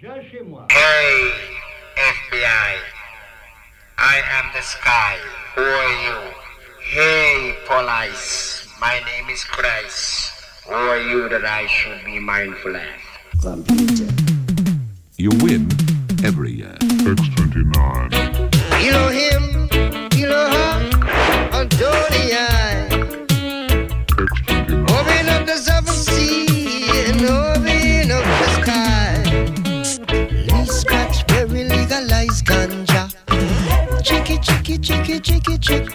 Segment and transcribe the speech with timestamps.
[0.00, 1.30] Hey,
[1.96, 2.78] FBI.
[3.96, 5.16] I am the sky.
[5.54, 6.32] Who are you?
[6.82, 8.66] Hey, police.
[8.80, 10.32] My name is Christ.
[10.66, 12.82] Who are you that I should be mindful of?
[13.40, 14.12] Computer.
[15.16, 15.68] You win
[16.24, 16.74] every year.
[16.80, 18.12] X29.
[18.84, 19.33] You don't hear
[35.20, 35.93] chicky chick trick.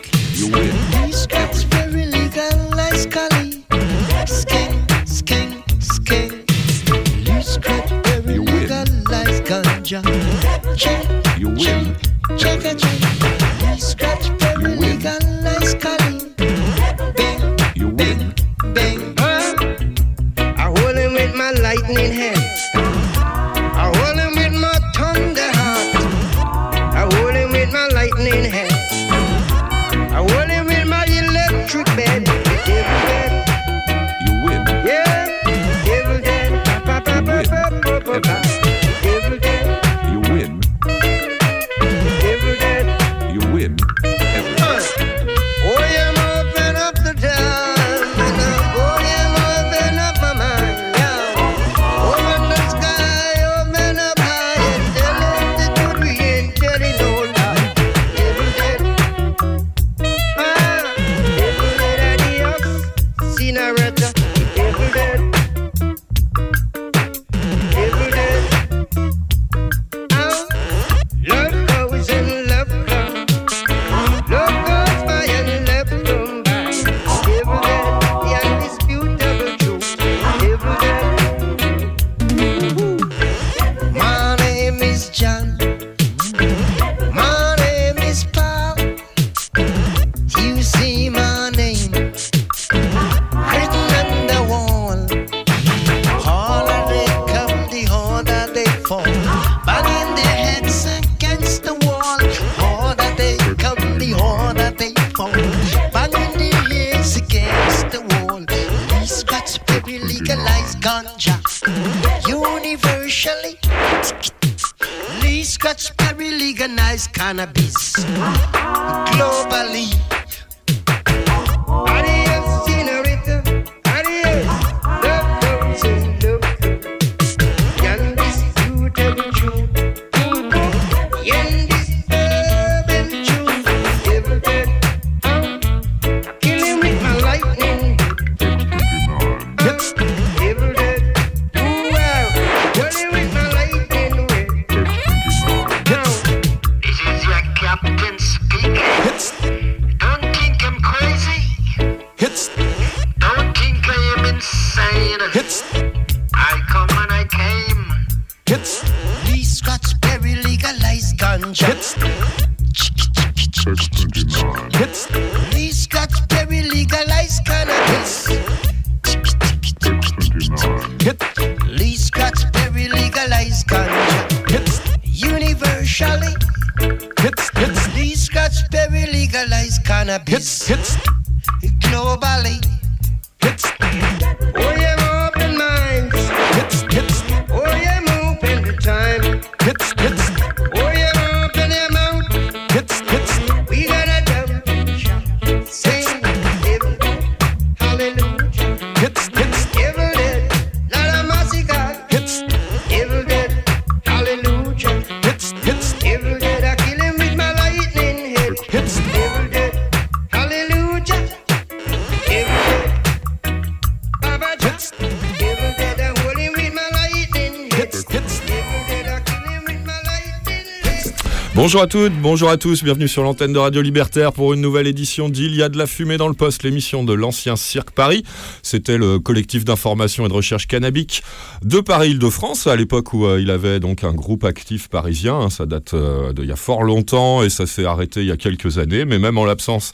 [221.69, 224.87] Bonjour à toutes, bonjour à tous, bienvenue sur l'antenne de Radio Libertaire pour une nouvelle
[224.87, 228.23] édition d'Il y a de la fumée dans le poste, l'émission de l'ancien Cirque Paris.
[228.63, 231.21] C'était le collectif d'information et de recherche cannabique
[231.63, 235.35] de Paris-Île-de-France, à l'époque où euh, il avait donc un groupe actif parisien.
[235.35, 238.31] Hein, ça date euh, d'il y a fort longtemps et ça s'est arrêté il y
[238.31, 239.91] a quelques années, mais même en l'absence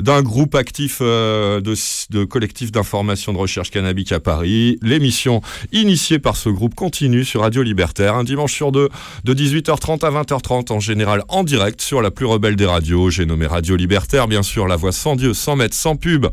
[0.00, 5.42] d'un groupe actif euh, de, collectif d'information et de recherche cannabique à Paris, l'émission
[5.72, 8.88] initiée par ce groupe continue sur Radio Libertaire, un dimanche sur deux,
[9.24, 13.10] de 18h30 à 20h30 en général direct sur la plus rebelle des radios.
[13.10, 16.26] J'ai nommé Radio Libertaire, bien sûr, la voix sans Dieu, sans mètres, sans pub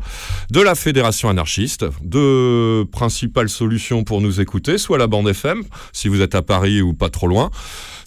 [0.50, 1.86] de la Fédération anarchiste.
[2.02, 5.62] Deux principales solutions pour nous écouter, soit la bande FM,
[5.92, 7.50] si vous êtes à Paris ou pas trop loin.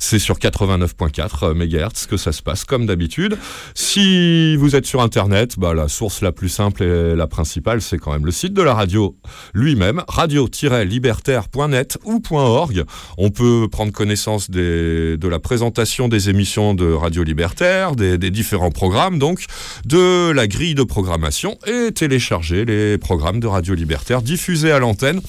[0.01, 3.37] C'est sur 89.4 MHz que ça se passe comme d'habitude.
[3.75, 7.97] Si vous êtes sur Internet, bah, la source la plus simple et la principale, c'est
[7.97, 9.17] quand même le site de la radio
[9.53, 12.85] lui-même, radio-libertaire.net ou .org.
[13.17, 18.71] On peut prendre connaissance de la présentation des émissions de Radio Libertaire, des, des différents
[18.71, 19.45] programmes, donc
[19.85, 25.21] de la grille de programmation et télécharger les programmes de Radio Libertaire diffusés à l'antenne.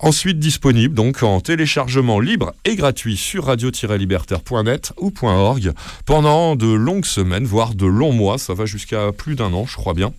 [0.00, 5.72] Ensuite disponible donc en téléchargement libre et gratuit sur radio-libertaire.net ou .org
[6.06, 9.74] pendant de longues semaines, voire de longs mois, ça va jusqu'à plus d'un an je
[9.74, 10.12] crois bien.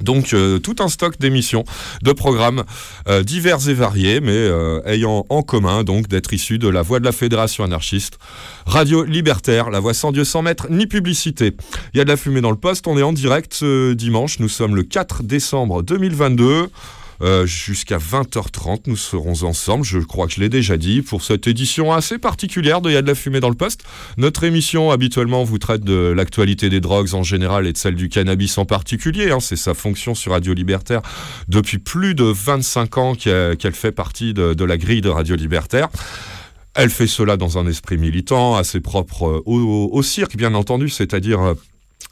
[0.00, 1.64] Donc euh, tout un stock d'émissions,
[2.02, 2.64] de programmes
[3.08, 6.98] euh, divers et variés, mais euh, ayant en commun donc d'être issus de la voix
[6.98, 8.18] de la Fédération anarchiste,
[8.66, 11.54] Radio Libertaire, la voix sans Dieu sans maître ni publicité.
[11.94, 14.40] Il y a de la fumée dans le poste, on est en direct ce dimanche,
[14.40, 16.68] nous sommes le 4 décembre 2022.
[17.22, 21.46] Euh, Jusqu'à 20h30, nous serons ensemble, je crois que je l'ai déjà dit, pour cette
[21.46, 23.82] édition assez particulière de Il y a de la fumée dans le poste.
[24.16, 28.08] Notre émission, habituellement, vous traite de l'actualité des drogues en général et de celle du
[28.08, 29.30] cannabis en particulier.
[29.30, 29.40] hein.
[29.40, 31.02] C'est sa fonction sur Radio Libertaire
[31.48, 35.88] depuis plus de 25 ans qu'elle fait partie de, la grille de Radio Libertaire.
[36.74, 40.88] Elle fait cela dans un esprit militant, assez propre euh, au, au cirque, bien entendu,
[40.88, 41.54] c'est-à-dire euh,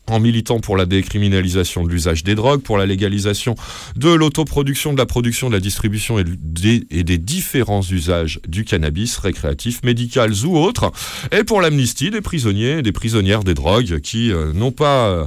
[0.08, 3.54] en militant pour la décriminalisation de l'usage des drogues, pour la légalisation
[3.96, 9.82] de l'autoproduction, de la production, de la distribution et, des, différents usages du cannabis récréatif,
[9.84, 10.90] médical ou autres,
[11.30, 15.08] et pour l'amnistie des prisonniers et des prisonnières des drogues qui euh, n'ont pas...
[15.08, 15.26] euh,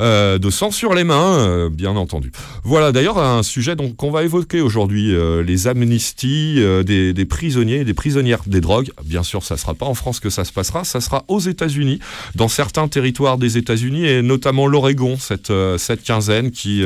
[0.00, 2.32] euh, de sang sur les mains, euh, bien entendu.
[2.64, 7.80] Voilà d'ailleurs un sujet donc qu'on va évoquer aujourd'hui, euh, les amnisties euh, des, prisonniers
[7.80, 8.90] et des prisonnières des drogues.
[9.04, 12.00] Bien sûr, ça sera pas en France que ça se passera, ça sera aux États-Unis,
[12.34, 16.84] dans certains territoires des États-Unis et notamment l'Oregon, cette, cette quinzaine qui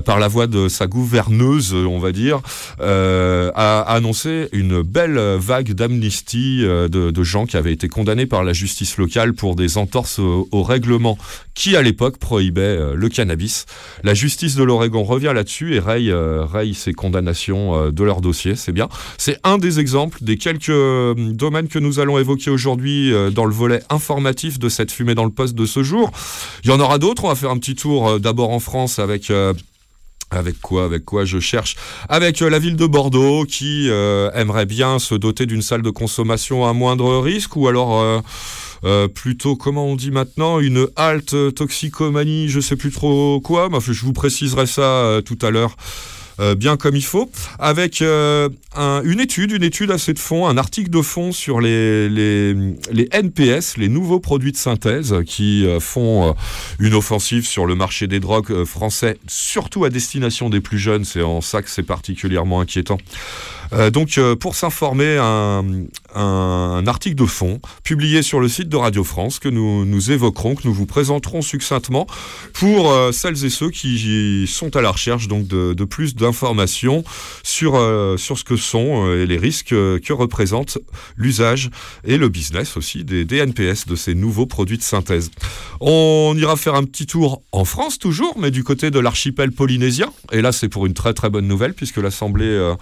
[0.00, 2.40] par la voix de sa gouverneuse, on va dire,
[2.80, 8.42] euh, a annoncé une belle vague d'amnistie euh, de, gens qui avaient été condamnés par
[8.42, 11.18] la justice locale pour des entorses au, règlement
[11.54, 13.66] qui, à l'époque, prohibait euh, le cannabis.
[14.02, 18.20] La justice de l'Oregon revient là-dessus et raye, euh, raye ces condamnations euh, de leur
[18.20, 18.88] dossier, c'est bien.
[19.18, 23.44] C'est un des exemples des quelques euh, domaines que nous allons évoquer aujourd'hui euh, dans
[23.44, 26.10] le volet informatif de cette fumée dans le poste de ce jour.
[26.64, 28.98] Il y en aura d'autres, on va faire un petit tour euh, d'abord en France
[28.98, 29.32] avec...
[30.36, 31.76] avec quoi Avec quoi je cherche
[32.08, 35.90] Avec euh, la ville de Bordeaux qui euh, aimerait bien se doter d'une salle de
[35.90, 38.22] consommation à moindre risque ou alors
[38.84, 43.78] euh, plutôt, comment on dit maintenant, une halte toxicomanie, je sais plus trop quoi, mais
[43.80, 45.76] je vous préciserai ça tout à l'heure.
[46.42, 50.46] Euh, bien comme il faut, avec euh, un- une étude, une étude assez de fond,
[50.46, 55.80] un article de fond sur les, les, NPS, les nouveaux produits de synthèse qui euh,
[55.80, 56.34] font
[56.78, 61.04] une offensive sur le marché des drogues français, surtout à destination des plus jeunes.
[61.04, 62.98] C'est en ça que c'est particulièrement inquiétant.
[63.92, 65.64] Donc, pour s'informer, un,
[66.14, 70.62] un article de fond publié sur le site de Radio France que nous, évoquerons, que
[70.64, 72.06] nous vous présenterons succinctement
[72.52, 77.04] pour euh, celles et ceux qui sont à la recherche donc de, plus d'informations
[77.42, 80.78] sur, euh, sur ce que sont euh, et les risques que représente
[81.16, 81.70] l'usage
[82.04, 85.30] et le business aussi des, des NPS, de ces nouveaux produits de synthèse.
[85.80, 90.12] On ira faire un petit tour en France toujours, mais du côté de l'archipel polynésien.
[90.30, 92.72] Et là, c'est pour une très très bonne nouvelle puisque l'Assemblée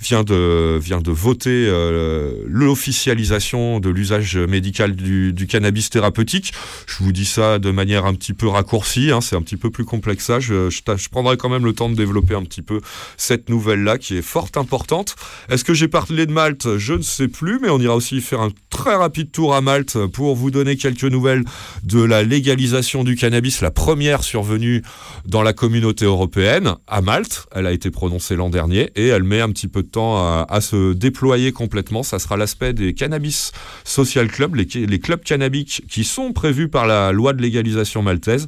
[0.00, 2.32] vient, de, vient de voter euh,
[2.74, 6.52] l'officialisation de l'usage médical du, cannabis thérapeutique.
[6.88, 9.70] Je vous dis ça de manière un petit peu raccourcie, hein, c'est un petit peu
[9.70, 10.40] plus complexe ça.
[10.40, 12.80] Je prendrai quand même le temps de développer un petit peu
[13.16, 15.14] cette nouvelle-là qui est fort importante.
[15.50, 16.78] Est-ce que j'ai parlé de Malte?
[16.78, 19.96] Je ne sais plus, mais on ira aussi faire un très rapide tour à Malte
[20.06, 21.44] pour vous donner quelques nouvelles
[21.84, 24.82] de la légalisation du cannabis, la première survenue
[25.26, 27.46] dans la communauté européenne, à Malte.
[27.54, 30.44] Elle a été prononcée l'an dernier et elle met un petit peu de temps à,
[30.48, 32.02] à se déployer complètement.
[32.02, 33.52] Ça sera l'aspect des cannabis
[33.84, 38.46] social clubs, les, clubs cannabiques qui sont prévus par la loi de légalisation maltaise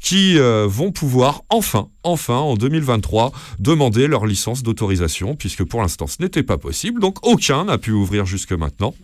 [0.00, 6.06] qui euh, vont pouvoir enfin, enfin en 2023, demander leur licence d'autorisation, puisque pour l'instant
[6.06, 8.94] ce n'était pas possible, donc aucun n'a pu ouvrir jusque maintenant.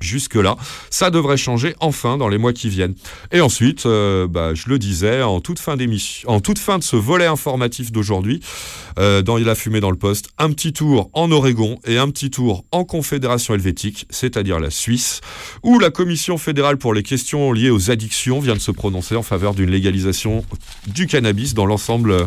[0.00, 0.56] Jusque-là,
[0.90, 2.94] ça devrait changer enfin dans les mois qui viennent.
[3.32, 8.40] Et ensuite, euh, bah, je le disais, en toute fin de ce volet informatif d'aujourd'hui,
[8.98, 12.08] euh, dans Il a fumé dans le poste, un petit tour en Oregon et un
[12.10, 15.20] petit tour en Confédération helvétique, c'est-à-dire la Suisse,
[15.62, 19.22] où la Commission fédérale pour les questions liées aux addictions vient de se prononcer en
[19.22, 20.44] faveur d'une légalisation
[20.86, 22.26] du cannabis dans l'ensemble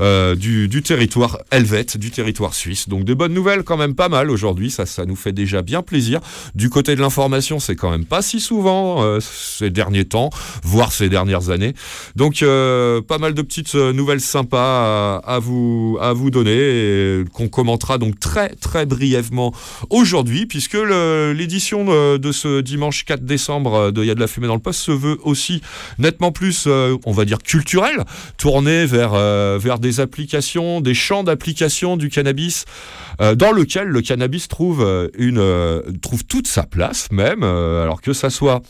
[0.00, 2.88] euh, du, territoire helvète, du territoire suisse.
[2.88, 5.82] Donc des bonnes nouvelles quand même pas mal aujourd'hui, ça, ça nous fait déjà bien
[5.82, 6.20] plaisir.
[6.54, 10.30] Du côté de l'information, c'est quand même pas si souvent euh, ces derniers temps,
[10.62, 11.74] voire ces dernières années.
[12.16, 17.98] Donc, euh, pas mal de petites nouvelles sympas à, vous, à vous donner, qu'on commentera
[17.98, 19.52] donc très, très brièvement
[19.90, 21.84] aujourd'hui, puisque l'édition
[22.18, 24.80] de, ce dimanche 4 décembre de Il y a de la fumée dans le poste
[24.80, 25.62] se veut aussi
[25.98, 28.04] nettement plus, on va dire, culturelle,
[28.36, 29.12] tournée vers,
[29.58, 32.64] vers des applications, des champs d'application du cannabis,
[33.20, 38.00] euh, dans lequel le cannabis trouve, euh, une, euh, trouve toute sa place même, alors
[38.00, 38.62] que ça soit...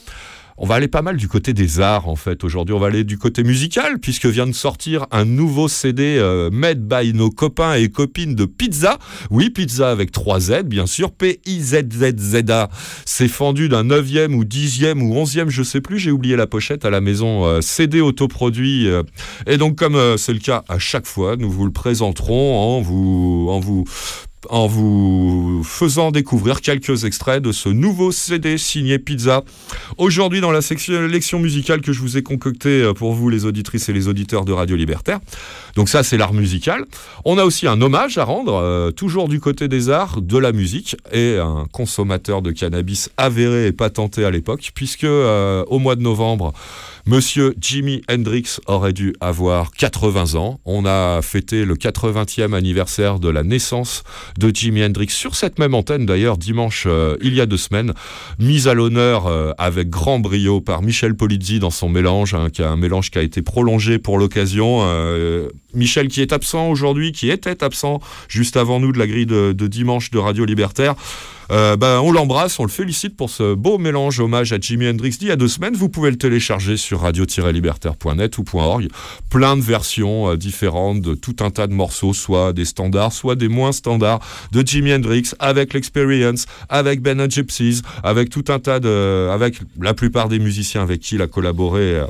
[0.56, 2.74] On va aller pas mal du côté des arts en fait aujourd'hui.
[2.74, 6.86] On va aller du côté musical puisque vient de sortir un nouveau CD euh, made
[6.86, 8.98] by nos copains et copines de Pizza.
[9.30, 11.10] Oui, Pizza avec 3 Z bien sûr.
[11.12, 12.68] P-I-Z-Z-Z-A.
[13.04, 15.98] C'est fendu d'un 9e ou 10e ou 11e, je sais plus.
[15.98, 17.44] J'ai oublié la pochette à la maison.
[17.44, 18.86] euh, CD autoproduit.
[18.88, 19.02] euh.
[19.46, 22.80] et donc comme euh, c'est le cas à chaque fois, nous vous le présenterons en
[22.80, 23.84] vous, en vous
[24.50, 29.44] en vous faisant découvrir quelques extraits de ce nouveau CD signé Pizza.
[29.98, 33.44] Aujourd'hui, dans la section élection musicale que je vous ai concoctée euh, pour vous, les
[33.44, 35.20] auditrices et les auditeurs de Radio Libertaire.
[35.76, 36.84] Donc ça, c'est l'art musical.
[37.24, 40.52] On a aussi un hommage à rendre, euh, toujours du côté des arts, de la
[40.52, 45.96] musique, et un consommateur de cannabis avéré et patenté à l'époque, puisque euh, au mois
[45.96, 46.52] de novembre,
[47.06, 50.58] Monsieur Jimi Hendrix aurait dû avoir 80 ans.
[50.64, 54.04] On a fêté le 80e anniversaire de la naissance
[54.38, 57.92] de Jimi Hendrix sur cette même antenne d'ailleurs dimanche euh, il y a deux semaines,
[58.38, 62.62] mise à l'honneur euh, avec grand brio par Michel Polizzi dans son mélange, hein, qui
[62.62, 64.78] a un mélange qui a été prolongé pour l'occasion.
[64.84, 69.26] Euh, Michel qui est absent aujourd'hui, qui était absent juste avant nous de la grille
[69.26, 70.94] de, de dimanche de Radio Libertaire.
[71.50, 75.16] Euh, ben, on l'embrasse, on le félicite pour ce beau mélange hommage à Jimi Hendrix
[75.18, 75.74] d'il y a deux semaines.
[75.74, 78.88] Vous pouvez le télécharger sur radio-libertaire.net ou .org.
[79.30, 83.36] Plein de versions euh, différentes de tout un tas de morceaux, soit des standards, soit
[83.36, 84.20] des moins standards
[84.52, 89.94] de Jimi Hendrix avec l'Experience, avec Ben Gypsies, avec tout un tas de, avec la
[89.94, 91.80] plupart des musiciens avec qui il a collaboré.
[91.80, 92.06] euh,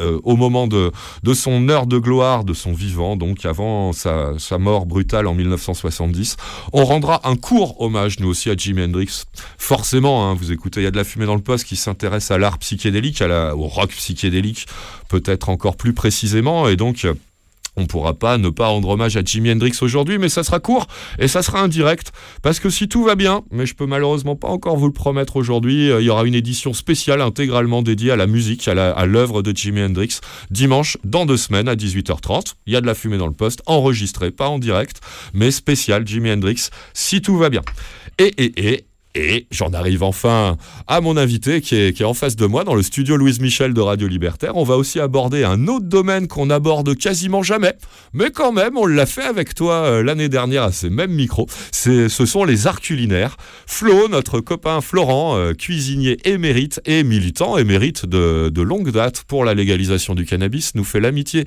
[0.00, 4.38] euh, au moment de, de son heure de gloire, de son vivant, donc avant sa,
[4.38, 6.36] sa mort brutale en 1970.
[6.72, 9.24] On rendra un court hommage, nous aussi, à Jimi Hendrix.
[9.58, 12.30] Forcément, hein, vous écoutez, il y a de la fumée dans le poste qui s'intéresse
[12.30, 14.66] à l'art psychédélique, à la, au rock psychédélique,
[15.08, 17.06] peut-être encore plus précisément, et donc...
[17.78, 20.86] on pourra pas ne pas rendre hommage à Jimi Hendrix aujourd'hui, mais ça sera court
[21.18, 22.12] et ça sera indirect.
[22.42, 25.36] Parce que si tout va bien, mais je peux malheureusement pas encore vous le promettre
[25.36, 29.42] aujourd'hui, euh, il y aura une édition spéciale intégralement dédiée à la musique, à l'œuvre
[29.42, 30.20] de Jimi Hendrix,
[30.50, 32.54] dimanche dans deux semaines à 18h30.
[32.66, 35.00] Il y a de la fumée dans le poste, enregistrée, pas en direct,
[35.32, 37.62] mais spécial Jimi Hendrix, si tout va bien.
[38.18, 38.84] Et, et, et,
[39.18, 40.56] et j'en arrive enfin
[40.86, 43.40] à mon invité qui est, qui est en face de moi dans le studio Louise
[43.40, 44.56] Michel de Radio Libertaire.
[44.56, 47.74] On va aussi aborder un autre domaine qu'on aborde quasiment jamais,
[48.12, 51.46] mais quand même, on l'a fait avec toi euh, l'année dernière à ces mêmes micros.
[51.72, 53.36] Ce sont les arts culinaires.
[53.66, 59.44] Flo, notre copain Florent, euh, cuisinier émérite et militant émérite de, de longue date pour
[59.44, 61.44] la légalisation du cannabis, nous fait l'amitié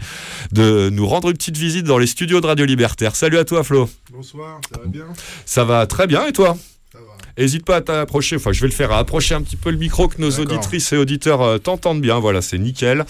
[0.52, 3.16] de nous rendre une petite visite dans les studios de Radio Libertaire.
[3.16, 3.90] Salut à toi Flo.
[4.12, 5.06] Bonsoir, ça va bien?
[5.46, 6.58] Ça va très bien et toi?
[7.42, 7.46] Ça va.
[7.46, 9.78] Hésite pas à t'approcher, enfin je vais le faire, à approcher un petit peu le
[9.78, 13.06] micro que nos auditrices et auditeurs euh, t'entendent bien, voilà c'est nickel.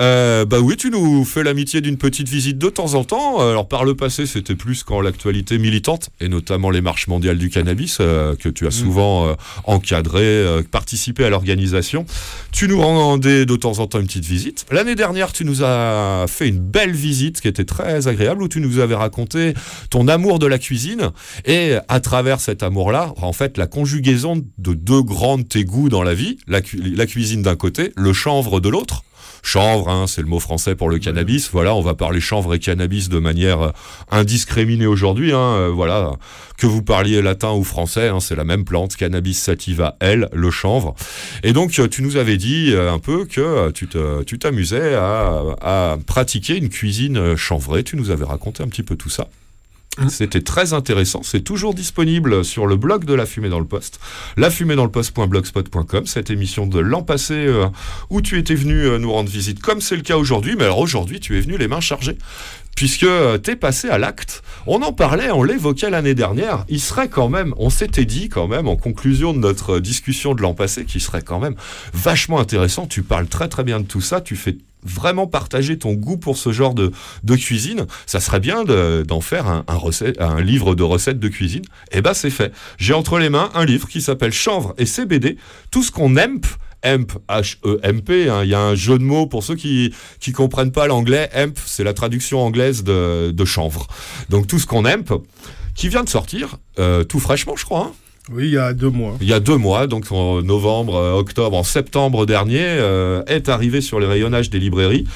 [0.00, 3.40] Euh, bah oui, tu nous fais l'amitié d'une petite visite de temps en temps.
[3.40, 7.38] Euh, Alors par le passé, c'était plus quand l'actualité militante, et notamment les marches mondiales
[7.38, 9.34] du cannabis, euh, que tu as souvent euh,
[9.64, 12.06] encadré, euh, participé à l'organisation.
[12.52, 14.66] Tu nous rendais de temps en temps une petite visite.
[14.70, 18.60] L'année dernière, tu nous as fait une belle visite qui était très agréable, où tu
[18.60, 19.54] nous avais raconté
[19.90, 21.10] ton amour de la cuisine,
[21.44, 26.02] et à travers cet amour-là, en fait, la conjugaison de deux grandes tes goûts dans
[26.02, 29.02] la vie, la, cu- la cuisine d'un côté, le chanvre de l'autre.
[29.46, 31.50] Chanvre, hein, c'est le mot français pour le cannabis.
[31.52, 33.70] Voilà, on va parler chanvre et cannabis de manière euh,
[34.10, 35.32] indiscriminée aujourd'hui.
[35.32, 36.12] hein, euh, voilà,
[36.56, 40.50] que vous parliez latin ou français, hein, c'est la même plante, cannabis sativa L, le
[40.50, 40.94] chanvre.
[41.42, 45.42] Et donc, euh, tu nous avais dit un peu que tu te- tu t'amusais à,
[45.60, 47.84] à pratiquer une cuisine chanvrée.
[47.84, 49.28] Tu nous avais raconté un petit peu tout ça.
[50.08, 51.20] C'était très intéressant.
[51.22, 54.00] C'est toujours disponible sur le blog de La Fumée dans le Poste.
[54.36, 56.06] lafumédansleposte.blogspot.com.
[56.06, 57.66] Cette émission de l'an passé euh,
[58.10, 60.56] où tu étais venu euh, nous rendre visite, comme c'est le cas aujourd'hui.
[60.56, 62.18] Mais alors aujourd'hui, tu es venu les mains chargées.
[62.74, 64.42] Puisque euh, t'es passé à l'acte.
[64.66, 66.64] On en parlait, on l'évoquait l'année dernière.
[66.68, 70.42] Il serait quand même, on s'était dit quand même, en conclusion de notre discussion de
[70.42, 71.54] l'an passé, qu'il serait quand même
[71.92, 72.86] vachement intéressant.
[72.86, 74.20] Tu parles très très bien de tout ça.
[74.20, 78.64] Tu fais vraiment partager ton goût pour ce genre de, de cuisine, ça serait bien
[78.64, 81.64] de- d'en faire un, recette- un livre de recettes de cuisine.
[81.92, 82.52] Et ben c'est fait.
[82.78, 85.36] J'ai entre les mains un livre qui s'appelle Chanvre et CBD,
[85.70, 86.40] tout ce qu'on aime.
[86.86, 88.42] Hemp, H-E-M-P, hein.
[88.44, 91.30] il y a un jeu de mots pour ceux qui qui comprennent pas l'anglais.
[91.32, 93.86] Hemp, c'est la traduction anglaise de, de chanvre.
[94.28, 95.02] Donc tout ce qu'on aime,
[95.74, 97.86] qui vient de sortir, euh, tout fraîchement, je crois.
[97.90, 97.92] hein.
[98.32, 99.16] Oui, il y a deux mois.
[99.20, 103.50] il y a deux mois, donc en novembre, euh, octobre, en septembre dernier, euh, est
[103.50, 105.06] arrivé sur les rayonnages des librairies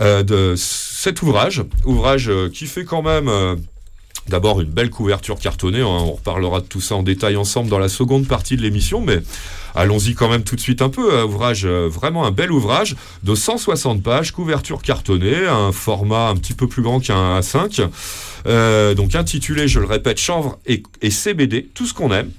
[0.00, 1.62] euh, de cet ouvrage.
[1.84, 3.30] Ouvrage qui fait quand même
[4.28, 5.80] d'abord une belle couverture cartonnée.
[5.80, 9.00] hein, on reparlera de tout ça en détail ensemble dans la seconde partie de l'émission,
[9.00, 9.18] mais
[9.74, 11.22] allons-y quand même tout de suite un peu.
[11.22, 16.54] Ouvrage, euh, vraiment un bel ouvrage de 160 pages, couverture cartonnée, un format un petit
[16.54, 17.88] peu plus grand qu'un A5.
[18.46, 22.30] Euh, donc intitulé, je le répète, Chanvre et CBD, tout ce qu'on aime.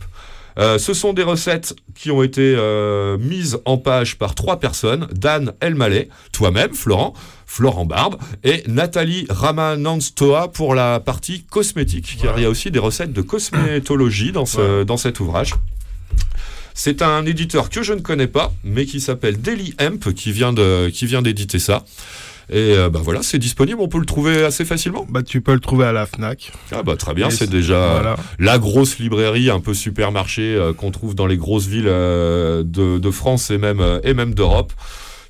[0.57, 5.07] Euh, ce sont des recettes qui ont été euh, mises en page par trois personnes
[5.13, 7.13] Dan Elmaleh, toi-même, Florent,
[7.45, 12.79] Florent Barbe, et Nathalie Ramananstoa pour la partie cosmétique, car il y a aussi des
[12.79, 15.53] recettes de cosmétologie dans, ce, dans cet ouvrage.
[16.73, 20.53] C'est un éditeur que je ne connais pas, mais qui s'appelle Daily Hemp, qui vient
[20.53, 21.83] de, qui vient d'éditer ça.
[22.49, 25.05] Et euh, bah voilà, c'est disponible, on peut le trouver assez facilement.
[25.09, 26.51] Bah, tu peux le trouver à la Fnac.
[26.71, 28.15] Ah bah très bien, c'est déjà voilà.
[28.39, 32.99] la grosse librairie, un peu supermarché euh, qu'on trouve dans les grosses villes euh, de,
[32.99, 34.73] de France et même, euh, et même d'Europe.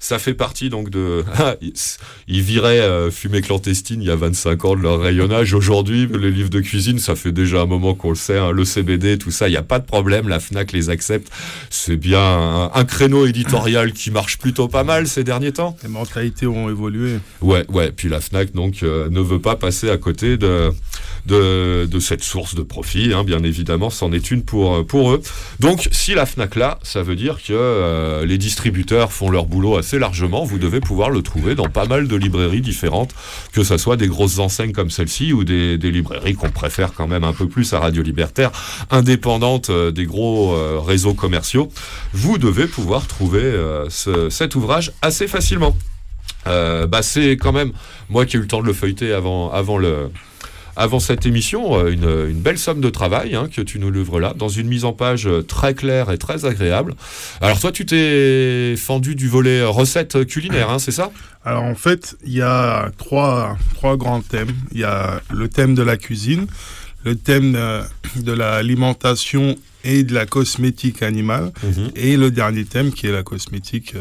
[0.02, 1.24] Ça fait partie donc de...
[1.44, 1.56] Ah,
[2.28, 5.54] ils, viraient euh, fumée clandestine il y a 25 ans de leur rayonnage.
[5.54, 8.66] Aujourd'hui, les livres de cuisine, ça fait déjà un moment qu'on le sait, hein, le
[8.66, 11.32] CBD, tout ça, il n'y a pas de problème, la FNAC les accepte.
[11.70, 15.78] C'est bien un, un créneau éditorial qui marche plutôt pas mal ces derniers temps.
[15.84, 17.20] Les mentalités ont évolué.
[17.42, 17.92] Ouais, ouais.
[17.92, 20.72] Puis la Fnac donc euh, ne veut pas passer à côté de
[21.26, 25.12] de, de cette source de profit, hein, bien évidemment, c'en est une pour euh, pour
[25.12, 25.22] eux.
[25.60, 29.78] Donc si la Fnac là, ça veut dire que euh, les distributeurs font leur boulot
[29.78, 30.44] assez largement.
[30.44, 33.14] Vous devez pouvoir le trouver dans pas mal de librairies différentes,
[33.54, 37.24] que ce soit des grosses enseignes comme celle-ci ou des, librairies qu'on préfère quand même
[37.24, 38.52] un peu plus à Radio Libertaire,
[38.90, 41.70] indépendantes euh, des gros euh, réseaux commerciaux.
[42.14, 45.76] Vous devez pouvoir trouver euh, ce- cet ouvrage assez facilement.
[46.46, 47.72] Bah c'est quand même
[48.10, 50.10] moi qui ai eu le temps de le feuilleter avant, avant, le,
[50.76, 54.20] avant cette émission, euh, une, une belle somme de travail hein, que tu nous livres
[54.20, 56.96] là, dans une mise en page euh, très claire et très agréable.
[57.42, 61.12] Alors toi, tu t'es fendu du volet euh, recettes culinaires, hein, c'est ça?
[61.44, 64.54] Alors en fait, il y a trois, trois grands thèmes.
[64.72, 66.48] Il y a le thème de la cuisine,
[67.04, 67.58] le thème
[68.16, 71.52] de l'alimentation et de la cosmétique animale,
[71.96, 73.96] et le dernier thème qui est la cosmétique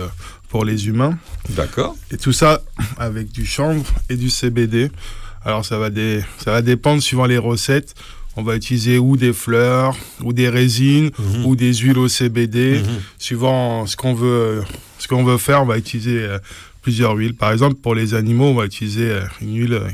[0.50, 1.18] pour les humains.
[1.50, 1.96] D'accord.
[2.10, 2.60] Et tout ça
[2.98, 4.90] avec du chanvre et du CBD.
[5.44, 7.94] Alors ça va, dé- ça va dépendre suivant les recettes.
[8.36, 11.46] On va utiliser ou des fleurs, ou des résines, Mhm.
[11.46, 12.78] ou des huiles au CBD.
[12.78, 13.00] Mhm.
[13.18, 14.62] Suivant ce qu'on veut,
[14.98, 16.38] ce qu'on veut faire, on va utiliser euh,
[16.82, 17.34] plusieurs huiles.
[17.34, 19.88] Par exemple, pour les animaux, on va utiliser euh, une huile euh,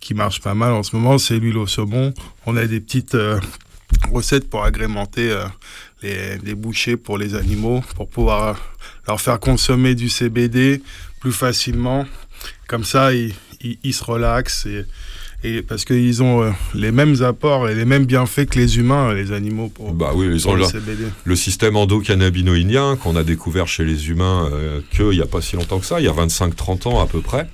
[0.00, 2.12] qui marche pas mal en ce moment, c'est l'huile au saumon.
[2.44, 3.38] On a des petites euh,
[4.12, 5.44] recettes pour agrémenter euh,
[6.02, 8.60] les, les bouchées pour les animaux, pour pouvoir
[9.06, 10.82] leur faire consommer du CBD
[11.20, 12.04] plus facilement.
[12.66, 13.32] Comme ça, ils,
[13.64, 14.84] ils- ils se relaxent et,
[15.42, 19.12] et parce qu'ils ont euh, les mêmes apports et les mêmes bienfaits que les humains,
[19.12, 21.04] les animaux pour, Bah oui, ils ont le CBD.
[21.24, 25.56] le système endocannabinoïdien qu'on a découvert chez les humains euh, qu'il n'y a pas si
[25.56, 27.48] longtemps que ça, il y a 25-30 ans à peu près.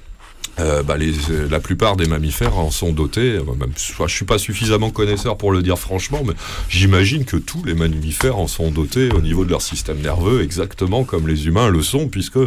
[0.58, 3.36] Euh, bah, les, euh, la plupart des mammifères en sont dotés.
[3.38, 6.34] euh, Même, je suis pas suffisamment connaisseur pour le dire franchement, mais
[6.68, 11.04] j'imagine que tous les mammifères en sont dotés au niveau de leur système nerveux, exactement
[11.04, 12.38] comme les humains le sont, puisque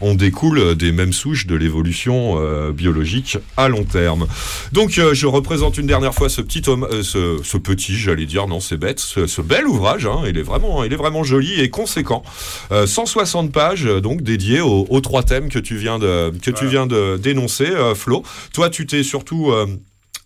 [0.00, 4.26] on découle des mêmes souches de l'évolution euh, biologique à long terme.
[4.72, 8.48] Donc, euh, je représente une dernière fois ce petit homme, ce, ce petit, j'allais dire,
[8.48, 10.06] non, c'est bête, ce, ce bel ouvrage.
[10.06, 12.24] hein, il est vraiment, il est vraiment joli et conséquent.
[12.72, 16.66] Euh, 160 pages, donc dédiées aux, aux trois thèmes que tu viens de, que tu
[16.66, 18.22] viens de dénoncer, euh, Flo.
[18.52, 19.66] Toi, tu t'es surtout euh,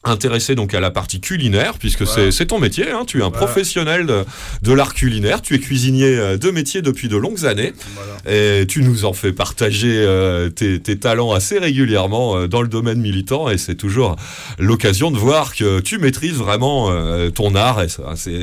[0.05, 2.31] intéressé donc à la partie culinaire, puisque Voilà.
[2.31, 2.91] c'est- ton métier.
[2.91, 4.25] hein, tu es un professionnel de,
[4.63, 5.41] de l'art culinaire.
[5.43, 7.73] Tu es cuisinier euh, de métier depuis de longues années.
[7.95, 8.13] Voilà.
[8.61, 12.69] Et tu nous en fais partager euh, tes, tes talents assez régulièrement euh, dans le
[12.69, 14.17] domaine militant et c'est toujours
[14.59, 17.87] l'occasion de voir que tu maîtrises vraiment euh, ton art et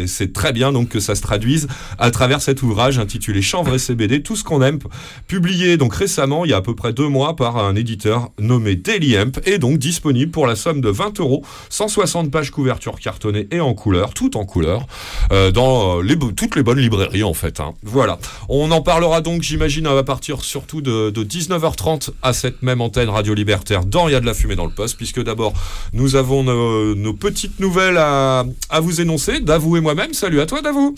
[0.07, 1.67] c'est très bien donc que ça se traduise
[1.99, 4.79] à travers cet ouvrage intitulé Chanvre et CBD, tout ce qu'on aime,
[5.27, 8.75] publié donc récemment, il y a à peu près deux mois par un éditeur nommé
[8.75, 13.47] Daily Hemp et donc disponible pour la somme de 20 euros, 160 pages couverture cartonnée
[13.51, 14.85] et en couleur, tout en couleur,
[15.31, 17.59] euh, dans euh, les, toutes les bonnes librairies en fait.
[17.59, 17.73] hein.
[17.83, 18.19] Voilà.
[18.49, 23.09] On en parlera donc, j'imagine, à partir surtout de, de 19h30 à cette même antenne
[23.09, 25.53] Radio Libertaire dans Il y a de la fumée dans le poste, puisque d'abord,
[25.93, 29.39] nous avons nos, nos petites nouvelles à, à vous énoncer.
[29.39, 30.95] Davou et moi-même, salut à toi Davou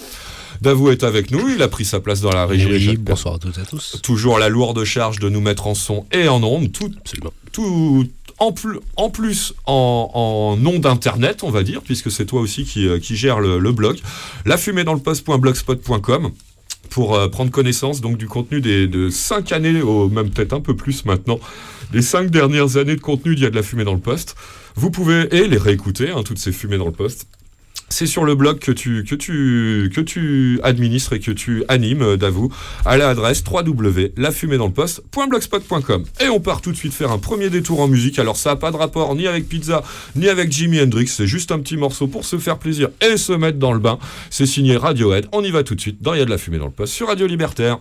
[0.62, 2.68] Davou est avec nous, il a pris sa place dans la régie.
[2.68, 4.00] Oui, Jacques bonsoir à toutes et à tous.
[4.02, 7.34] Toujours la lourde charge de nous mettre en son et en ondes, tout, Absolument.
[7.52, 8.08] tout
[8.96, 13.16] en plus, en nom d'internet, on va dire, puisque c'est toi aussi qui, euh, qui
[13.16, 14.00] gère le, blog,
[14.46, 16.32] la fumée dans le poste.blogspot.com
[16.90, 20.62] pour euh, prendre connaissance donc du contenu des de cinq années, ou même peut-être un
[20.62, 21.40] peu plus maintenant,
[21.94, 24.36] les cinq dernières années de contenu d'il y a de la fumée dans le poste.
[24.76, 27.28] Vous pouvez et les réécouter, hein, toutes ces fumées dans le poste.
[27.90, 32.02] C'est sur le blog que tu, que, tu, que tu administres et que tu animes,
[32.02, 32.52] euh, Davou,
[32.86, 36.06] à l'adresse www.lafumédansleposte.blogspot.com.
[36.20, 38.18] Et on part tout de suite faire un premier détour en musique.
[38.18, 39.84] Alors ça n'a pas de rapport ni avec Pizza,
[40.16, 41.06] ni avec Jimi Hendrix.
[41.08, 44.00] C'est juste un petit morceau pour se faire plaisir et se mettre dans le bain.
[44.30, 45.28] C'est signé Radiohead.
[45.32, 46.72] On y va tout de suite dans Il y a de la fumée dans le
[46.72, 47.80] poste sur Radio Libertaire.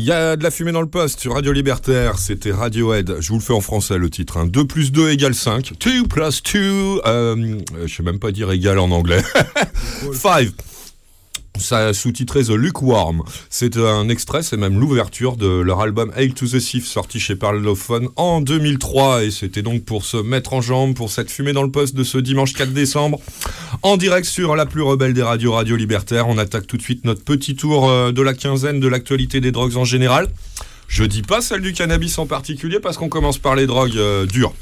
[0.00, 3.16] Il y a de la fumée dans le poste sur Radio Libertaire, c'était Radiohead.
[3.20, 4.38] Je vous le fais en français le titre.
[4.38, 4.46] Hein.
[4.46, 5.74] 2 plus 2 égale 5.
[5.78, 9.22] 2 plus 2, euh, je sais même pas dire égal en anglais.
[10.14, 10.48] 5.
[11.60, 13.22] Ça sous-titré The Lukewarm.
[13.50, 17.36] C'est un extrait, c'est même l'ouverture de leur album Hail to the Thief, sorti chez
[17.36, 19.24] Parlophone en 2003.
[19.24, 22.02] Et c'était donc pour se mettre en jambe pour cette fumée dans le poste de
[22.02, 23.20] ce dimanche 4 décembre.
[23.82, 26.28] En direct sur la plus rebelle des radios, Radio Libertaire.
[26.28, 29.52] On attaque tout de suite notre petit tour euh, de la quinzaine de l'actualité des
[29.52, 30.28] drogues en général.
[30.88, 34.26] Je dis pas celle du cannabis en particulier parce qu'on commence par les drogues euh,
[34.26, 34.54] dures.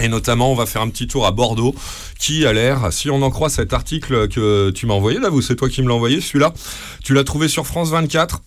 [0.00, 1.74] Et notamment, on va faire un petit tour à Bordeaux,
[2.18, 5.42] qui a l'air, si on en croit cet article que tu m'as envoyé, là, vous,
[5.42, 6.52] c'est toi qui me l'as envoyé, celui-là.
[7.02, 8.40] Tu l'as trouvé sur France 24.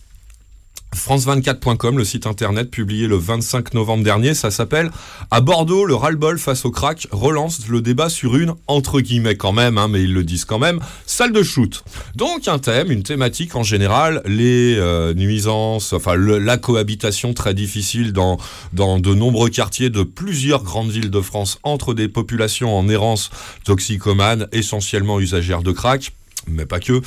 [0.96, 4.90] France24.com, le site internet publié le 25 novembre dernier, ça s'appelle
[5.30, 9.52] À Bordeaux, le ras-le-bol face au crack relance le débat sur une, entre guillemets quand
[9.52, 11.82] même, hein, mais ils le disent quand même, salle de shoot.
[12.14, 18.12] Donc un thème, une thématique en général, les euh, nuisances, enfin la cohabitation très difficile
[18.12, 18.38] dans,
[18.72, 23.30] dans de nombreux quartiers de plusieurs grandes villes de France entre des populations en errance
[23.64, 26.12] toxicomanes, essentiellement usagères de crack
[26.48, 27.00] mais pas que.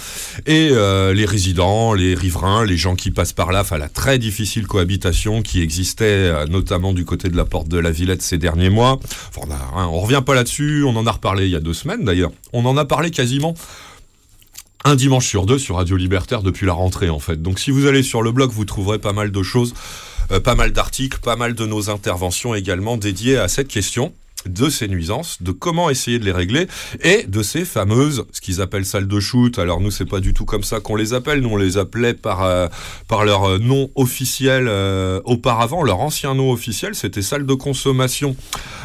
[0.45, 4.17] Et euh, les résidents, les riverains, les gens qui passent par là, enfin la très
[4.17, 8.38] difficile cohabitation qui existait euh, notamment du côté de la porte de la Villette ces
[8.38, 9.00] derniers mois.
[9.30, 12.06] Enfin, hein, on revient pas là-dessus, on en a reparlé il y a deux semaines
[12.06, 12.32] d'ailleurs.
[12.54, 13.56] On en a parlé quasiment
[14.84, 17.41] un dimanche sur deux sur Radio Libertaire depuis la rentrée en fait.
[17.41, 19.74] Donc si vous allez sur le blog, vous trouverez pas mal de choses,
[20.32, 24.13] euh, pas mal d'articles, pas mal de nos interventions également dédiées à cette question
[24.48, 26.68] de ces nuisances, de comment essayer de les régler
[27.02, 29.58] et de ces fameuses, ce qu'ils appellent salles de shoot.
[29.60, 31.42] Alors nous, c'est pas du tout comme ça qu'on les appelle.
[31.42, 32.68] Nous, on les appelait par euh,
[33.08, 35.84] par leur euh, nom officiel euh, auparavant.
[35.84, 38.36] Leur ancien nom officiel, c'était salle de consommation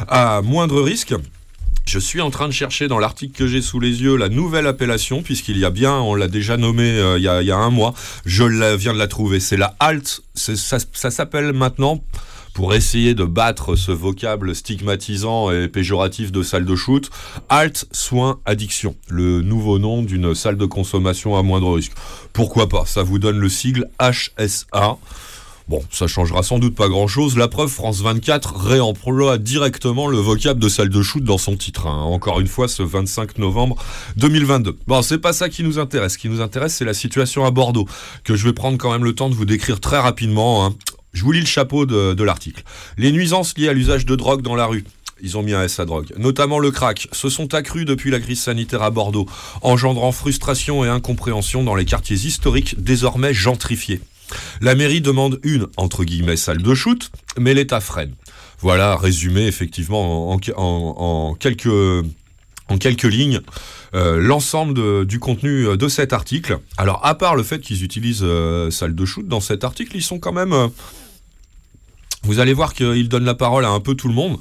[0.07, 1.13] à moindre risque.
[1.87, 4.67] Je suis en train de chercher dans l'article que j'ai sous les yeux la nouvelle
[4.67, 7.51] appellation, puisqu'il y a bien, on l'a déjà nommé euh, il, y a, il y
[7.51, 7.93] a un mois,
[8.25, 8.43] je
[8.75, 9.39] viens de la trouver.
[9.39, 12.01] C'est la HALT, ça s'appelle maintenant,
[12.53, 17.09] pour essayer de battre ce vocable stigmatisant et péjoratif de salle de shoot,
[17.49, 21.93] HALT Soins Addiction, le nouveau nom d'une salle de consommation à moindre risque.
[22.33, 22.83] Pourquoi pas?
[22.85, 24.97] Ça vous donne le sigle HSA.
[25.67, 27.37] Bon, ça changera sans doute pas grand-chose.
[27.37, 31.87] La preuve, France 24 réemploie directement le vocable de salle de shoot dans son titre.
[31.87, 32.01] hein.
[32.01, 33.77] Encore une fois, ce 25 novembre
[34.17, 34.77] 2022.
[34.87, 36.13] Bon, c'est pas ça qui nous intéresse.
[36.13, 37.87] Ce qui nous intéresse, c'est la situation à Bordeaux,
[38.25, 40.65] que je vais prendre quand même le temps de vous décrire très rapidement.
[40.65, 40.75] hein.
[41.13, 42.63] Je vous lis le chapeau de, l'article.
[42.97, 44.85] Les nuisances liées à l'usage de drogue dans la rue.
[45.21, 46.13] Ils ont mis un S à drogue.
[46.17, 49.27] Notamment le crack se sont accrues depuis la crise sanitaire à Bordeaux,
[49.61, 54.01] engendrant frustration et incompréhension dans les quartiers historiques désormais gentrifiés.
[54.61, 58.13] La mairie demande une, entre guillemets, salle de shoot, mais l'État freine.
[58.61, 63.41] Voilà, résumé effectivement en, quelques, en quelques lignes,
[63.93, 66.59] euh, l'ensemble du contenu euh, de cet article.
[66.77, 70.03] Alors, à part le fait qu'ils utilisent euh, salle de shoot dans cet article, ils
[70.03, 70.69] sont quand même...
[72.23, 74.37] vous allez voir qu'ils donnent la parole à un peu tout le monde.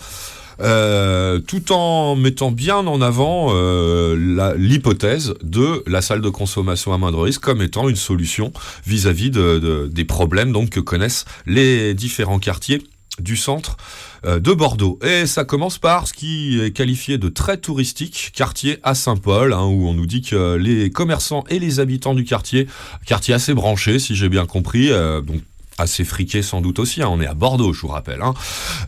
[0.63, 6.99] euh, tout en mettant bien en avant euh, l'hypothèse de la salle de consommation à
[6.99, 8.53] moindre risque comme étant une solution
[8.87, 12.83] vis-à-vis de- de- des problèmes donc que connaissent les différents quartiers
[13.19, 13.79] du centre
[14.27, 14.99] euh, de Bordeaux.
[15.03, 19.65] Et ça commence par ce qui est qualifié de très touristique, quartier à Saint-Paul, hein,
[19.65, 22.67] où on nous dit que les commerçants et les habitants du quartier,
[23.07, 25.41] quartier assez branché si j'ai bien compris, donc
[25.81, 28.23] assez friqué sans doute aussi, hein, on est à Bordeaux je vous rappelle.
[28.23, 28.35] hein.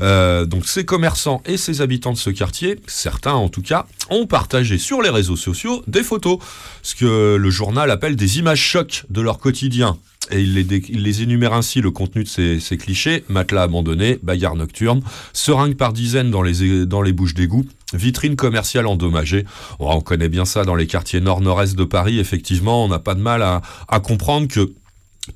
[0.01, 4.27] Euh, donc ces commerçants et ces habitants de ce quartier, certains en tout cas, ont
[4.27, 6.39] partagé sur les réseaux sociaux des photos,
[6.83, 9.97] ce que le journal appelle des images chocs de leur quotidien.
[10.31, 14.21] Et il les, il les énumère ainsi le contenu de ces, ces clichés, matelas abandonnés,
[14.23, 15.03] bagarres nocturnes,
[15.33, 19.45] seringues par dizaines dans les, dans les bouches d'égout, vitrines commerciales endommagées.
[19.81, 23.21] On connaît bien ça dans les quartiers nord-nord-est de Paris, effectivement, on n'a pas de
[23.21, 24.73] mal à comprendre que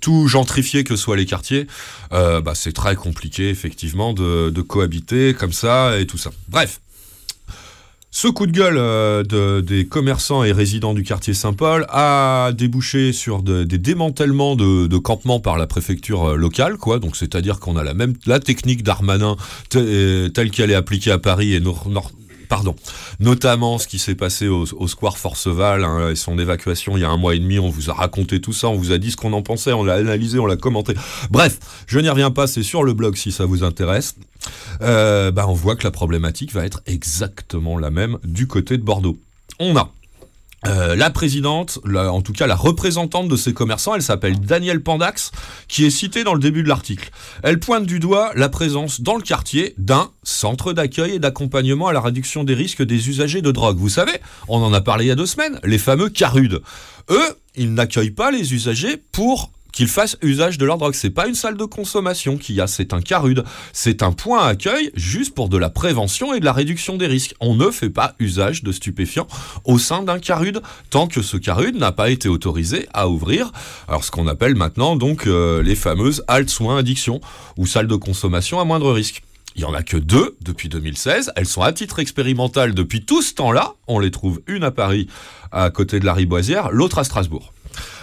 [0.00, 1.66] tout gentrifié que soient les quartiers,
[2.12, 6.30] euh, bah, c'est très compliqué effectivement de, cohabiter comme ça et tout ça.
[6.48, 6.80] Bref.
[8.10, 13.12] Ce coup de gueule euh, de- des commerçants et résidents du quartier Saint-Paul a débouché
[13.12, 16.98] sur de- des démantèlements de, campements par la préfecture euh, locale, quoi.
[16.98, 19.36] Donc c'est-à-dire qu'on a la même la technique d'Armanin
[19.74, 22.10] euh, telle qu'elle est appliquée à Paris et nor- nor-
[22.48, 22.74] pardon,
[23.20, 27.10] notamment ce qui s'est passé au, square Forceval hein, et son évacuation il y a
[27.10, 27.58] un mois et demi.
[27.58, 29.84] On vous a raconté tout ça, on vous a dit ce qu'on en pensait, on
[29.84, 30.94] l'a analysé, on l'a commenté.
[31.30, 34.16] Bref, je n'y reviens pas, c'est sur le blog si ça vous intéresse.
[34.82, 38.82] Euh, bah, on voit que la problématique va être exactement la même du côté de
[38.82, 39.18] Bordeaux.
[39.58, 39.90] On a
[40.66, 45.30] euh, la présidente, en tout cas la représentante de ces commerçants, elle s'appelle Danielle Pandax,
[45.68, 47.10] qui est citée dans le début de l'article.
[47.42, 51.92] Elle pointe du doigt la présence dans le quartier d'un centre d'accueil et d'accompagnement à
[51.92, 53.78] la réduction des risques des usagers de drogue.
[53.78, 56.60] Vous savez, on en a parlé il y a deux semaines, les fameux CARUD.
[57.10, 60.94] Eux, ils n'accueillent pas les usagers pour qu'ils fassent usage de leur drogue.
[60.94, 63.44] C'est pas une salle de consommation qu'il y a, c'est un CARUD.
[63.74, 67.34] C'est un point accueil juste pour de la prévention et de la réduction des risques.
[67.40, 69.26] On ne fait pas usage de stupéfiants
[69.66, 73.52] au sein d'un CARUD tant que ce CARUD n'a pas été autorisé à ouvrir.
[73.86, 77.20] Alors ce qu'on appelle maintenant donc euh, les fameuses haltes soins addiction
[77.58, 79.22] ou salles de consommation à moindre risque.
[79.56, 81.32] Il y en a que deux depuis 2016.
[81.36, 83.74] Elles sont à titre expérimental depuis tout ce temps-là.
[83.88, 85.06] On les trouve une à Paris,
[85.52, 87.52] à côté de la Riboisière, l'autre à Strasbourg.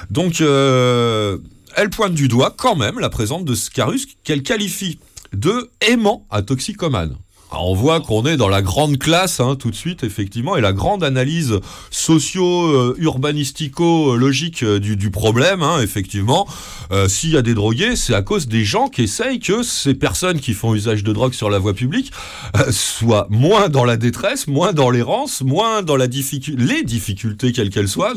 [0.10, 1.38] Donc, euh,
[1.76, 5.00] elle pointe du doigt quand même la présence de Scarus qu'elle qualifie
[5.34, 7.18] de aimant à toxicomane.
[7.56, 10.74] On voit qu'on est dans la grande classe hein, tout de suite, effectivement, et la
[10.74, 11.60] grande analyse
[11.92, 16.48] socio-urbanistico-logique euh, du, problème, hein, effectivement.
[16.92, 19.94] Euh, S'il y a des drogués, c'est à cause des gens qui essayent que ces
[19.94, 22.12] personnes qui font usage de drogue sur la voie publique
[22.58, 27.52] euh, soient moins dans la détresse, moins dans l'errance, moins dans la difficulté, les difficultés
[27.52, 28.16] quelles qu'elles soient.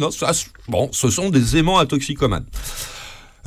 [0.93, 2.47] Ce sont des aimants à toxicomanes.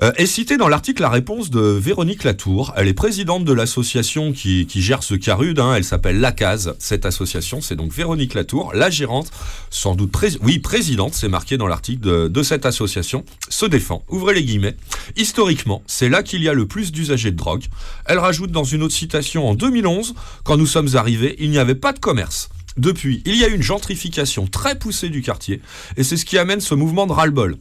[0.02, 2.72] Euh, est citée dans l'article la réponse de Véronique Latour.
[2.78, 5.60] Elle est présidente de l'association qui, gère ce CARUD.
[5.60, 5.74] hein.
[5.76, 6.70] Elle s'appelle l'ACAS.
[6.80, 9.30] Cette association, c'est donc Véronique Latour, la gérante,
[9.70, 14.04] sans doute pré- oui présidente, c'est marqué dans l'article de, de cette association, se défend.
[14.08, 14.78] Ouvrez les guillemets.
[15.18, 17.66] Historiquement, c'est là qu'il y a le plus d'usagers de drogue.
[18.06, 20.14] Elle rajoute dans une autre citation en 2011,
[20.46, 22.48] quand nous sommes arrivés, il n'y avait pas de commerce.
[22.78, 25.60] Depuis, il y a eu une gentrification très poussée du quartier,
[25.98, 27.58] et c'est ce qui amène ce mouvement de ras-le-bol.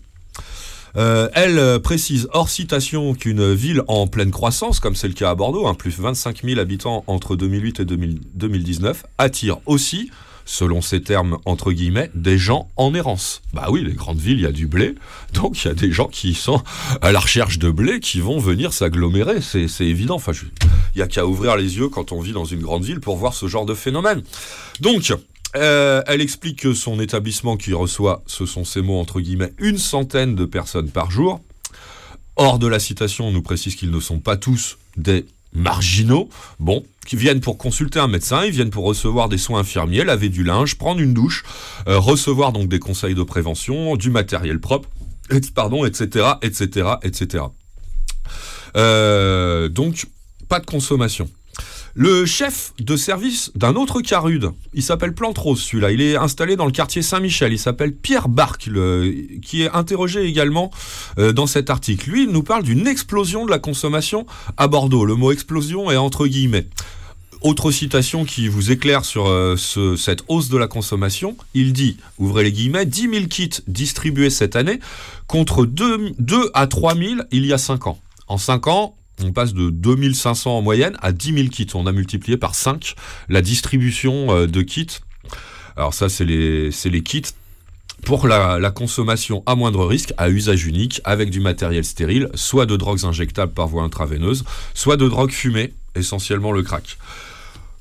[0.97, 5.31] Euh, elle euh, précise hors citation qu'une ville en pleine croissance, comme c'est le cas
[5.31, 10.11] à Bordeaux, hein, plus 25 000 habitants entre 2008 et 2000 2019, attire aussi,
[10.45, 13.43] selon ces termes entre guillemets, des gens en errance.
[13.53, 14.95] Bah oui, les grandes villes, il y a du blé,
[15.35, 16.63] donc il y a des gens qui sont
[17.03, 20.17] à la recherche de blé qui vont venir s'agglomérer, c'est évident.
[20.17, 20.33] Enfin,
[20.95, 23.17] il y a qu'à ouvrir les yeux quand on vit dans une grande ville pour
[23.17, 24.23] voir ce genre de phénomène.
[24.81, 25.13] Donc,
[25.57, 29.79] euh, elle explique que son établissement qui reçoit, ce sont ces mots entre guillemets, une
[29.79, 31.41] centaine de personnes par jour.
[32.37, 36.29] Hors de la citation, on nous précise qu'ils ne sont pas tous des marginaux,
[36.61, 40.29] bon, qui viennent pour consulter un médecin, ils viennent pour recevoir des soins infirmiers, laver
[40.29, 41.45] du linge, prendre une douche,
[41.89, 44.89] euh, recevoir donc des conseils de prévention, du matériel propre,
[45.55, 47.45] pardon, etc., etc., etc.
[48.75, 50.07] Donc,
[50.49, 51.29] pas de consommation.
[52.01, 56.65] Le chef de service d'un autre Carude, il s'appelle Plantrose celui-là, il est installé dans
[56.67, 58.71] le quartier Saint-Michel, il s'appelle Pierre Barque,
[59.43, 60.71] qui est interrogé également
[61.19, 62.09] euh, dans cet article.
[62.11, 65.05] Lui, il nous parle d'une explosion de la consommation à Bordeaux.
[65.05, 66.69] Le mot explosion est entre guillemets.
[67.41, 71.97] Autre citation qui vous éclaire sur euh, ce- cette hausse de la consommation, il dit,
[72.19, 74.79] ouvrez les guillemets, 10 000 kits distribués cette année
[75.27, 77.99] contre 2, 2 à 3 000 il y a 5 ans.
[78.29, 81.67] En 5 ans, on passe de 2500 en moyenne à 10 000 kits.
[81.75, 82.95] On a multiplié par 5
[83.29, 84.99] la distribution euh, de kits.
[85.77, 87.23] Alors ça, c'est les, kits
[88.05, 92.77] pour la consommation à moindre risque, à usage unique, avec du matériel stérile, soit de
[92.77, 96.99] drogues injectables par voie intraveineuse, soit de drogues fumées, essentiellement le crack.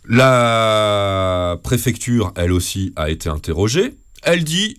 [0.07, 3.95] La préfecture, elle aussi, a été interrogée.
[4.23, 4.77] Elle dit,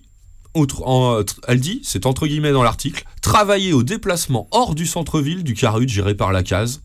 [1.47, 5.87] elle dit, c'est entre guillemets dans l'article, travailler au déplacement hors du centre-ville du Carud
[5.87, 6.81] géré par la case.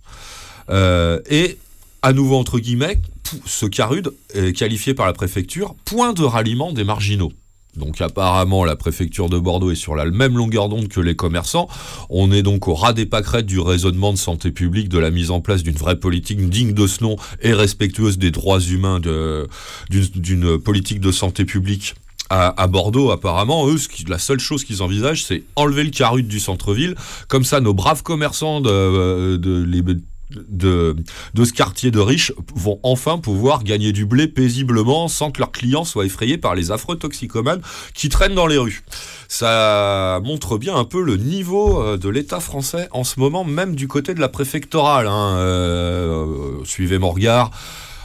[0.70, 1.58] Euh, et
[2.02, 3.00] à nouveau entre guillemets,
[3.46, 7.32] ce Carud est qualifié par la préfecture point de ralliement des marginaux.
[7.76, 11.68] Donc apparemment la préfecture de Bordeaux est sur la même longueur d'onde que les commerçants.
[12.08, 15.30] On est donc au ras des pâquerettes du raisonnement de santé publique, de la mise
[15.30, 20.58] en place d'une vraie politique digne de ce nom et respectueuse des droits humains, d'une
[20.58, 21.94] politique de santé publique
[22.34, 26.40] à, Bordeaux, apparemment, eux, ce la seule chose qu'ils envisagent, c'est enlever le carut du
[26.40, 26.96] centre-ville.
[27.28, 30.96] Comme ça, nos braves commerçants de, euh, de,
[31.34, 35.52] de ce quartier de riches vont enfin pouvoir gagner du blé paisiblement sans que leurs
[35.52, 37.60] clients soient effrayés par les affreux toxicomanes
[37.94, 38.82] qui traînent dans les rues.
[39.28, 43.74] Ça montre bien un peu le niveau euh, de l'État français en ce moment, même
[43.74, 45.06] du côté de la préfectorale.
[45.06, 45.36] hein.
[45.38, 47.50] Euh, suivez mon regard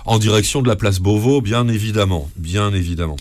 [0.05, 3.17] en direction de la place Beauvau, bien évidemment, bien évidemment.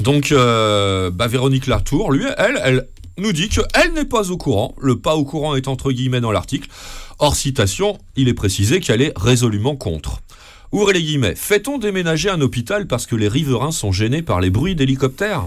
[0.00, 4.74] Donc, euh, bah, Véronique Latour, lui, elle, elle nous dit qu'elle n'est pas au courant.
[4.80, 6.68] Le pas au courant est entre guillemets dans l'article.
[7.18, 10.20] Hors citation, il est précisé qu'elle est résolument contre.
[10.72, 11.34] Ouvrez les guillemets.
[11.34, 15.46] Fait-on déménager un hôpital parce que les riverains sont gênés par les bruits d'hélicoptères?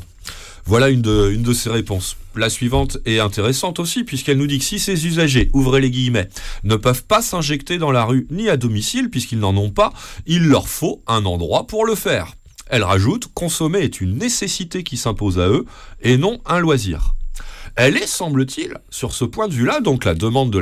[0.65, 2.17] Voilà une de, une de ses réponses.
[2.35, 6.29] La suivante est intéressante aussi, puisqu'elle nous dit que si ces usagers, ouvrez les guillemets,
[6.63, 9.93] ne peuvent pas s'injecter dans la rue ni à domicile, puisqu'ils n'en ont pas,
[10.25, 12.35] il leur faut un endroit pour le faire.
[12.69, 15.65] Elle rajoute, consommer est une nécessité qui s'impose à eux,
[16.01, 17.15] et non un loisir.
[17.75, 20.59] Elle est, semble-t-il, sur ce point de vue-là, donc la demande de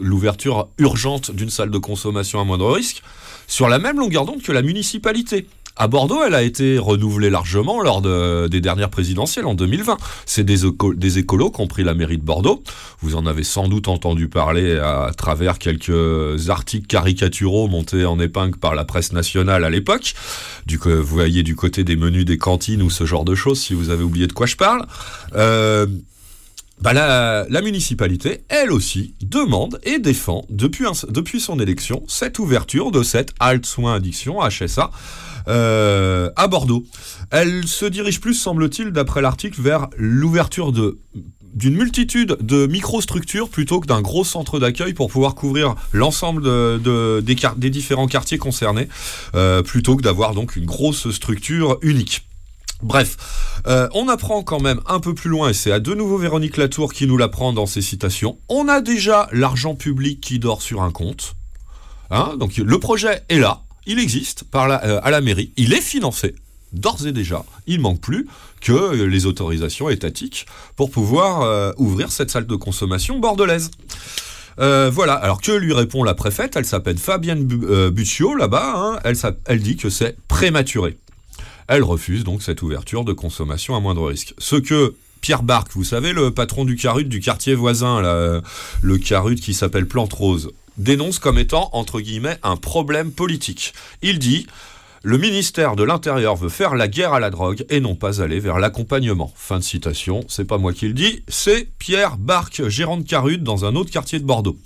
[0.00, 3.02] l'ouverture urgente d'une salle de consommation à moindre risque,
[3.46, 5.46] sur la même longueur d'onde que la municipalité.
[5.80, 9.96] À Bordeaux, elle a été renouvelée largement lors de- des dernières présidentielles en 2020.
[10.26, 12.62] C'est des, éco- des écolos qui ont la mairie de Bordeaux.
[13.00, 18.58] Vous en avez sans doute entendu parler à, travers quelques articles caricaturaux montés en épingle
[18.58, 20.12] par la presse nationale à l'époque.
[20.68, 23.88] Vous voyez du côté des menus des cantines ou ce genre de choses, si vous
[23.88, 24.84] avez oublié de quoi je parle.
[25.34, 25.86] Euh,
[26.82, 33.02] bah la, municipalité, elle aussi, demande et défend depuis, depuis son élection cette ouverture de
[33.02, 34.90] cette halte soins addiction HSA
[35.50, 36.84] euh, à Bordeaux.
[37.30, 43.86] Elle se dirige plus, semble-t-il, d'après l'article, vers l'ouverture d'une multitude de microstructures plutôt que
[43.86, 46.44] d'un gros centre d'accueil pour pouvoir couvrir l'ensemble
[46.80, 48.88] des différents quartiers concernés,
[49.34, 52.26] euh, plutôt que d'avoir donc une grosse structure unique.
[52.82, 53.16] Bref,
[53.66, 56.56] euh, on apprend quand même un peu plus loin, et c'est à de nouveau Véronique
[56.56, 60.82] Latour qui nous l'apprend dans ses citations, on a déjà l'argent public qui dort sur
[60.82, 61.34] un compte.
[62.10, 66.34] Hein, donc le projet est là, il existe euh, à la mairie, il est financé,
[66.72, 67.44] d'ores et déjà.
[67.66, 68.26] Il manque plus
[68.60, 73.70] que les autorisations étatiques pour pouvoir euh, ouvrir cette salle de consommation bordelaise.
[74.58, 76.56] Euh, voilà, alors que lui répond la préfète?
[76.56, 78.98] Elle s'appelle Fabienne Bu- Buccio, là-bas.
[79.04, 79.14] hein.
[79.46, 80.98] elle, dit que c'est prématuré.
[81.68, 84.34] Elle refuse donc cette ouverture de consommation à moindre risque.
[84.38, 88.02] Ce que Pierre Barque, vous savez, le patron du Carut du quartier voisin,
[88.82, 90.50] le Carut qui s'appelle Plante Rose,
[90.80, 93.74] dénonce comme étant, entre guillemets, un problème politique.
[94.02, 94.46] Il dit
[95.02, 98.38] le ministère de l'Intérieur veut faire la guerre à la drogue et non pas aller
[98.38, 99.32] vers l'accompagnement.
[99.34, 103.38] Fin de citation, c'est pas moi qui le dis, c'est Pierre Barque, gérant de Carut
[103.38, 104.58] dans un autre quartier de Bordeaux.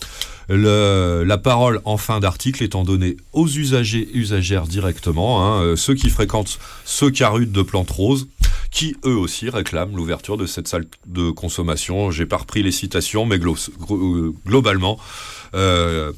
[0.48, 6.10] La parole en fin d'article étant donnée aux usagers usagères directement, hein, euh, ceux qui
[6.10, 8.26] fréquentent ce Carut de Plante Rose,
[8.72, 12.10] qui eux aussi réclament l'ouverture de cette salle de consommation.
[12.10, 14.98] J'ai pas repris les citations, mais euh, globalement,
[15.54, 16.12] euh,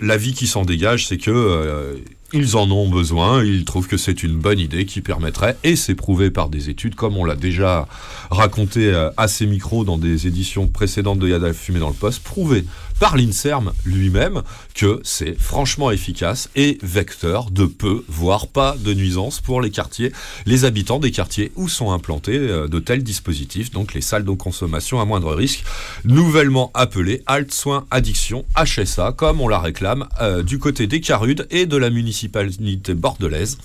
[0.00, 1.96] l'avis qui s'en dégage, c'est que euh,
[2.32, 3.44] ils en ont besoin.
[3.44, 6.94] Ils trouvent que c'est une bonne idée qui permettrait, et c'est prouvé par des études,
[6.94, 7.86] comme on l'a déjà
[8.30, 12.22] raconté euh, à ces micros dans des éditions précédentes de Yada Fumée dans le Poste,
[12.22, 12.64] prouvé
[12.98, 14.42] par l'INSERM lui-même
[14.74, 20.12] que c'est franchement efficace et vecteur de peu, voire pas de nuisance pour les quartiers,
[20.44, 24.30] les habitants des quartiers où sont implantés euh, de tels dispositifs, donc les salles de
[24.30, 25.64] consommation à moindre risque,
[26.04, 31.46] nouvellement appelées Alt Soins Addiction, HSA, comme on la réclame euh, du côté des Carudes
[31.50, 33.58] et de la municipalité bordelaise.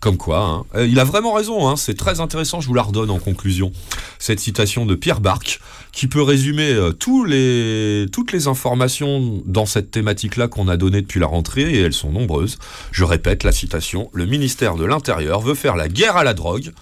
[0.00, 0.64] Comme quoi, hein.
[0.74, 3.70] Euh, il a vraiment raison, hein, c'est très intéressant, je vous la redonne en conclusion.
[4.18, 5.60] Cette citation de Pierre Barque,
[5.92, 11.28] qui peut résumer euh, toutes les informations dans cette thématique-là qu'on a données depuis la
[11.28, 12.58] rentrée, et elles sont nombreuses.
[12.90, 16.72] Je répète la citation, le ministère de l'Intérieur veut faire la guerre à la drogue,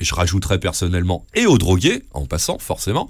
[0.00, 3.08] et je rajouterais personnellement, et aux drogués, en passant forcément,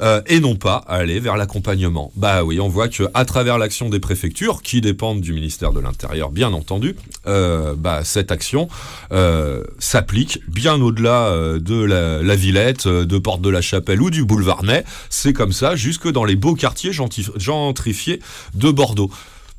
[0.00, 2.12] euh, et non pas aller vers l'accompagnement.
[2.16, 5.80] Bah oui, on voit que à travers l'action des préfectures, qui dépendent du ministère de
[5.80, 6.96] l'Intérieur, bien entendu,
[7.26, 8.68] euh, bah, cette action
[9.12, 14.10] euh, s'applique bien au-delà euh, de la, la Villette, de Porte de la Chapelle ou
[14.10, 14.84] du boulevard Ney.
[15.10, 18.20] C'est comme ça, jusque dans les beaux quartiers gentrifiés
[18.54, 19.10] de Bordeaux.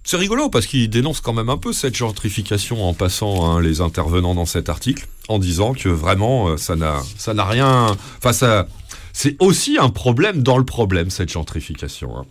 [0.09, 3.81] C'est rigolo parce qu'il dénonce quand même un peu cette gentrification en passant hein, les
[3.81, 7.93] intervenants dans cet article, en disant que vraiment euh, ça n'a ça n'a rien.
[8.23, 8.31] Enfin
[9.11, 12.17] c'est aussi un problème dans le problème cette gentrification.
[12.17, 12.23] hein.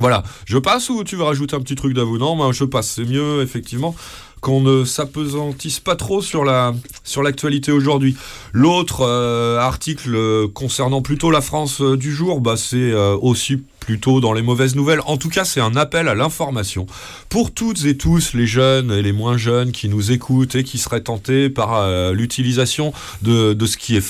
[0.00, 2.90] Voilà, je passe ou tu veux rajouter un petit truc d'avoue Non, moi je passe.
[2.90, 3.94] C'est mieux effectivement
[4.40, 8.16] qu'on ne s'apesantisse pas trop sur la sur l'actualité aujourd'hui.
[8.52, 14.32] L'autre euh, article euh, concernant plutôt la France du jour, bah c'est aussi plutôt dans
[14.32, 15.00] les mauvaises nouvelles.
[15.06, 16.86] En tout cas, c'est un appel à l'information
[17.28, 20.78] pour toutes et tous les jeunes et les moins jeunes qui nous écoutent et qui
[20.78, 24.04] seraient tentés par euh, l'utilisation de, ce qui est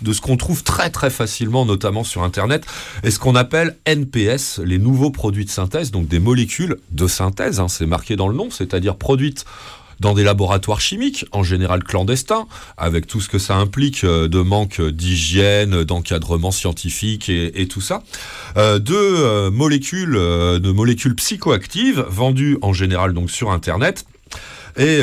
[0.00, 2.64] de ce qu'on trouve très très facilement, notamment sur Internet,
[3.02, 7.58] est ce qu'on appelle NPS, les nouveaux produits de synthèse, donc des molécules de synthèse,
[7.58, 9.44] hein, c'est marqué dans le nom, c'est-à-dire produites
[10.00, 12.46] dans des laboratoires chimiques, en général clandestins,
[12.76, 18.02] avec tout ce que ça implique euh, de manque d'hygiène, d'encadrement scientifique et, tout ça,
[18.56, 24.04] euh, de euh, molécules, de molécules psychoactives vendues en général donc sur Internet
[24.78, 25.00] et,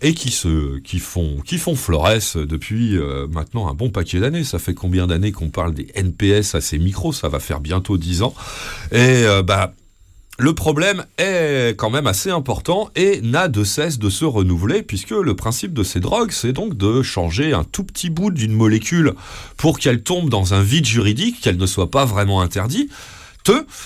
[0.00, 2.98] et qui se qui font qui font florès depuis
[3.30, 4.44] maintenant un bon paquet d'années.
[4.44, 7.12] Ça fait combien d'années qu'on parle des NPS à ces micros?
[7.12, 8.34] Ça va faire bientôt 10 ans.
[8.92, 9.74] Et bah
[10.38, 15.10] le problème est quand même assez important et n'a de cesse de se renouveler puisque
[15.10, 19.14] le principe de ces drogues, c'est donc de changer un tout petit bout d'une molécule
[19.56, 22.90] pour qu'elle tombe dans un vide juridique, qu'elle ne soit pas vraiment interdite.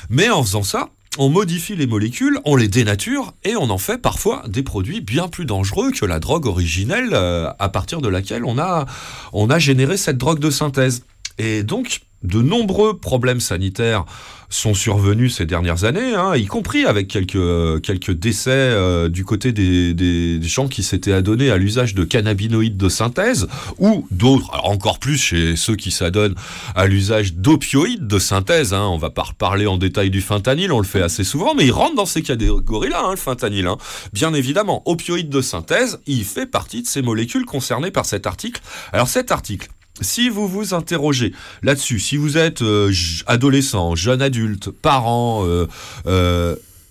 [0.09, 0.89] Mais en faisant ça,
[1.19, 5.29] on modifie les molécules, on les dénature et on en fait parfois des produits bien
[5.29, 8.87] plus dangereux que la drogue originelle euh, à partir de laquelle on a,
[9.33, 11.03] on a généré cette drogue de synthèse.
[11.39, 14.05] Et donc, de nombreux problèmes sanitaires
[14.51, 19.23] sont survenus ces dernières années, hein, y compris avec quelques, euh, quelques décès euh, du
[19.25, 23.47] côté des, des- gens qui s'étaient adonnés à l'usage de cannabinoïdes de synthèse,
[23.79, 26.35] ou d'autres, encore plus chez ceux qui s'adonnent
[26.75, 28.73] à l'usage d'opioïdes de synthèse.
[28.73, 28.89] Hein.
[28.91, 31.73] On va pas reparler en détail du fentanyl, on le fait assez souvent, mais il
[31.73, 33.67] rentre dans ces catégories-là, hein, le fentanyl.
[33.67, 33.77] hein.
[34.15, 38.63] Bien évidemment, opioïdes de synthèse, il fait partie de ces molécules concernées par cet article.
[38.95, 39.69] Alors cet article,
[40.01, 41.33] si vous vous interrogez
[41.63, 42.93] là-dessus, si vous êtes euh,
[43.27, 45.67] adolescent, jeune adulte, parent, euh,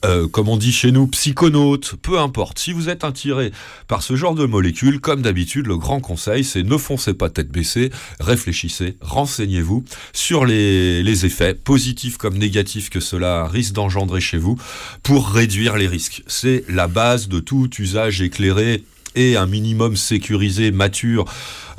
[0.06, 3.52] euh, comme on dit chez nous, psychonaute, peu importe, si vous êtes attiré
[3.88, 7.50] par ce genre de molécules, comme d'habitude, le grand conseil, c'est ne foncez pas tête
[7.50, 9.84] baissée, réfléchissez, renseignez-vous
[10.14, 14.58] sur les effets, positifs comme négatifs, que cela risque d'engendrer chez vous,
[15.02, 16.24] pour réduire les risques.
[16.28, 18.84] C'est la base de tout usage éclairé
[19.16, 21.26] et un minimum sécurisé, mature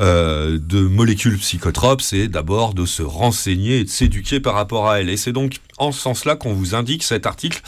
[0.00, 5.00] euh, de molécules psychotropes, c'est d'abord de se renseigner et de s'éduquer par rapport à
[5.00, 5.08] elles.
[5.08, 7.62] Et c'est donc en ce sens-là qu'on vous indique cet article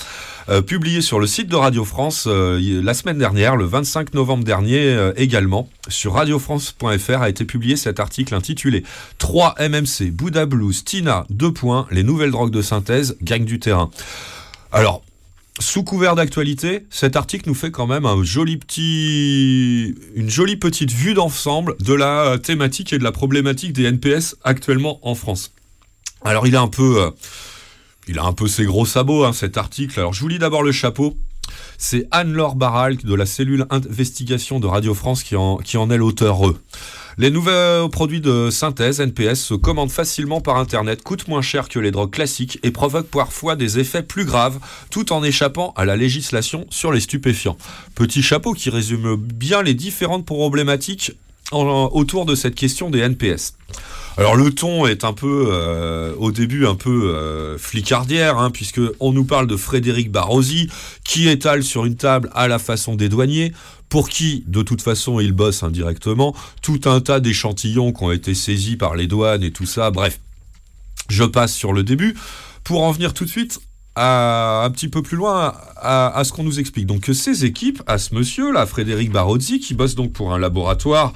[0.49, 4.45] euh, publié sur le site de Radio France euh, la semaine dernière, le 25 novembre
[4.45, 5.69] dernier également.
[5.89, 8.85] Sur radiofrance.fr a été publié cet article intitulé
[9.19, 13.91] 3 MMC, Bouddha Blues, Tina, 2 points, les nouvelles drogues de synthèse gagnent du terrain.
[14.73, 15.03] Alors,
[15.61, 18.57] sous couvert d'actualité, cet article nous fait quand même une jolie
[20.57, 25.53] petite vue d'ensemble de la thématique et de la problématique des NPS actuellement en France.
[26.25, 27.11] Alors, il est un peu, euh,
[28.09, 29.99] il a un peu ses gros sabots, hein, cet article.
[30.01, 31.17] Alors, je vous lis d'abord le chapeau.
[31.79, 35.97] C'est Anne-Laure Barral de la cellule investigation de Radio France qui en, qui en est
[35.97, 36.41] l'auteur.
[37.19, 41.79] Les nouveaux produits de synthèse NPS se commandent facilement par Internet, coûtent moins cher que
[41.79, 44.59] les drogues classiques et provoquent parfois des effets plus graves,
[44.91, 47.57] tout en échappant à la législation sur les stupéfiants.
[47.95, 51.13] Petit chapeau qui résume bien les différentes problématiques
[51.53, 53.55] autour de cette question des NPS.
[54.17, 58.81] Alors le ton est un peu, euh, au début, un peu euh, flicardière, hein, puisque
[58.99, 60.69] on nous parle de Frédéric Barrosi,
[61.05, 63.53] qui étale sur une table à la façon des douaniers,
[63.91, 68.35] pour qui, de toute façon, il bosse indirectement, tout un tas d'échantillons qui ont été
[68.35, 70.21] saisis par les douanes et tout ça, bref.
[71.11, 72.17] Je passe sur le début,
[72.63, 73.61] pour en venir tout de suite
[73.97, 76.87] à, un petit peu plus loin à, ce qu'on nous explique.
[76.87, 80.39] Donc que ces équipes, à ce monsieur là, Frédéric Barozzi, qui bosse donc pour un
[80.39, 81.13] laboratoire,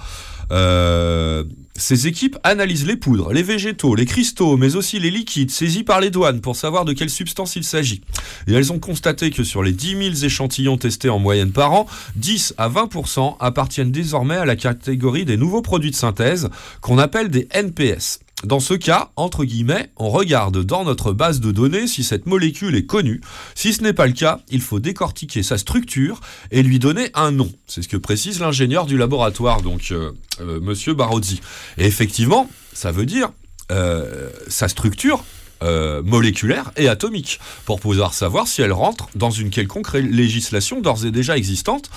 [0.53, 1.45] euh,
[1.77, 6.01] ces équipes analysent les poudres, les végétaux, les cristaux, mais aussi les liquides saisis par
[6.01, 8.03] les douanes pour savoir de quelle substance il s'agit.
[8.47, 11.87] Et elles ont constaté que sur les 10 000 échantillons testés en moyenne par an,
[12.17, 16.49] 10 à 20% appartiennent désormais à la catégorie des nouveaux produits de synthèse
[16.81, 18.21] qu'on appelle des NPS.
[18.45, 22.75] Dans ce cas, entre guillemets, on regarde dans notre base de données si cette molécule
[22.77, 23.21] est connue.
[23.55, 26.21] Si ce n'est pas le cas, il faut décortiquer sa structure
[26.51, 27.51] et lui donner un nom.
[27.67, 31.41] C'est ce que précise l'ingénieur du laboratoire, donc euh, euh, Monsieur Barozzi.
[31.79, 33.31] Et effectivement, ça veut dire
[33.73, 35.25] euh, sa structure
[35.65, 41.07] euh, moléculaire et atomique pour pouvoir savoir si elle rentre dans une quelconque législation d'ores
[41.07, 41.91] et déjà existante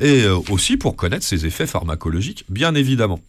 [0.00, 3.20] et euh, aussi pour connaître ses effets pharmacologiques, bien évidemment.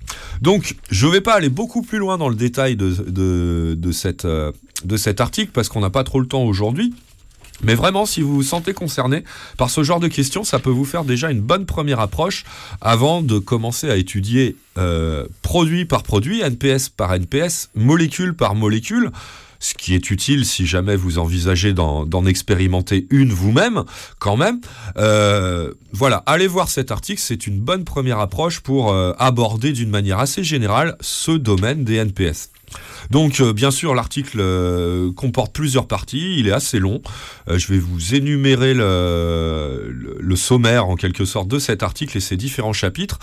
[0.41, 4.26] Donc, je ne vais pas aller beaucoup plus loin dans le détail de, de, cette,
[4.26, 4.52] euh,
[4.84, 6.96] de cet article parce qu'on n'a pas trop le temps aujourd'hui.
[7.62, 9.24] Mais vraiment, si vous vous sentez concerné
[9.58, 12.46] par ce genre de questions, ça peut vous faire déjà une bonne première approche
[12.82, 14.56] avant de commencer à étudier
[15.44, 19.12] produit par produit, NPS par NPS, molécule par molécule,
[19.64, 23.84] ce qui est utile si jamais vous envisagez d'en expérimenter une vous-même,
[24.20, 24.59] quand même.
[24.97, 29.89] Euh, voilà, allez voir cet article, c'est une bonne première approche pour euh, aborder d'une
[29.89, 32.53] manière assez générale ce domaine des NPS.
[33.10, 37.02] Donc, euh, bien sûr, l'article euh, comporte plusieurs parties, il est assez long.
[37.50, 42.38] Euh, je vais vous énumérer le, sommaire, en quelque sorte, de cet article et ses
[42.38, 43.20] différents chapitres,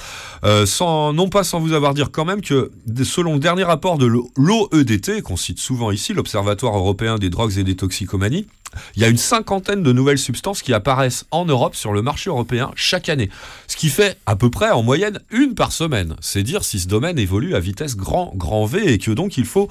[0.65, 2.71] sans, non pas sans vous avoir dire quand même que,
[3.03, 7.65] selon le dernier rapport de l'OEDT, qu'on cite souvent ici, l'Observatoire européen des drogues et
[7.65, 8.47] des toxicomanies,
[8.97, 12.31] il y a une cinquantaine de nouvelles substances qui apparaissent en Europe sur le marché
[12.31, 13.31] européen chaque année.
[13.67, 16.17] Ce qui fait à peu près en moyenne une par semaine.
[16.21, 19.47] C'est dire si ce domaine évolue à vitesse grand, grand V et que donc il
[19.47, 19.69] faut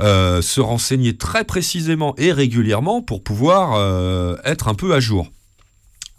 [0.00, 5.28] euh, se renseigner très précisément et régulièrement pour pouvoir euh, être un peu à jour.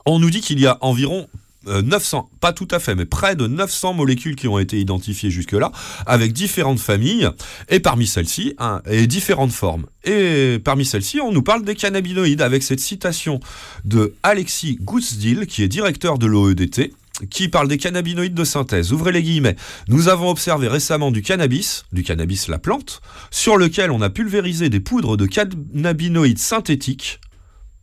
[0.05, 1.27] On nous dit qu'il y a environ
[1.67, 5.29] euh, 900, pas tout à fait, mais près de 900 molécules qui ont été identifiées
[5.29, 5.71] jusque-là,
[6.05, 7.29] avec différentes familles,
[7.69, 8.55] et parmi celles-ci,
[8.89, 9.85] et différentes formes.
[10.05, 13.39] Et parmi celles-ci, on nous parle des cannabinoïdes, avec cette citation
[13.83, 16.93] de Alexis Goutsdil, qui est directeur de l'OEDT,
[17.30, 18.93] qui parle des cannabinoïdes de synthèse.
[18.93, 19.55] Ouvrez les guillemets.
[19.88, 23.01] Nous avons observé récemment du cannabis, du cannabis la plante,
[23.32, 27.20] sur lequel on a pulvérisé des poudres de cannabinoïdes synthétiques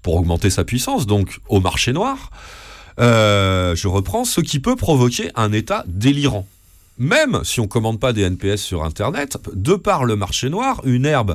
[0.02, 2.30] pour augmenter sa puissance, donc au marché noir.
[3.00, 6.46] Euh, je reprends, ce qui peut provoquer un état délirant.
[6.98, 11.06] Même si on commande pas des NPS sur Internet, de par le marché noir, une
[11.06, 11.34] herbe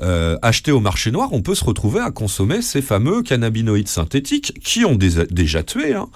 [0.00, 4.58] euh, achetée au marché noir, on peut se retrouver à consommer ces fameux cannabinoïdes synthétiques
[4.64, 5.94] qui ont déjà tué.
[5.94, 6.08] hein.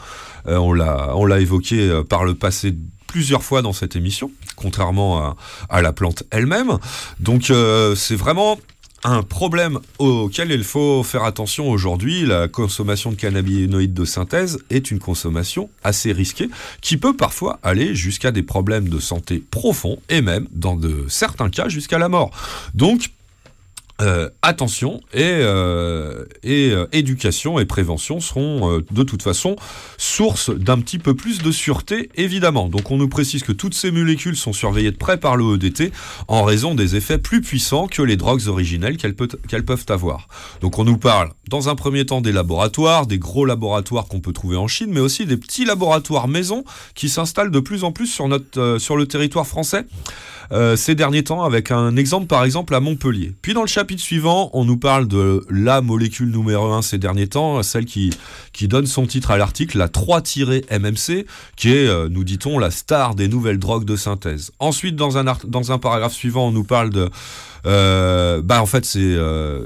[0.47, 2.75] Euh, on l'a on l'a évoqué euh, par le passé
[3.07, 5.37] plusieurs fois dans cette émission, contrairement à,
[5.69, 6.79] à la plante elle-même.
[7.21, 8.59] Donc euh, c'est vraiment
[9.05, 12.27] un problème auquel il faut faire attention aujourd'hui.
[12.27, 16.49] La consommation de cannabinoïdes de synthèse est une consommation assez risquée
[16.81, 21.51] qui peut parfois aller jusqu'à des problèmes de santé profonds et même, dans de certains
[21.51, 22.31] cas, jusqu'à la mort.
[22.75, 23.11] Donc,
[24.01, 29.57] euh, attention et, euh, et euh, éducation et prévention seront euh, de toute façon
[29.97, 32.69] source d'un petit peu plus de sûreté évidemment.
[32.69, 35.93] Donc on nous précise que toutes ces molécules sont surveillées de près par l'OEDT
[36.29, 40.29] en raison des effets plus puissants que les drogues originelles qu'elles peuvent avoir.
[40.61, 44.33] Donc on nous parle dans un premier temps des laboratoires, des gros laboratoires qu'on peut
[44.33, 48.07] trouver en Chine, mais aussi des petits laboratoires maison qui s'installent de plus en plus
[48.07, 49.87] sur, notre, euh, sur le territoire français.
[50.51, 53.35] Euh, ces derniers temps avec un exemple par exemple à Montpellier.
[53.43, 57.27] Puis dans le chapitre suivant, on nous parle de la molécule numéro 1 ces derniers
[57.27, 58.11] temps, celle qui,
[58.53, 61.27] qui donne son titre à l'article, la 3-MMC,
[61.57, 64.53] qui est, euh, nous dit-on, la star des nouvelles drogues de synthèse.
[64.59, 67.11] Ensuite, dans un, dans un paragraphe suivant, on nous parle de...
[67.67, 69.17] euh, bah en fait c'est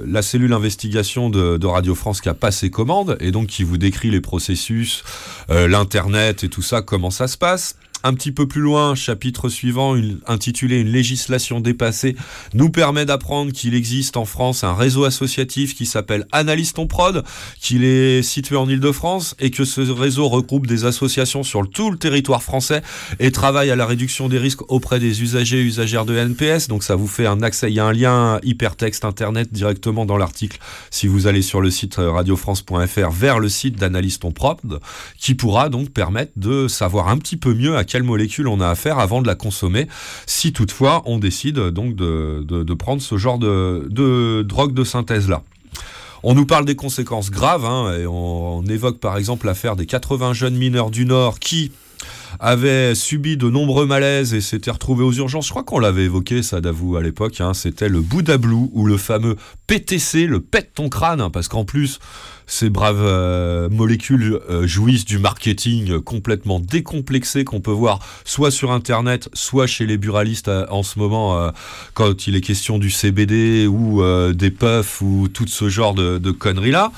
[0.07, 4.11] la cellule investigation de, Radio France qui a passé commande et donc qui vous décrit
[4.11, 5.05] les processus,
[5.49, 7.77] l'internet et tout ça, comment ça se passe.
[8.05, 9.97] Un petit peu plus loin, chapitre suivant,
[10.27, 12.17] intitulé Une législation dépassée,
[12.55, 17.25] nous permet d'apprendre qu'il existe en France un réseau associatif qui s'appelle Analyse ton prod,
[17.61, 21.97] qu'il est situé en Ile-de-France et que ce réseau regroupe des associations sur tout le
[21.97, 22.83] territoire français
[23.21, 26.69] et travaille à la réduction des risques auprès des usagers et usagères de NPS.
[26.69, 30.17] Donc ça vous fait un accès, il y a un lien hypertexte internet directement dans
[30.17, 30.59] l'article
[30.91, 34.81] si vous allez sur le site euh, radiofrance.fr vers le site d'Analyse ton prod
[35.19, 38.71] qui pourra donc permettre de savoir un petit peu mieux à quelle molécule on a
[38.71, 39.87] affaire avant de la consommer,
[40.25, 45.43] si toutefois on décide donc de, prendre ce genre de, drogue de synthèse-là.
[46.23, 50.33] On nous parle des conséquences graves, hein, et on évoque par exemple l'affaire des 80
[50.33, 51.71] jeunes mineurs du Nord qui
[52.41, 55.47] avaient subi de nombreux malaises et s'étaient retrouvés aux urgences.
[55.47, 57.41] Je crois qu'on l'avait évoqué, ça, d'avoue, à l'époque.
[57.41, 57.55] hein.
[57.55, 61.65] C'était le Bouddha Blue ou le fameux PTC, le pète ton crâne, hein, parce qu'en
[61.65, 61.99] plus,
[62.47, 68.73] ces braves euh, molécules euh, jouissent du marketing complètement décomplexé qu'on peut voir soit sur
[68.73, 71.51] Internet, soit chez les buralistes euh, en ce moment,
[71.95, 74.03] quand il est question du CBD ou
[74.33, 76.93] des puffs ou tout ce genre de, de conneries-là.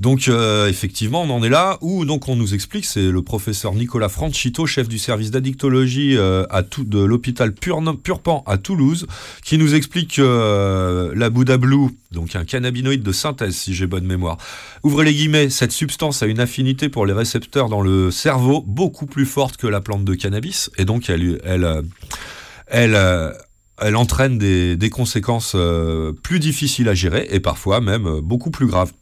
[0.00, 3.74] Donc euh, effectivement, on en est là où donc on nous explique, c'est le professeur
[3.74, 6.46] Nicolas Franchito, chef du service d'addictologie euh,
[6.78, 9.06] de l'hôpital Pur- Purpan à Toulouse,
[9.44, 13.86] qui nous explique que euh, la Buddha Blue, donc un cannabinoïde de synthèse, si j'ai
[13.86, 14.38] bonne mémoire,
[14.82, 19.04] ouvrez les guillemets, cette substance a une affinité pour les récepteurs dans le cerveau beaucoup
[19.04, 21.82] plus forte que la plante de cannabis, et donc elle,
[23.94, 25.54] entraîne des, conséquences
[26.22, 28.92] plus difficiles à gérer et parfois même beaucoup plus graves.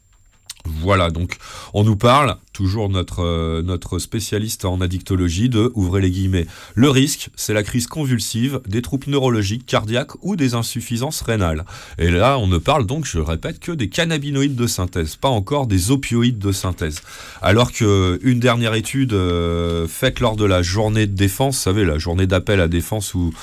[0.65, 1.37] Voilà, donc
[1.73, 6.45] on nous parle, toujours notre, euh, notre spécialiste en addictologie, de, ouvrez les guillemets,
[6.75, 11.63] le risque, c'est la crise convulsive, des troubles neurologiques, cardiaques ou des insuffisances rénales.
[11.99, 15.67] Et là, on ne parle donc, je répète, que des cannabinoïdes de synthèse, pas encore
[15.67, 17.01] des opioïdes de synthèse.
[17.41, 21.85] Alors que une dernière étude euh, faite lors de la journée de défense, vous savez,
[21.85, 23.33] la journée d'appel à défense où,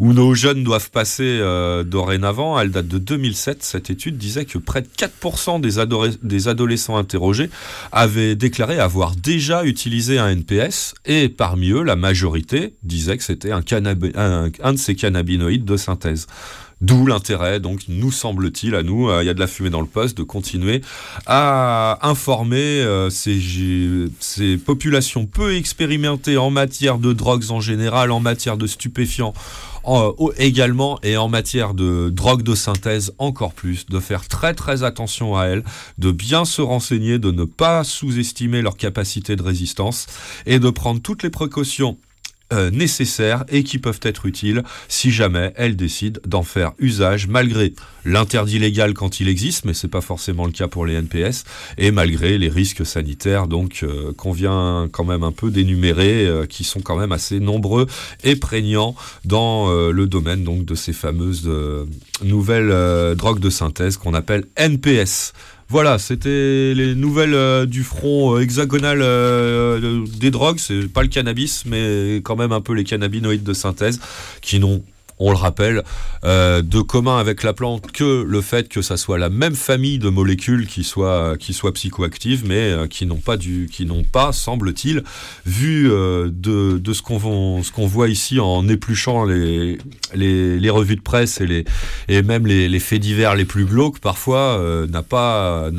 [0.00, 4.58] où nos jeunes doivent passer euh, dorénavant, elle date de 2007, cette étude disait que
[4.58, 7.50] près de 4% des, des adolescents interrogés
[7.92, 13.52] avaient déclaré avoir déjà utilisé un NPS et parmi eux, la majorité disait que c'était
[13.52, 16.26] un, de ces cannabinoïdes de synthèse.
[16.80, 19.80] D'où l'intérêt, donc, nous semble-t-il, à nous, euh, il y a de la fumée dans
[19.80, 20.80] le poste, de continuer
[21.26, 28.56] à informer euh, ces, populations peu expérimentées en matière de drogues en général, en matière
[28.56, 29.34] de stupéfiants
[30.38, 35.36] également et en matière de drogue de synthèse encore plus, de faire très très attention
[35.36, 35.62] à elles,
[35.98, 40.06] de bien se renseigner, de ne pas sous-estimer leur capacité de résistance
[40.46, 41.98] et de prendre toutes les précautions
[42.52, 47.72] euh, nécessaires et qui peuvent être utiles si jamais elles décident d'en faire usage malgré
[48.04, 51.44] l'interdit légal quand il existe, mais c'est pas forcément le cas pour les NPS,
[51.78, 56.44] et malgré les risques sanitaires donc euh, qu'on vient quand même un peu d'énumérer, euh,
[56.44, 57.86] qui sont quand même assez nombreux
[58.24, 61.50] et prégnants dans le domaine de ces fameuses
[62.22, 65.32] nouvelles drogues de synthèse qu'on appelle NPS.
[65.68, 70.58] Voilà, c'était les nouvelles euh, du front euh, hexagonal euh, de- des drogues.
[70.58, 73.98] C'est pas le cannabis, mais quand même un peu les cannabinoïdes de synthèse
[74.42, 74.82] qui n'ont,
[75.18, 75.82] on le rappelle,
[76.24, 79.98] euh, de commun avec la plante que le fait que ça soit la même famille
[79.98, 84.32] de molécules qui soient soient psychoactives, mais euh, qui n'ont pas du, qui n'ont pas,
[84.32, 85.02] semble-t-il,
[85.46, 89.78] vu euh, de, ce qu'on voit ici en épluchant les,
[90.70, 91.64] revues de presse et
[92.08, 95.70] les même les, faits divers les plus glauques parfois euh, n'a pas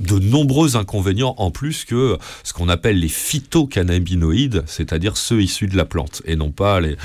[0.00, 5.76] de nombreux inconvénients en plus que ce qu'on appelle les phytocannabinoïdes, c'est-à-dire ceux issus de
[5.76, 6.96] la plante et non pas les,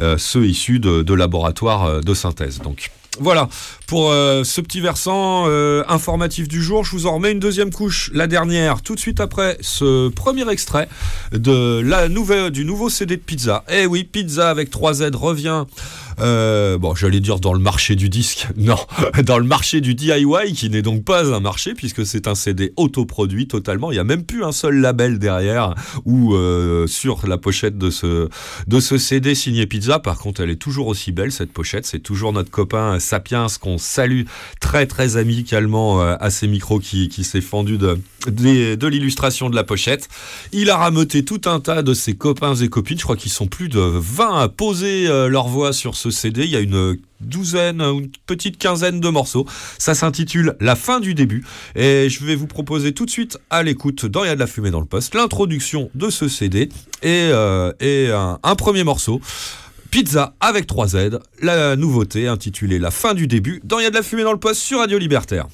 [0.00, 2.60] euh, ceux issus de, laboratoires euh, de synthèse.
[2.60, 3.48] Donc voilà,
[3.92, 7.70] pour euh, ce petit versant euh, informatif du jour, je vous en remets une deuxième
[7.70, 10.88] couche, la dernière, tout de suite après ce premier extrait
[11.32, 13.64] de la nouvelle, du nouveau CD de Pizza.
[13.70, 15.66] Eh oui, Pizza avec 3 Z revient
[16.20, 18.48] Euh, bon, j'allais dire dans le marché du disque.
[18.56, 18.76] Non,
[19.24, 22.72] dans le marché du DIY, qui n'est donc pas un marché, puisque c'est un CD
[22.76, 23.90] autoproduit totalement.
[23.90, 25.74] Il n'y a même plus un seul label derrière
[26.04, 26.36] ou
[26.86, 28.28] sur la pochette de ce,
[28.68, 29.98] de ce CD signé Pizza.
[29.98, 31.86] Par contre, elle est toujours aussi belle, cette pochette.
[31.86, 34.22] C'est toujours notre copain Sapiens qu'on salue
[34.60, 39.64] très très amicalement euh, à ces micros qui, s'est fendu de, de, l'illustration de la
[39.64, 40.08] pochette.
[40.52, 42.98] Il a rameuté tout un tas de ses copains et copines.
[42.98, 46.44] Je crois qu'ils sont plus de 20 à poser euh, leur voix sur ce CD.
[46.44, 49.46] Il y a une douzaine ou une petite quinzaine de morceaux.
[49.78, 51.44] Ça s'intitule La fin du début.
[51.76, 54.40] Et je vais vous proposer tout de suite à l'écoute, dans Il y a de
[54.40, 56.68] la fumée dans le poste, l'introduction de ce CD
[57.02, 59.20] et, euh, et un premier morceau.
[59.92, 60.96] Pizza avec 3 Z,
[61.42, 64.62] la nouveauté intitulée La fin du début, dans Il de la fumée dans le poste
[64.62, 65.48] sur Radio Libertaire.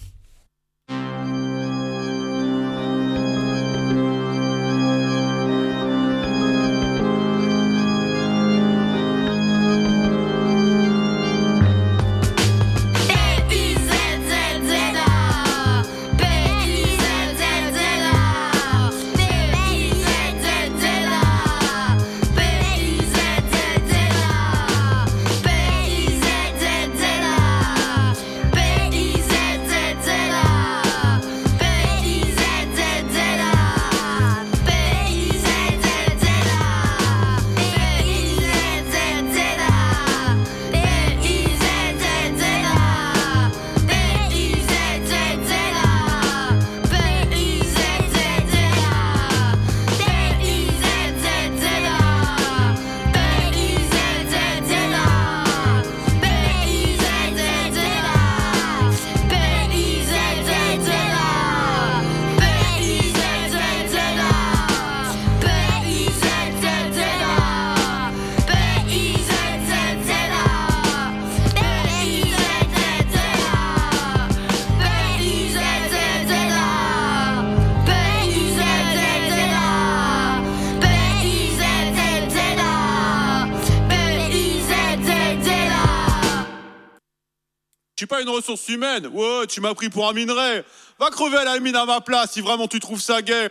[88.49, 89.07] Je suis pas une ressource humaine.
[89.13, 90.65] Ouais, tu m'as pris pour un minerai.
[90.99, 93.49] Va crever à la mine à ma place si vraiment tu trouves ça gay.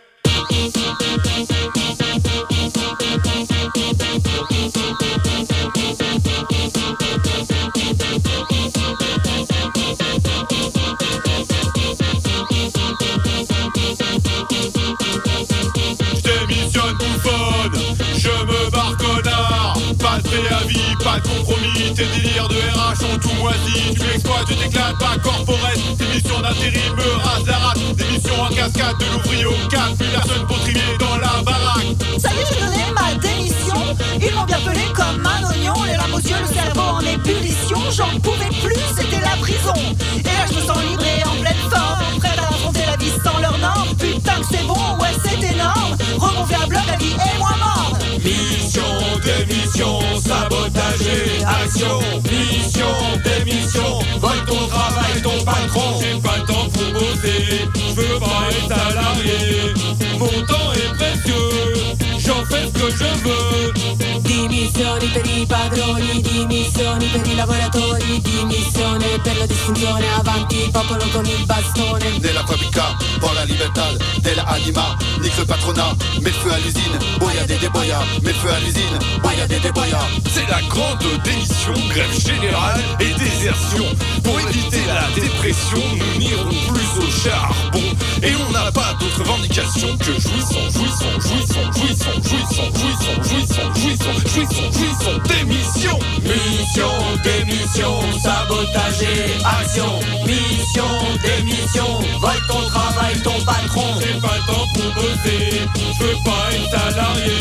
[21.02, 23.94] Pas de compromis, tes délires de RH ont tout moisi.
[23.94, 25.78] Tu exploites, tu t'éclates, pas corporate.
[25.98, 27.94] Tes missions d'intérim me rasent la.
[27.94, 29.96] Des missions en cascade, de l'ouvrier au cadre.
[29.96, 31.86] Plus personne pour trier dans la baraque.
[32.18, 33.96] Ça y est, j'ai donné ma démission.
[34.20, 35.84] Ils m'ont bien pelé comme un oignon.
[35.84, 37.78] Les larmes aux yeux, le cerveau en ébullition.
[37.90, 39.74] J'en pouvais plus, c'était la prison.
[40.18, 42.18] Et là, je me sens libre et en pleine forme.
[42.20, 43.96] Prête à affronter la vie sans leurs normes.
[43.96, 45.96] Putain que c'est bon, ouais, c'est énorme.
[46.16, 47.97] Remonter à bloc, la vie est moins morte.
[48.28, 48.82] Mission,
[49.24, 51.98] démission, sabotage et action.
[52.30, 55.98] Mission, démission, vole ton travail, ton patron.
[55.98, 59.72] J'ai pas le temps pour bosser, je veux pas être salarié.
[60.18, 61.96] Mon temps est précieux,
[62.28, 63.72] j'en fais ce que je veux.
[64.20, 71.04] Dimissioni per i padroni, dimissioni per i lavoratori, dimissione per la disfunzione, avanti il popolo
[71.10, 72.18] con il bastone.
[72.20, 76.52] Dès la fabrica, pour la libertad, dès la anima, nique le patronat, mets le feu
[76.52, 80.00] à l'usine, boya des déboya, mets le feu à l'usine, boya des déboya.
[80.34, 83.86] C'est la grande démission, grève générale et désertion.
[84.22, 87.86] Pour éviter la dépression, nous n'irons plus au charbon.
[88.22, 94.18] Et on n'a pas d'autre revendication que jouissons, jouissons, jouissons, jouissons, jouissons, jouissons, jouissons, jouissons,
[94.26, 95.98] jouissons, jouissons, démission.
[96.22, 96.90] Mission,
[97.22, 97.92] démission,
[98.22, 100.00] sabotage et action.
[100.26, 100.90] Mission,
[101.22, 104.00] démission, vole ton travail, ton patron.
[104.00, 107.40] J'ai pas le temps pour bosser, je veux pas être salarié.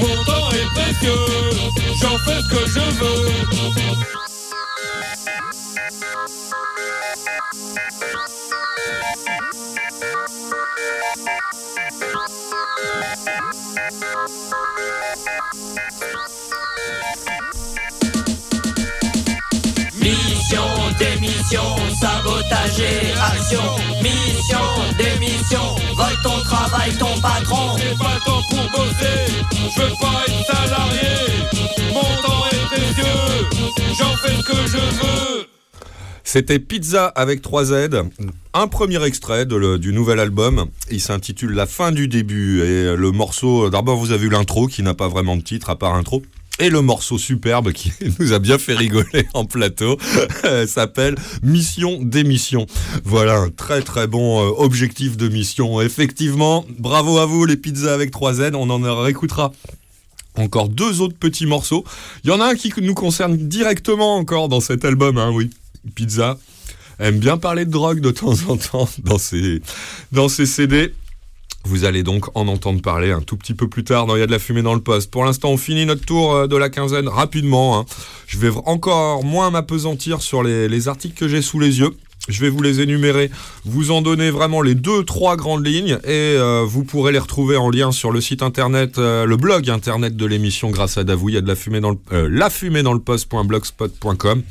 [0.00, 1.26] Mon temps est précieux,
[2.00, 3.44] j'en fais ce que je veux.
[20.00, 20.62] Mission,
[20.98, 21.60] démission,
[22.00, 23.60] sabotage et action.
[24.00, 24.58] Mission,
[24.96, 27.76] démission, vole ton travail, ton patron.
[27.76, 31.12] J'ai pas le temps pour bosser, je veux pas être salarié.
[31.92, 33.20] Mon temps est précieux,
[33.98, 35.33] j'en fais ce que je veux.
[36.34, 37.74] C'était Pizza avec 3 Z,
[38.54, 40.66] un premier extrait du nouvel album.
[40.90, 42.60] Il s'intitule La fin du début.
[42.62, 45.78] Et le morceau, d'abord vous avez eu l'intro qui n'a pas vraiment de titre à
[45.78, 46.24] part intro.
[46.58, 49.96] Et le morceau superbe qui nous a bien fait rigoler en plateau
[50.44, 51.14] euh, s'appelle
[51.44, 52.66] Mission d'émission.
[53.04, 55.80] Voilà un très très bon euh, objectif de mission.
[55.80, 59.52] Effectivement, bravo à vous les pizzas avec 3 Z, on en réécoutera
[60.36, 61.84] encore deux autres petits morceaux.
[62.24, 65.50] Il y en a un qui nous concerne directement encore dans cet album, hein, oui.
[65.94, 66.38] Pizza
[66.98, 69.60] aime bien parler de drogue de temps en temps dans ses,
[70.12, 70.94] dans ses CD.
[71.66, 74.22] Vous allez donc en entendre parler un tout petit peu plus tard dans Il y
[74.22, 75.10] a de la fumée dans le poste.
[75.10, 77.78] Pour l'instant, on finit notre tour euh, de la quinzaine rapidement.
[77.80, 77.84] hein.
[78.26, 81.96] Je vais encore moins m'apesantir sur les, les articles que j'ai sous les yeux.
[82.28, 83.30] Je vais vous les énumérer,
[83.66, 87.58] vous en donner vraiment les deux, trois grandes lignes et euh, vous pourrez les retrouver
[87.58, 91.28] en lien sur le site internet, euh, le blog internet de l'émission grâce à Davou.
[91.28, 94.42] Il y a de la fumée dans le, euh, la fumée dans le poste.blogspot.com.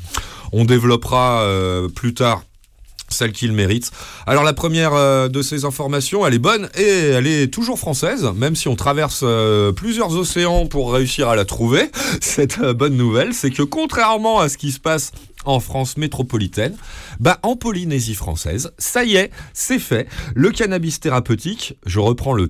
[0.56, 2.44] On développera euh, plus tard
[3.08, 3.90] celle qu'il mérite.
[4.24, 8.30] Alors la première euh, de ces informations, elle est bonne et elle est toujours française,
[8.36, 11.90] même si on traverse euh, plusieurs océans pour réussir à la trouver.
[12.20, 15.10] Cette bonne nouvelle, c'est que contrairement à ce qui se passe
[15.44, 16.76] en France métropolitaine,
[17.20, 20.08] bah en Polynésie française, ça y est, c'est fait.
[20.34, 22.48] Le cannabis thérapeutique, je reprends le,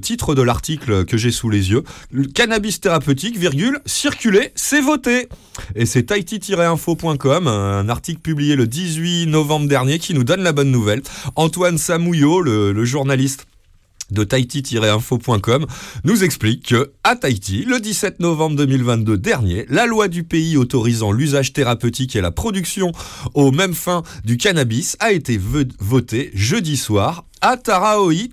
[0.00, 5.28] titre de l'article que j'ai sous les yeux, le cannabis thérapeutique, virgule, circuler, c'est voté.
[5.74, 10.70] Et c'est tahiti-info.com, un article publié le 18 novembre dernier qui nous donne la bonne
[10.70, 11.02] nouvelle.
[11.34, 13.46] Antoine Samouillot, le journaliste
[14.10, 15.66] de tahiti-info.com
[16.04, 21.12] nous explique que à Tahiti, le 17 novembre 2022 dernier, la loi du pays autorisant
[21.12, 22.92] l'usage thérapeutique et la production
[23.34, 28.28] aux mêmes fins du cannabis a été vo- votée jeudi soir à Taraoi.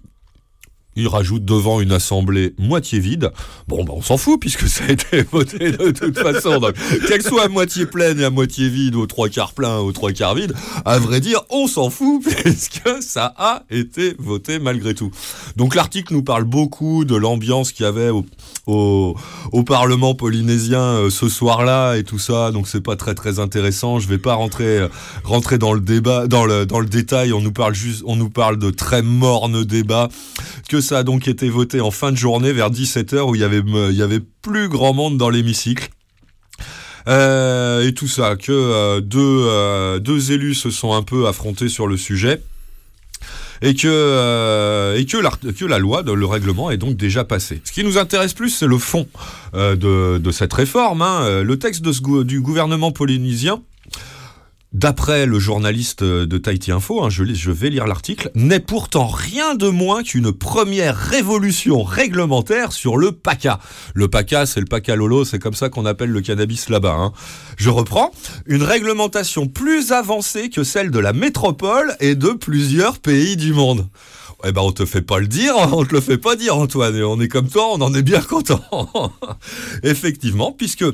[0.95, 3.31] Il rajoute devant une assemblée moitié vide.
[3.67, 6.59] Bon, ben on s'en fout puisque ça a été voté de toute façon.
[6.59, 6.75] Donc,
[7.07, 10.11] qu'elle soit à moitié pleine et à moitié vide, aux trois quarts plein, aux trois
[10.11, 10.53] quarts vide,
[10.85, 15.11] à vrai dire, on s'en fout puisque ça a été voté malgré tout.
[15.55, 18.25] Donc l'article nous parle beaucoup de l'ambiance qu'il y avait au,
[18.67, 19.15] au,
[19.51, 22.51] au Parlement polynésien euh, ce soir-là et tout ça.
[22.51, 23.99] Donc c'est pas très très intéressant.
[23.99, 24.87] Je vais pas rentrer euh,
[25.23, 27.33] rentrer dans le débat, dans le dans le détail.
[27.33, 30.09] On nous parle juste, on nous parle de très morne débat
[30.69, 33.43] que ça a donc été voté en fin de journée vers 17h où il y
[33.43, 35.89] avait euh, il y avait plus grand monde dans l'hémicycle.
[37.07, 41.87] Euh, et tout ça, que euh, deux, deux élus se sont un peu affrontés sur
[41.87, 42.41] le sujet
[43.61, 47.61] et que, et que, l'art- que la loi, le règlement est donc déjà passé.
[47.63, 49.07] Ce qui nous intéresse plus, c'est le fond
[49.53, 51.01] de, de cette réforme.
[51.01, 51.41] hein.
[51.43, 53.61] Le texte de ce du gouvernement polynésien,
[54.73, 59.69] d'après le journaliste de Tahiti Info, hein, je, vais lire l'article, n'est pourtant rien de
[59.69, 63.59] moins qu'une première révolution réglementaire sur le PACA.
[63.93, 66.95] Le PACA, c'est le PACA Lolo, c'est comme ça qu'on appelle le cannabis là-bas.
[66.97, 67.13] hein.
[67.57, 68.11] Je reprends,
[68.45, 73.87] une réglementation plus avancée que celle de la métropole et de plusieurs pays du monde.
[74.45, 77.01] Eh ben, on te fait pas le dire, on te le fait pas dire, Antoine.
[77.03, 78.61] On est comme toi, on en est bien content.
[79.83, 80.85] Effectivement, puisque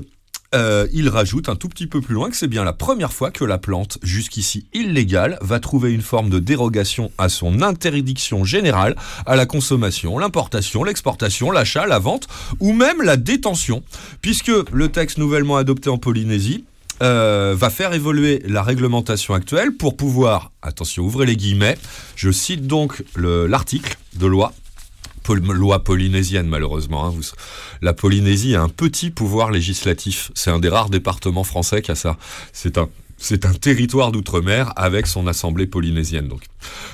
[0.55, 3.29] euh, il rajoute un tout petit peu plus loin que c'est bien la première fois
[3.31, 8.95] que la plante, jusqu'ici illégale, va trouver une forme de dérogation à son interdiction générale
[9.25, 12.27] à la consommation, l'importation, l'exportation, l'achat, la vente
[12.59, 13.83] ou même la détention,
[14.21, 16.65] puisque le texte nouvellement adopté en Polynésie
[17.01, 21.77] euh, va faire évoluer la réglementation actuelle pour pouvoir, attention, ouvrez les guillemets,
[22.15, 24.53] je cite donc le- l'article de loi
[25.36, 27.07] Loi polynésienne malheureusement.
[27.07, 27.13] hein.
[27.82, 30.32] La Polynésie a un petit pouvoir législatif.
[30.36, 32.17] C'est un des rares départements français qui a ça.
[32.53, 36.30] C'est un territoire d'outre-mer avec son assemblée polynésienne.
[36.30, 36.43] Donc,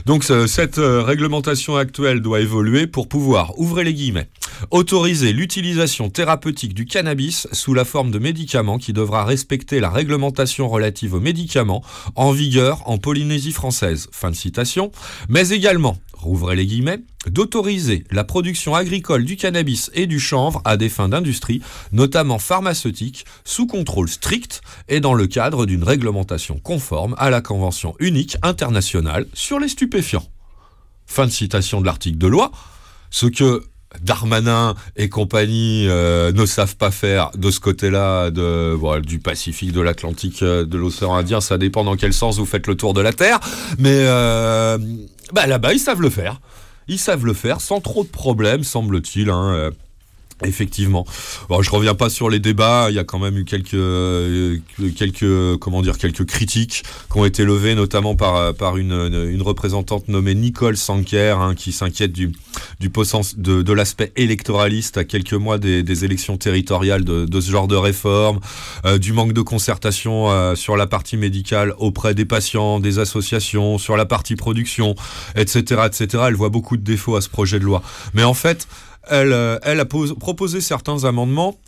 [0.07, 4.27] donc ce- cette euh, réglementation actuelle doit évoluer pour pouvoir, ouvrez les guillemets,
[4.71, 10.67] autoriser l'utilisation thérapeutique du cannabis sous la forme de médicaments qui devra respecter la réglementation
[10.67, 11.83] relative aux médicaments
[12.15, 14.07] en vigueur en Polynésie française.
[14.11, 14.91] Fin de citation.
[15.29, 20.78] Mais également, rouvrez les guillemets, d'autoriser la production agricole du cannabis et du chanvre à
[20.78, 21.61] des fins d'industrie,
[21.91, 27.95] notamment pharmaceutique, sous contrôle strict et dans le cadre d'une réglementation conforme à la Convention
[27.99, 30.28] unique internationale sur les stupéfiants.
[31.05, 32.51] Fin de citation de l'article de loi.
[33.11, 33.63] Ce que
[34.01, 40.41] Darmanin et compagnie euh, ne savent pas faire de ce côté-là du Pacifique, de l'Atlantique,
[40.41, 43.13] euh, de l'océan Indien, ça dépend dans quel sens vous faites le tour de la
[43.13, 43.39] Terre,
[43.77, 44.77] mais euh,
[45.33, 46.39] bah, là-bas ils savent le faire.
[46.87, 49.29] Ils savent le faire sans trop de problèmes, semble-t-il.
[49.29, 49.71] hein,
[50.43, 51.05] Effectivement.
[51.47, 52.88] Bon, je reviens pas sur les débats.
[52.89, 54.57] Il y a quand même eu quelques, euh,
[54.97, 58.91] quelques, comment dire, quelques critiques qui ont été levées, notamment par par une,
[59.31, 62.33] une représentante nommée Nicole Sanker, hein, qui s'inquiète du
[62.79, 62.89] du
[63.38, 67.67] de, de l'aspect électoraliste à quelques mois des, des élections territoriales de, de ce genre
[67.67, 68.39] de réforme,
[68.86, 73.77] euh, du manque de concertation euh, sur la partie médicale auprès des patients, des associations,
[73.77, 74.95] sur la partie production,
[75.36, 76.23] etc., etc.
[76.27, 77.81] Elle voit beaucoup de défauts à ce projet de loi.
[78.13, 78.67] Mais en fait,
[79.09, 81.59] elle, euh, elle a pos- proposé certains amendements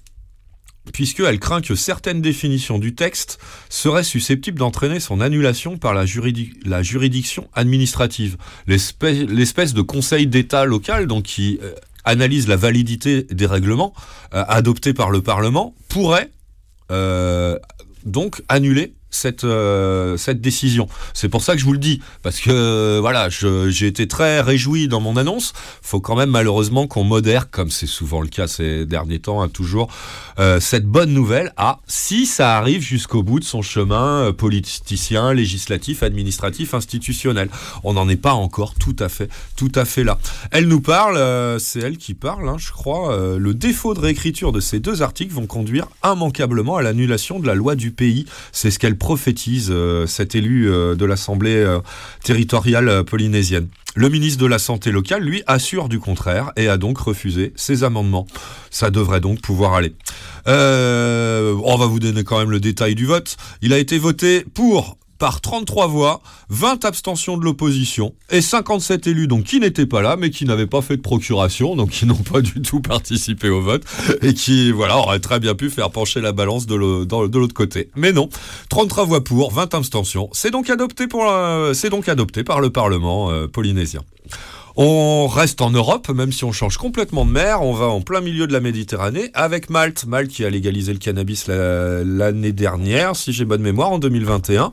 [0.93, 6.53] puisqu'elle craint que certaines définitions du texte seraient susceptibles d'entraîner son annulation par la, juridi-
[6.65, 8.37] la juridiction administrative.
[8.67, 11.73] L'espèce de conseil d'État local, donc qui euh,
[12.05, 13.93] analyse la validité des règlements
[14.33, 16.31] euh, adoptés par le Parlement, pourrait
[18.05, 20.87] donc annuler cette, euh, cette décision.
[21.13, 24.41] C'est pour ça que je vous le dis, parce que euh, voilà, j'ai été très
[24.41, 25.53] réjoui dans mon annonce.
[25.81, 29.49] Faut quand même malheureusement qu'on modère, comme c'est souvent le cas ces derniers temps, hein,
[29.49, 29.87] toujours,
[30.39, 36.03] euh, cette bonne nouvelle à si ça arrive jusqu'au bout de son chemin politicien, législatif,
[36.03, 37.49] administratif, institutionnel.
[37.83, 40.17] On n'en est pas encore tout à fait, tout à fait là.
[40.51, 43.37] Elle nous parle, c'est elle qui parle, hein, je crois.
[43.37, 47.55] le défaut de réécriture de ces deux articles vont conduire immanquablement à l'annulation de la
[47.55, 48.25] loi du pays.
[48.51, 51.79] C'est ce qu'elle prophétise, euh, cet élu euh, de l'Assemblée euh,
[52.23, 53.67] territoriale polynésienne.
[53.95, 57.83] Le ministre de la Santé locale, lui, assure du contraire et a donc refusé ces
[57.83, 58.27] amendements.
[58.69, 59.95] Ça devrait donc pouvoir aller.
[60.45, 63.37] On va vous donner quand même le détail du vote.
[63.61, 69.27] Il a été voté pour par 33 voix, 20 abstentions de l'opposition et 57 élus
[69.27, 72.15] donc qui n'étaient pas là mais qui n'avaient pas fait de procuration donc qui n'ont
[72.15, 73.83] pas du tout participé au vote
[74.21, 77.89] et qui voilà auraient très bien pu faire pencher la balance de l'autre côté.
[77.95, 78.29] Mais non,
[78.69, 80.29] 33 voix pour, 20 abstentions.
[80.33, 84.01] C'est donc adopté pour la- c'est donc adopté par le Parlement euh, polynésien.
[84.79, 88.21] On reste en Europe, même si on change complètement de mer, on va en plein
[88.21, 90.05] milieu de la Méditerranée avec Malte.
[90.05, 94.71] Malte qui a légalisé le cannabis la- l'année dernière, si j'ai bonne mémoire, en 2021.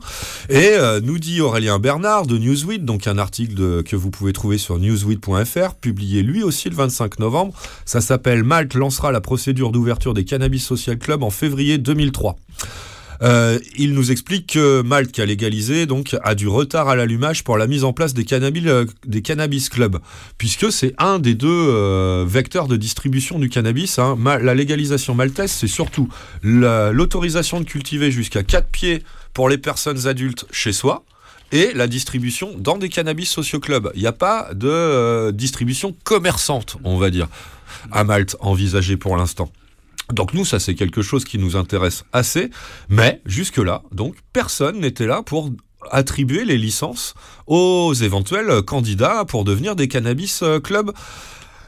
[0.49, 4.59] Et euh, nous dit Aurélien Bernard de Newsweek, donc un article que vous pouvez trouver
[4.59, 7.53] sur newsweek.fr, publié lui aussi le 25 novembre.
[7.85, 12.35] Ça s'appelle Malte lancera la procédure d'ouverture des Cannabis Social Club en février 2003.
[13.21, 17.43] Euh, il nous explique que Malte, qui a légalisé, donc, a du retard à l'allumage
[17.43, 18.85] pour la mise en place des cannabis, euh,
[19.71, 19.99] clubs,
[20.37, 23.99] puisque c'est un des deux euh, vecteurs de distribution du cannabis.
[23.99, 24.17] hein.
[24.41, 26.09] La légalisation maltaise, c'est surtout
[26.43, 29.03] la- l'autorisation de cultiver jusqu'à 4 pieds
[29.33, 31.03] pour les personnes adultes chez soi.
[31.51, 33.91] Et la distribution dans des cannabis socio-clubs.
[33.93, 37.27] Il n'y a pas de distribution commerçante, on va dire,
[37.91, 39.51] à Malte envisagée pour l'instant.
[40.11, 42.49] Donc nous, ça c'est quelque chose qui nous intéresse assez,
[42.89, 45.51] mais jusque-là, donc personne n'était là pour
[45.91, 47.13] attribuer les licences
[47.47, 50.91] aux éventuels candidats pour devenir des cannabis euh, clubs.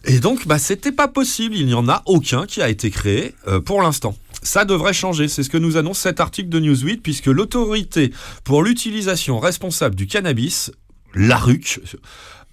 [0.05, 1.55] Et donc, bah, c'était pas possible.
[1.55, 4.15] Il n'y en a aucun qui a été créé euh, pour l'instant.
[4.41, 5.27] Ça devrait changer.
[5.27, 8.13] C'est ce que nous annonce cet article de Newsweek, puisque l'autorité
[8.43, 10.71] pour l'utilisation responsable du cannabis,
[11.13, 11.81] l'ARUC,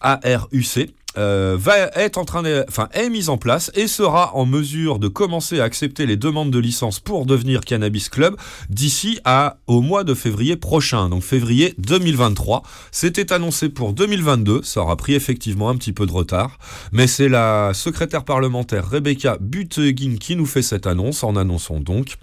[0.01, 4.47] ARUC, euh, va être en train de, enfin, est mise en place et sera en
[4.47, 8.37] mesure de commencer à accepter les demandes de licence pour devenir cannabis club
[8.71, 12.63] d'ici à au mois de février prochain, donc février 2023.
[12.91, 16.59] C'était annoncé pour 2022, ça aura pris effectivement un petit peu de retard,
[16.93, 22.17] mais c'est la secrétaire parlementaire Rebecca Buteguin qui nous fait cette annonce en annonçant donc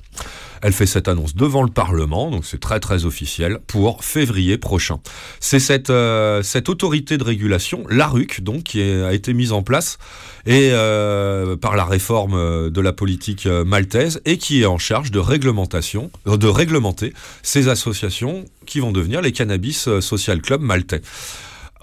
[0.62, 5.00] elle fait cette annonce devant le Parlement, donc c'est très très officiel, pour février prochain.
[5.40, 9.98] C'est cette, euh, autorité de régulation, l'ARUC, donc, qui a été mise en place
[10.46, 15.12] et, euh, par la réforme euh, de la politique maltaise et qui est en charge
[15.12, 21.02] de réglementation, de réglementer ces associations qui vont devenir les Cannabis Social Club maltais.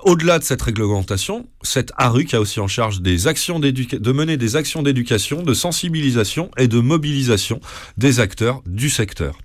[0.05, 4.57] Au-delà de cette réglementation, cette ARUC a aussi en charge des actions de mener des
[4.57, 7.61] actions d'éducation, de sensibilisation et de mobilisation
[7.97, 9.37] des acteurs du secteur.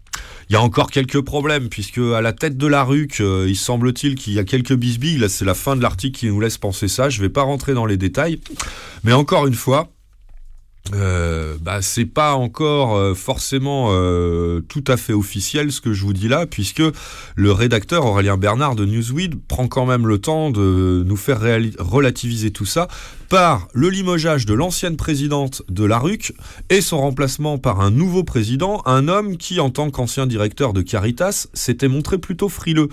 [0.50, 3.56] Il y a encore quelques problèmes, puisque à la tête de la RUC, euh, il
[3.56, 5.18] semble-t-il qu'il y a quelques bisbilles.
[5.18, 7.10] Là, c'est la fin de l'article qui nous laisse penser ça.
[7.10, 8.40] Je ne vais pas rentrer dans les détails.
[9.04, 9.90] Mais encore une fois,
[10.94, 16.04] euh, bah, c'est pas encore euh, forcément euh, tout à fait officiel ce que je
[16.04, 16.84] vous dis là, puisque
[17.36, 21.40] le rédacteur Aurélien Bernard de Newsweek prend quand même le temps de nous faire
[21.80, 22.90] relativiser tout ça
[23.30, 26.34] par le limogeage de l'ancienne présidente de la RUC
[26.70, 30.82] et son remplacement par un nouveau président, un homme qui, en tant qu'ancien directeur de
[30.82, 32.90] Caritas, s'était montré plutôt frileux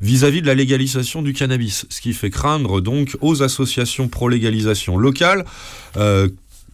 [0.00, 5.44] vis-à-vis de la légalisation du cannabis, ce qui fait craindre donc aux associations pro-légalisation locales
[5.96, 6.28] euh,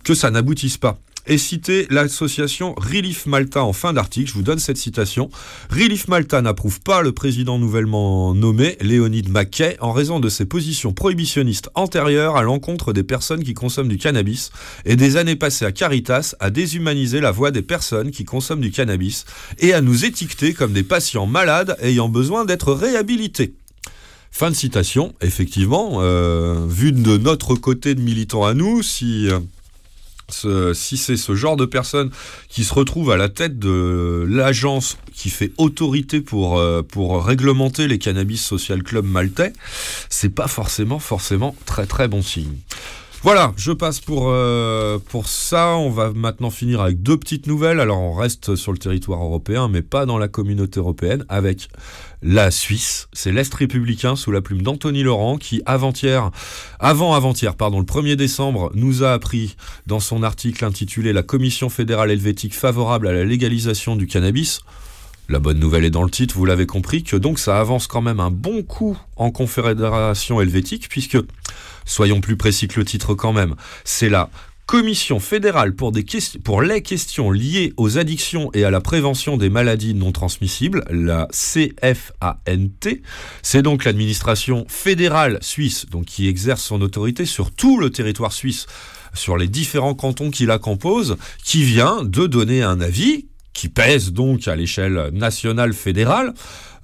[0.05, 0.99] que ça n'aboutisse pas.
[1.29, 5.31] Et citer l'association Relief Malta en fin d'article, je vous donne cette citation.
[5.71, 10.93] Relief Malta n'approuve pas le président nouvellement nommé, Léonide Mackay, en raison de ses positions
[10.93, 14.51] prohibitionnistes antérieures à l'encontre des personnes qui consomment du cannabis
[14.85, 18.73] et des années passées à Caritas à déshumaniser la voix des personnes qui consomment du
[18.73, 19.25] cannabis
[19.61, 23.55] et à nous étiqueter comme des patients malades ayant besoin d'être réhabilités.
[24.33, 25.15] Fin de citation.
[25.21, 29.39] Effectivement, euh, vu de notre côté de militants à nous, si euh,
[30.29, 32.11] si c'est ce genre de personne
[32.49, 37.87] qui se retrouve à la tête de l'agence qui fait autorité pour, euh, pour réglementer
[37.87, 39.53] les cannabis social club maltais,
[40.09, 42.57] c'est pas forcément forcément très très bon signe.
[43.25, 45.77] Voilà, je passe pour, euh, pour ça.
[45.77, 47.79] On va maintenant finir avec deux petites nouvelles.
[47.79, 51.69] Alors, on reste sur le territoire européen, mais pas dans la communauté européenne, avec
[52.21, 53.07] la Suisse.
[53.13, 56.33] C'est l'Est républicain sous la plume d'Anthony Laurent qui, avant-hier,
[56.81, 59.55] avant-avant-hier, pardon, le 1er décembre, nous a appris
[59.87, 64.63] dans son article intitulé La Commission fédérale helvétique favorable à la légalisation du cannabis.
[65.29, 68.03] La bonne nouvelle est dans le titre, vous l'avez compris, que donc ça avance quand
[68.03, 71.19] même un bon coup en confédération helvétique, puisque,
[71.85, 73.55] soyons plus précis que le titre quand même,
[73.85, 74.31] c'est la
[74.67, 75.93] Commission fédérale pour,
[76.63, 82.97] les questions liées aux addictions et à la prévention des maladies non transmissibles, la CFANT.
[83.43, 88.67] C'est donc l'administration fédérale suisse, qui exerce son autorité sur tout le territoire suisse,
[89.13, 94.13] sur les différents cantons qui la composent, qui vient de donner un avis qui pèse
[94.13, 96.33] donc à l'échelle nationale fédérale,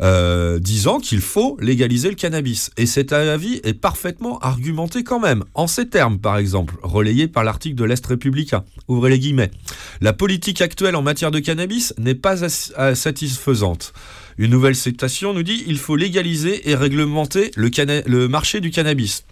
[0.00, 2.70] euh, disant qu'il faut légaliser le cannabis.
[2.76, 7.44] Et cet avis est parfaitement argumenté quand même, en ces termes par exemple, relayé par
[7.44, 8.64] l'article de l'Est républicain.
[8.86, 9.50] Ouvrez les guillemets.
[10.00, 13.92] La politique actuelle en matière de cannabis n'est pas as- euh, satisfaisante.
[14.38, 19.24] Une nouvelle citation nous dit il faut légaliser et réglementer le marché du cannabis.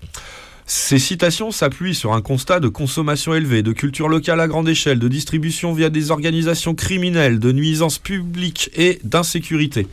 [0.68, 4.98] Ces citations s'appuient sur un constat de consommation élevée, de culture locale à grande échelle,
[4.98, 9.86] de distribution via des organisations criminelles, de nuisances publiques et d'insécurité.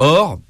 [0.00, 0.40] Or,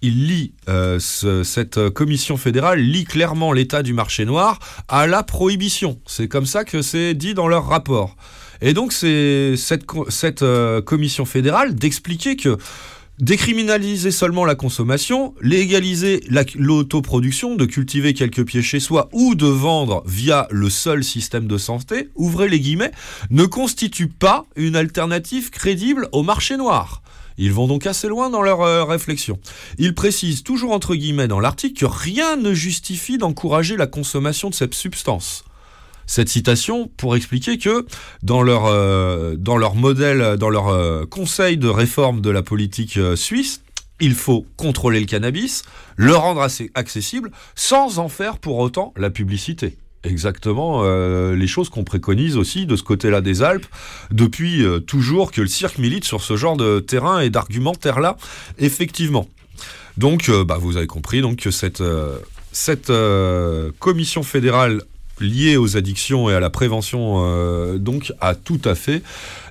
[0.00, 5.06] il lit, euh, ce- cette euh, commission fédérale lit clairement l'état du marché noir à
[5.06, 5.98] la prohibition.
[6.06, 8.16] C'est comme ça que c'est dit dans leur rapport.
[8.62, 12.56] Et donc c'est cette euh, commission fédérale d'expliquer que
[13.20, 19.46] décriminaliser seulement la consommation, légaliser la- l'autoproduction, de cultiver quelques pieds chez soi ou de
[19.46, 22.92] vendre via le seul système de santé, ouvrez les guillemets,
[23.30, 27.02] ne constitue pas une alternative crédible au marché noir.
[27.40, 29.38] Ils vont donc assez loin dans leur euh, réflexion.
[29.78, 34.54] Ils précisent toujours entre guillemets dans l'article que rien ne justifie d'encourager la consommation de
[34.54, 35.44] cette substance
[36.08, 37.86] cette citation pour expliquer que
[38.24, 39.36] dans leur, euh,
[39.74, 43.60] modèle, dans leur euh, conseil de réforme de la politique euh, suisse,
[44.00, 45.64] il faut contrôler le cannabis,
[45.96, 49.76] le rendre assez accessible, sans en faire pour autant la publicité.
[50.04, 50.84] Exactement
[51.32, 53.66] les choses qu'on préconise aussi de ce côté-là des Alpes
[54.12, 58.16] depuis toujours que le cirque milite sur ce genre de terrain et d'argumentaire-là,
[58.58, 59.26] effectivement.
[59.96, 61.82] Donc, bah, vous avez compris donc, que cette,
[63.80, 64.82] commission fédérale
[65.20, 69.02] liée aux addictions et à la prévention euh, donc a tout à fait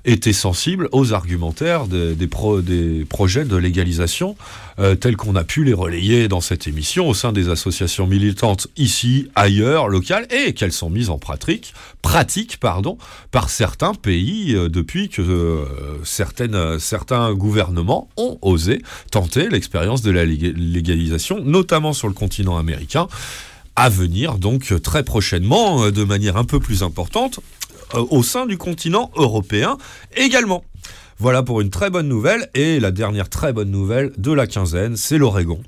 [0.05, 4.37] été sensible aux argumentaires des, des, pro- des projets de légalisation
[4.79, 8.67] euh, tels qu'on a pu les relayer dans cette émission au sein des associations militantes
[8.77, 12.97] ici, ailleurs, locales et qu'elles sont mises en pratique, pratique pardon,
[13.31, 15.65] par certains pays euh, depuis que
[16.03, 23.07] certains gouvernements ont osé tenter l'expérience de la lég- légalisation, notamment sur le continent américain
[23.77, 27.39] à venir donc très prochainement euh, de manière un peu plus importante
[27.93, 29.77] euh, au sein du continent européen
[30.15, 30.65] également.
[31.19, 32.47] Voilà pour une très bonne nouvelle.
[32.53, 35.59] Et la dernière très bonne nouvelle de la quinzaine, c'est l'Oregon,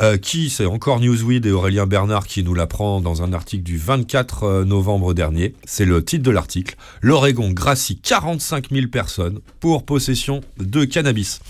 [0.00, 3.78] euh, qui, c'est encore Newsweek et Aurélien Bernard qui nous l'apprend dans un article du
[3.78, 5.54] 24 euh, novembre dernier.
[5.64, 6.76] C'est le titre de l'article.
[7.02, 11.40] L'Oregon gracie 45 000 personnes pour possession de cannabis.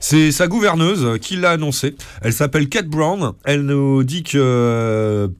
[0.00, 1.96] C'est sa gouverneuse qui l'a annoncé.
[2.22, 3.32] Elle s'appelle Kate Brown.
[3.44, 5.30] Elle nous dit que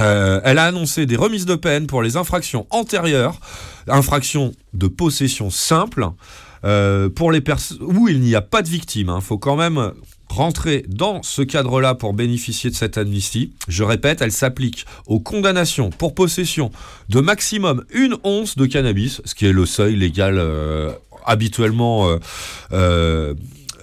[0.00, 3.40] euh, elle a annoncé des remises de peine pour les infractions antérieures,
[3.88, 6.06] infractions de possession simple,
[6.64, 9.12] euh, pour les personnes où il n'y a pas de victime.
[9.14, 9.92] Il faut quand même
[10.28, 13.52] rentrer dans ce cadre-là pour bénéficier de cette amnistie.
[13.68, 16.70] Je répète, elle s'applique aux condamnations pour possession
[17.08, 20.92] de maximum une once de cannabis, ce qui est le seuil légal euh,
[21.24, 22.08] habituellement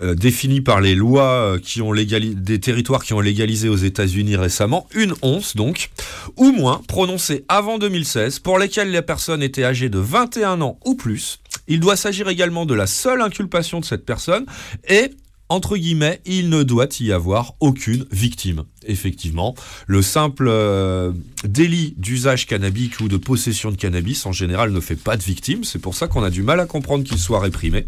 [0.01, 4.35] euh, euh, euh, défini par les lois euh, des territoires qui ont légalisé aux États-Unis
[4.35, 5.89] récemment, une once donc,
[6.37, 10.95] ou moins, prononcée avant 2016, pour lesquelles la personne était âgée de 21 ans ou
[10.95, 11.39] plus.
[11.67, 14.45] Il doit s'agir également de la seule inculpation de cette personne
[14.87, 15.11] et
[15.49, 18.63] entre guillemets, il ne doit y avoir aucune victime.
[18.87, 19.55] Effectivement,
[19.87, 21.11] le simple euh,
[21.43, 25.63] délit d'usage cannabique ou de possession de cannabis en général ne fait pas de victime.
[25.63, 27.85] C'est pour ça qu'on a du mal à comprendre qu'il soit réprimé.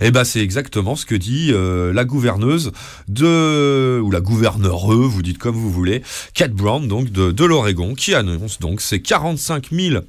[0.00, 2.72] Et ben c'est exactement ce que dit euh, la gouverneuse
[3.08, 6.02] de ou la gouverneureux, vous dites comme vous voulez,
[6.34, 10.02] Kate Brown donc de, l'Oregon, qui annonce donc ces 45 000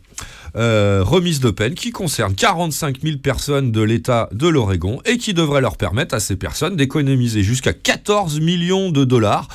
[0.56, 5.34] euh, remise de peine qui concerne 45 000 personnes de l'État de l'Oregon et qui
[5.34, 9.48] devrait leur permettre à ces personnes d'économiser jusqu'à 14 millions de dollars,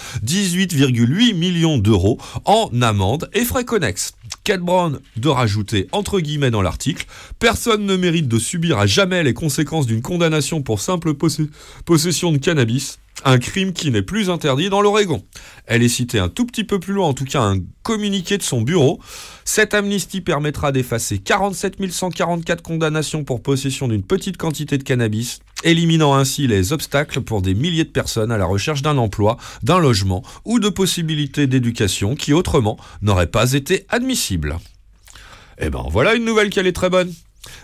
[0.68, 4.12] 18,8 millions d'euros en amende et frais connexes.
[4.44, 7.06] Kate Brown de rajouter entre guillemets dans l'article
[7.38, 11.14] Personne ne mérite de subir à jamais les conséquences d'une condamnation pour simple
[11.84, 12.98] possession de cannabis.
[13.24, 15.24] Un crime qui n'est plus interdit dans l'Oregon.
[15.66, 18.42] Elle est citée un tout petit peu plus loin, en tout cas un communiqué de
[18.42, 19.00] son bureau.
[19.45, 26.14] Cette amnistie permettra d'effacer 47 144 condamnations pour possession d'une petite quantité de cannabis, éliminant
[26.14, 30.22] ainsi les obstacles pour des milliers de personnes à la recherche d'un emploi, d'un logement
[30.45, 34.58] ou de possibilités d'éducation qui autrement n'auraient pas été admissibles.
[35.58, 37.12] Eh ben voilà une nouvelle qui est très bonne.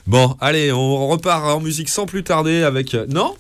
[0.09, 2.95] Bon, allez, on repart en musique sans plus tarder avec...
[2.95, 3.37] euh, Non?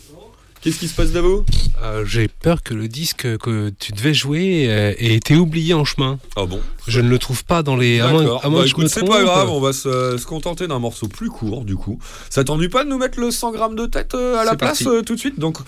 [0.64, 1.44] Qu'est-ce qui se passe d'abord
[1.82, 5.84] Euh, J'ai peur que le disque que tu devais jouer euh, ait été oublié en
[5.84, 6.18] chemin.
[6.36, 6.58] Ah bon?
[6.86, 7.98] Je ne le trouve pas dans les.
[7.98, 8.42] D'accord.
[8.42, 11.28] à moins Bah, écoute, c'est pas grave, on va se, se contenter d'un morceau plus
[11.28, 11.98] court du coup.
[12.30, 14.82] Ça t'ennuie pas de nous mettre le 100 grammes de tête euh, à la place
[14.82, 15.04] parti.
[15.04, 15.38] tout de suite?
[15.38, 15.58] Donc,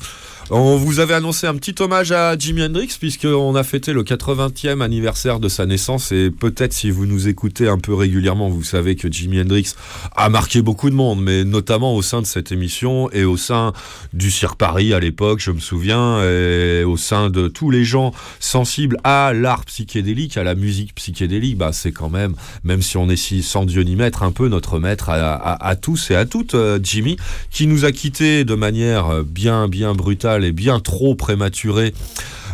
[0.51, 4.81] on vous avait annoncé un petit hommage à Jimi Hendrix puisqu'on a fêté le 80e
[4.81, 8.95] anniversaire de sa naissance et peut-être si vous nous écoutez un peu régulièrement, vous savez
[8.97, 9.75] que Jimi Hendrix
[10.15, 13.73] a marqué beaucoup de monde, mais notamment au sein de cette émission et au sein
[14.13, 18.13] du Cirque Paris à l'époque, je me souviens, et au sein de tous les gens
[18.41, 22.35] sensibles à l'art psychédélique, à la musique psychédélique, bah c'est quand même,
[22.65, 25.77] même si on est si sans Dieu ni maître, un peu notre maître à, à-
[25.77, 27.17] tous et à toutes, euh, Jimmy,
[27.51, 31.93] qui nous a quittés de manière euh, bien, bien brutale et bien trop prématurée.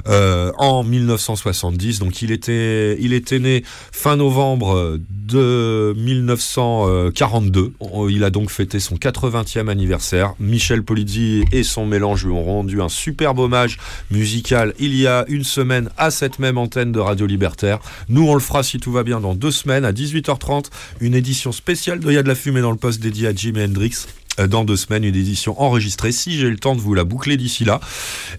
[0.08, 3.62] Euh, en 1970, donc il était, il était né
[3.92, 4.98] fin novembre
[5.28, 7.72] de 1942.
[7.80, 10.34] On- Il a donc fêté son 80e anniversaire.
[10.40, 13.78] Michel Polizzi et son mélange lui ont rendu un superbe hommage
[14.10, 17.78] musical il y a une semaine à cette même antenne de Radio Libertaire.
[18.08, 20.66] Nous, on le fera si tout va bien dans deux semaines à 18h30,
[21.00, 23.94] une édition spéciale de Y'a de la fumée dans le poste dédié à Jimi Hendrix.
[24.40, 27.36] Euh, Dans deux semaines, une édition enregistrée, si j'ai le temps de vous la boucler
[27.36, 27.80] d'ici là.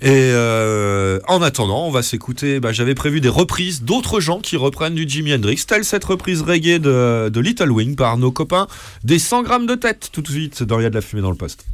[0.02, 2.60] Et euh, en attendant, on va s'écouter.
[2.60, 6.41] Bah, J'avais prévu des reprises d'autres gens qui reprennent du Jimi Hendrix, telle cette reprise
[6.41, 8.68] reggae de, de Little Wing par nos copains
[9.03, 11.22] des 100 grammes de tête, tout de suite dans Il y a de la fumée
[11.22, 11.65] dans le poste.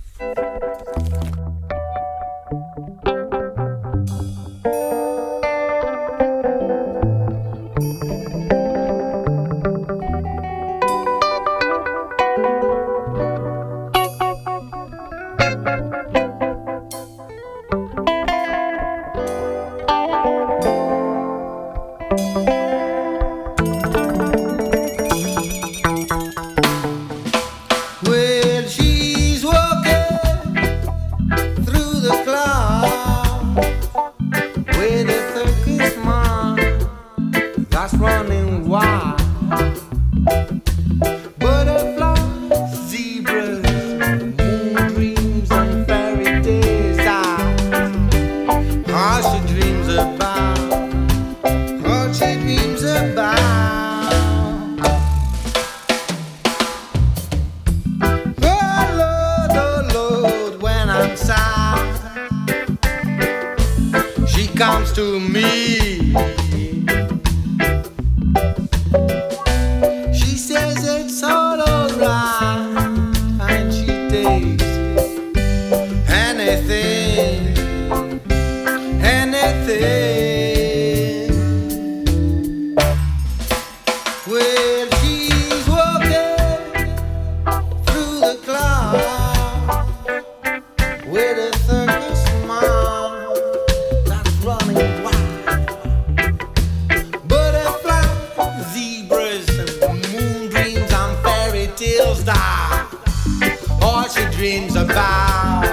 [104.39, 105.65] Dreams about,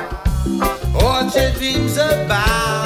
[1.00, 2.85] all she dreams about.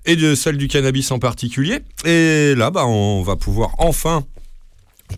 [0.05, 1.79] et de celle du cannabis en particulier.
[2.05, 4.25] Et là, bah, on va pouvoir enfin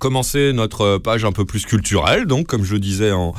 [0.01, 2.27] commencer notre page un peu plus culturelle.
[2.27, 3.33] Donc, comme je le disais en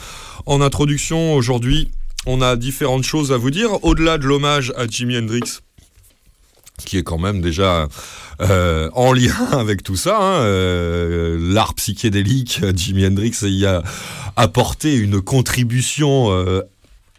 [0.47, 1.91] introduction, aujourd'hui,
[2.26, 3.84] on a différentes choses à vous dire.
[3.84, 5.60] Au-delà de l'hommage à Jimi Hendrix,
[6.85, 7.88] qui est quand même déjà
[8.41, 10.18] euh, en lien avec tout ça.
[10.18, 13.84] hein, euh, L'art psychédélique, Jimi Hendrix y a
[14.35, 16.61] apporté une contribution euh,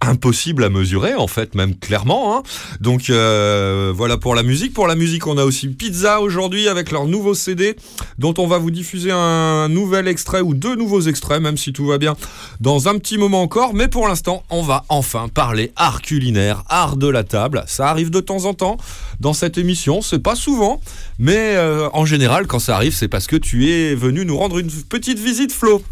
[0.08, 2.36] impossible à mesurer, en fait, même clairement.
[2.36, 2.42] hein.
[2.80, 4.72] Donc euh, voilà pour la musique.
[4.74, 7.76] Pour la musique, on a aussi Pizza aujourd'hui avec leur nouveau CD,
[8.18, 11.86] dont on va vous diffuser un nouvel extrait ou deux nouveaux extraits, même si tout
[11.86, 12.16] va bien,
[12.60, 13.74] dans un petit moment encore.
[13.74, 17.64] Mais pour l'instant, on va enfin parler art culinaire, art de la table.
[17.66, 18.76] Ça arrive de temps en temps
[19.20, 20.80] dans cette émission, c'est pas souvent,
[21.18, 24.58] mais euh, en général, quand ça arrive, c'est parce que tu es venu nous rendre
[24.58, 25.82] une petite visite, Flo.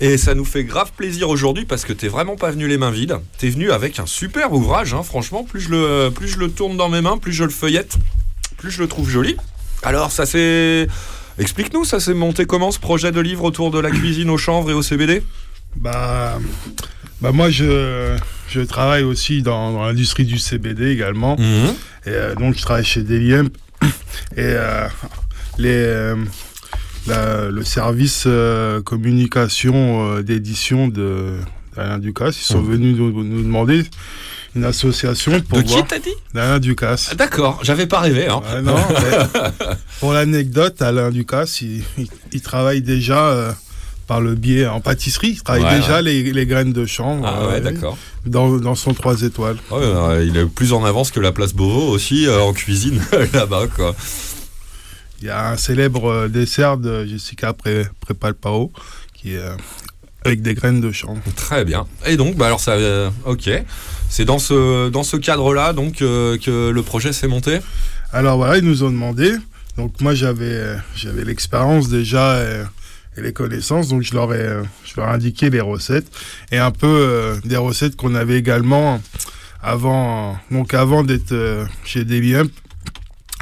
[0.00, 2.90] Et ça nous fait grave plaisir aujourd'hui parce que t'es vraiment pas venu les mains
[2.90, 3.16] vides.
[3.36, 5.44] T'es venu avec un super ouvrage, hein, franchement.
[5.44, 7.98] Plus je, le, plus je le tourne dans mes mains, plus je le feuillette,
[8.56, 9.36] plus je le trouve joli.
[9.82, 10.88] Alors, ça s'est.
[11.38, 14.70] Explique-nous, ça s'est monté comment ce projet de livre autour de la cuisine au chanvre
[14.70, 15.22] et au CBD
[15.76, 16.38] Bah,
[17.20, 18.16] bah moi, je,
[18.48, 21.36] je travaille aussi dans, dans l'industrie du CBD également.
[21.38, 21.74] Mhm.
[22.06, 23.54] Et euh, donc, je travaille chez Hemp.
[24.36, 24.86] Et euh,
[25.58, 26.16] les, euh,
[27.06, 31.34] la- le service euh, communication euh, d'édition de
[31.76, 32.70] d'Alain Ducasse, ils sont Mhm.
[32.72, 33.84] venus nous, nous demander
[34.56, 37.10] une association pour De qui t'as dit d'Alain Ducasse.
[37.12, 38.26] Ah, D'accord, j'avais pas rêvé.
[38.26, 38.42] Hein.
[38.52, 39.66] Ouais, non, mais
[40.00, 43.52] pour l'anecdote, Alain Ducasse, il, il- il travaille déjà euh,
[44.08, 45.30] par le biais en pâtisserie.
[45.34, 46.02] Il travaille Ouais, déjà ouais.
[46.02, 47.96] Les, les graines de chanvre Ah ouais, euh, d'accord.
[48.26, 49.56] dans, dans son 3 étoiles.
[49.70, 53.00] Ouais, il est plus en avance que la place Beauvau aussi euh, en cuisine
[53.32, 53.94] là-bas, quoi.
[55.20, 58.72] Il y a un célèbre euh, dessert de Jessica Pré- Prépalpao
[59.14, 59.54] qui est euh,
[60.24, 61.20] avec des graines de chanvre.
[61.36, 61.86] Très bien.
[62.06, 63.50] Et donc, bah alors ça, euh, ok.
[64.08, 67.58] C'est dans ce dans ce cadre-là donc euh, que le projet s'est monté?
[68.12, 69.32] Alors voilà, ils nous ont demandé.
[69.76, 72.42] Donc moi j'avais j'avais l'expérience déjà
[73.16, 76.10] et les connaissances, donc je leur ai je leur ai indiqué les recettes
[76.50, 79.00] et un peu euh, des recettes qu'on avait également
[79.62, 82.50] avant donc avant d'être chez Hemp.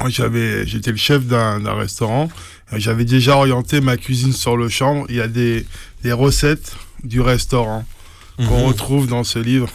[0.07, 2.29] J'avais j'étais le chef d'un d'un restaurant.
[2.75, 5.05] J'avais déjà orienté ma cuisine sur le chambre.
[5.09, 5.65] Il y a des
[6.03, 7.85] des recettes du restaurant
[8.37, 8.65] qu'on Mhm.
[8.67, 9.67] retrouve dans ce livre.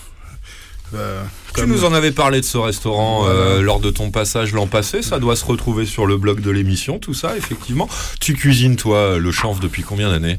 [0.95, 1.23] Euh,
[1.57, 5.03] Tu nous en avais parlé de ce restaurant euh, lors de ton passage l'an passé.
[5.03, 7.89] Ça doit se retrouver sur le blog de l'émission, tout ça, effectivement.
[8.21, 10.39] Tu cuisines, toi, le chanvre depuis combien d'années?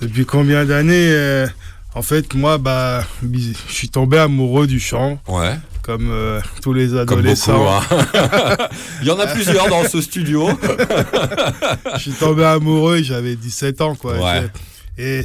[0.00, 1.46] Depuis combien d'années euh,
[1.94, 5.56] En fait, moi, bah, je suis tombé amoureux du chant, Ouais.
[5.86, 7.12] Comme euh, tous les Comme beaucoup.
[7.20, 7.64] adolescents.
[7.70, 8.56] hein.
[9.02, 10.48] Il y en a plusieurs dans ce studio.
[11.94, 14.18] je suis tombé amoureux, j'avais 17 ans, quoi.
[14.18, 14.48] Ouais.
[14.98, 15.24] Et, et,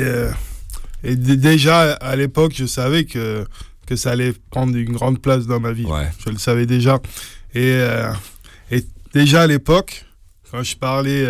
[0.00, 0.30] euh,
[1.04, 3.44] et déjà, à l'époque, je savais que,
[3.86, 5.84] que ça allait prendre une grande place dans ma vie.
[5.84, 6.10] Ouais.
[6.24, 6.98] Je le savais déjà.
[7.54, 8.10] Et, euh,
[8.70, 8.82] et
[9.12, 10.06] déjà à l'époque,
[10.50, 11.26] quand je parlais,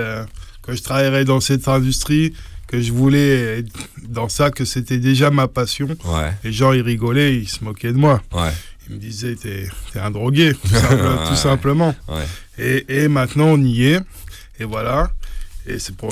[0.62, 2.34] quand je travaillerais dans cette industrie,
[2.68, 3.72] que je voulais être
[4.08, 5.88] dans ça, que c'était déjà ma passion.
[6.04, 6.32] Ouais.
[6.44, 8.22] Les gens, ils rigolaient, ils se moquaient de moi.
[8.32, 8.52] Ouais.
[8.88, 11.94] Ils me disaient, t'es t'es un drogué, tout, simple- tout simplement.
[12.58, 14.00] Et, et maintenant, on y est.
[14.60, 15.10] Et voilà.
[15.66, 16.10] Et c'est pour.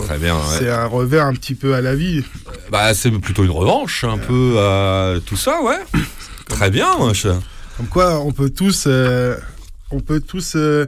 [0.58, 2.22] C'est un revers un petit peu à la vie.
[2.70, 5.78] Bah, c'est plutôt une revanche, un peu à tout ça, ouais.
[6.48, 7.28] Très bien, moi, je-
[7.76, 9.36] Comme quoi, on peut tous, euh,
[9.90, 10.86] on peut tous euh, euh,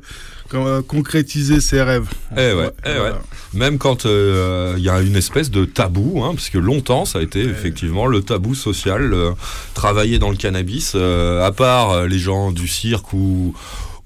[0.86, 2.08] concrétiser ses rêves.
[2.36, 3.12] Eh ouais, eh ouais.
[3.54, 7.18] Même quand euh, il y a une espèce de tabou, hein, parce que longtemps ça
[7.18, 9.32] a été effectivement le tabou social, euh,
[9.74, 13.54] travailler dans le cannabis, euh, à part euh, les gens du cirque ou,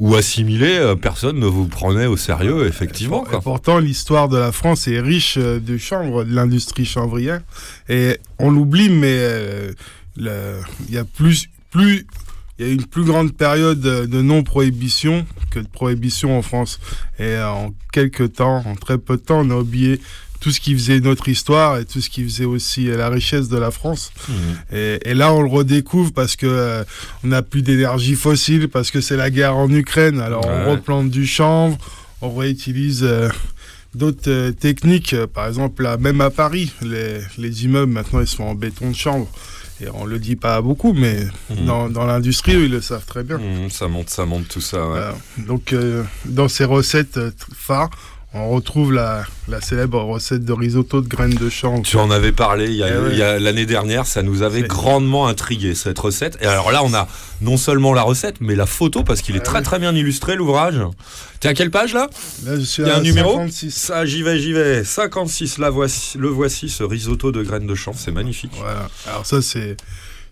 [0.03, 3.23] ou assimilés, euh, personne ne vous prenait au sérieux, effectivement.
[3.23, 3.41] Quoi.
[3.41, 7.41] pourtant, l'histoire de la France est riche euh, de chanvre, de l'industrie chanvrière.
[7.89, 9.73] Et on l'oublie, mais euh,
[10.19, 12.07] il y a plus, plus,
[12.63, 16.79] il y a une plus grande période de non-prohibition que de prohibition en France.
[17.19, 20.01] Et euh, en quelques temps, en très peu de temps, on a oublié
[20.41, 23.49] tout ce qui faisait notre histoire et tout ce qui faisait aussi euh, la richesse
[23.49, 24.13] de la France.
[24.73, 26.85] Et, et là, on le redécouvre parce que euh,
[27.25, 30.21] on n'a plus d'énergie fossile, parce que c'est la guerre en Ukraine.
[30.21, 30.65] Alors, Ouais.
[30.67, 31.79] on replante du chanvre,
[32.23, 33.29] on réutilise euh,
[33.95, 35.15] d'autres euh, techniques.
[35.35, 38.97] Par exemple, là, même à Paris, les, les immeubles maintenant, ils sont en béton de
[38.97, 39.29] chanvre.
[39.83, 41.67] Et on le dit pas beaucoup, mais Mhm.
[41.67, 43.39] dans, dans l'industrie, ils le savent très bien.
[43.39, 44.89] Mmh, ça monte, ça monte tout ça.
[44.89, 45.01] ouais.
[45.47, 47.91] Donc, euh, dans ces recettes euh, phares,
[48.35, 51.83] on retrouve la, la célèbre recette de risotto de graines de chanvre.
[51.83, 53.09] Tu en avais parlé il y a, Eh ouais.
[53.13, 56.39] il y a l'année dernière, ça nous avait grandement intrigué cette recette.
[56.41, 57.09] Et alors là, on a
[57.43, 60.35] non seulement la recette, mais la photo parce qu'il est Ah très très bien illustré
[60.35, 60.81] l'ouvrage.
[61.41, 62.09] T'es à quelle page là
[62.45, 63.71] Là, je suis Il y a à un numéro 56.
[63.71, 64.83] Ça, j'y vais, j'y vais.
[64.83, 68.53] 56, la voici, le voici, ce risotto de graines de chanvre, c'est magnifique.
[68.57, 68.89] Voilà.
[69.09, 69.77] Alors ça, c'est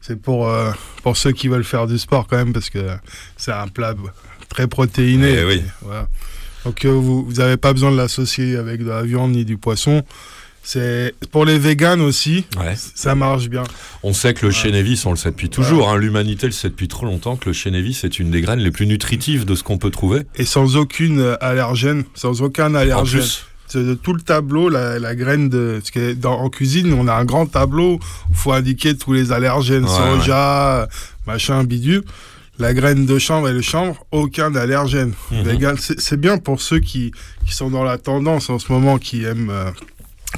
[0.00, 0.70] c'est pour, euh,
[1.02, 2.78] pour ceux qui veulent faire du sport quand même, parce que
[3.36, 3.94] c'est un plat
[4.48, 5.40] très protéiné.
[5.40, 5.62] Eh oui.
[5.82, 6.08] Voilà.
[6.64, 10.02] Donc euh, vous n'avez pas besoin de l'associer avec de la viande ni du poisson.
[10.62, 12.74] C'est pour les véganes aussi, Ouais.
[12.94, 13.62] ça marche bien.
[14.02, 16.86] On sait que le chénévis, on le sait depuis toujours, hein, l'humanité le sait depuis
[16.86, 19.78] trop longtemps, que le chénévis est une des graines les plus nutritives de ce qu'on
[19.78, 20.20] peut trouver.
[20.36, 23.20] Et sans aucune euh, allergène, sans aucun En allergène.
[23.20, 25.78] plus, C'est de tout le tableau, la, la graine de.
[25.78, 28.00] Parce que dans, en cuisine, on a un grand tableau où
[28.30, 30.88] il faut indiquer tous les allergènes, Ouais, soja,
[31.26, 32.02] machin, bidule.
[32.60, 35.14] La graine de chanvre et le chanvre, aucun allergène.
[35.32, 35.76] Mhm.
[35.78, 37.10] C'est bien pour ceux qui,
[37.46, 39.50] qui sont dans la tendance en ce moment, qui aiment.
[39.50, 39.70] euh,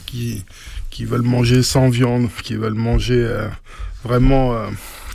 [0.07, 0.45] qui,
[0.89, 3.49] qui veulent manger sans viande, qui veulent manger euh,
[4.05, 4.69] vraiment euh,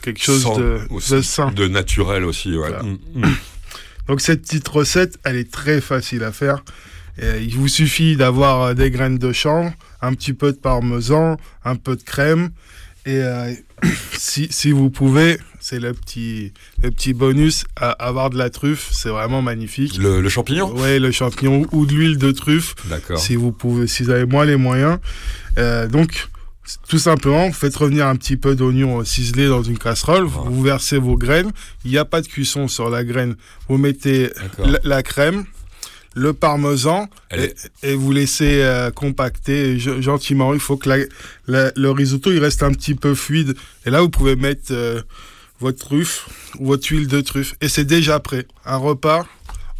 [0.03, 1.51] quelque chose sans- de, aussi, de sain.
[1.51, 2.49] de naturel aussi.
[2.49, 2.57] Ouais.
[2.69, 2.83] Voilà.
[2.83, 2.97] Mm.
[4.07, 6.63] Donc cette petite recette, elle est très facile à faire.
[7.19, 9.71] Et il vous suffit d'avoir des graines de chanvre,
[10.01, 12.49] un petit peu de parmesan, un peu de crème.
[13.05, 13.21] Et
[14.13, 15.39] si, si vous pouvez,
[15.69, 19.97] c'est le petit, le petit bonus, à avoir de la truffe, c'est vraiment magnifique.
[19.97, 20.73] Le, le champignon?
[20.73, 23.19] Ouais, le champignon ou de l'huile de truffe, D'accord.
[23.19, 24.97] si vous pouvez, si vous avez moins les moyens.
[25.57, 26.29] Euh, donc,
[26.87, 30.97] tout simplement, vous faites revenir un petit peu d'oignon ciselé dans une casserole, vous versez
[30.99, 31.51] vos graines.
[31.83, 33.35] Il n'y a pas de cuisson sur la graine.
[33.67, 34.29] Vous mettez
[34.59, 35.43] la, la crème,
[36.15, 37.53] le parmesan et,
[37.83, 40.53] et vous laissez euh, compacter ge- gentiment.
[40.53, 41.05] Il faut que la-
[41.47, 43.53] la- le risotto il reste un petit peu fluide.
[43.85, 45.01] Et là, vous pouvez mettre euh,
[45.59, 46.27] votre truffe
[46.59, 47.55] ou votre huile de truffe.
[47.61, 48.45] Et c'est déjà prêt.
[48.65, 49.25] Un repas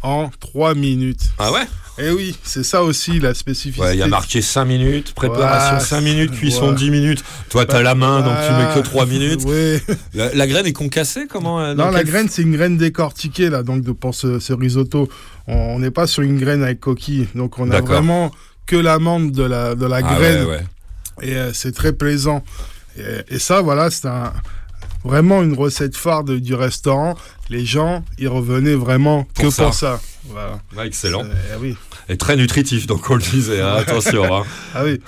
[0.02, 1.30] en 3 minutes.
[1.38, 1.66] Ah ouais?
[2.00, 3.84] Et oui, c'est ça aussi la spécificité.
[3.84, 6.76] Ouais, il y a marqué 5 minutes, préparation Voilà, 5 minutes, cuisson voilà.
[6.76, 7.24] 10 minutes.
[7.50, 8.82] Toi, t'as la main, donc tu mets que Voilà.
[8.82, 9.40] 3 minutes.
[10.14, 13.64] La, la graine est concassée Comment euh, Non, la graine, c'est une graine décortiquée, là,
[13.64, 15.08] donc de, pour ce, ce risotto.
[15.48, 17.26] On n'est pas sur une graine avec coquille.
[17.34, 18.30] Donc, on a vraiment
[18.66, 20.44] que l'amande de la, de la Ah graine.
[20.44, 20.64] ouais, ouais.
[21.22, 22.44] Et euh, c'est très plaisant.
[22.96, 23.02] Et,
[23.34, 24.32] et ça, voilà, c'est un,
[25.04, 27.16] vraiment une recette phare de- du restaurant.
[27.50, 29.64] Les gens, ils revenaient vraiment Pour que ça.
[29.64, 30.00] pour ça.
[30.26, 30.60] Voilà.
[30.76, 31.24] Ouais, excellent.
[31.60, 31.76] Oui.
[32.08, 34.24] Et très nutritif, donc on le disait, hein, attention.
[34.34, 34.44] hein.
[34.74, 35.00] Ah oui.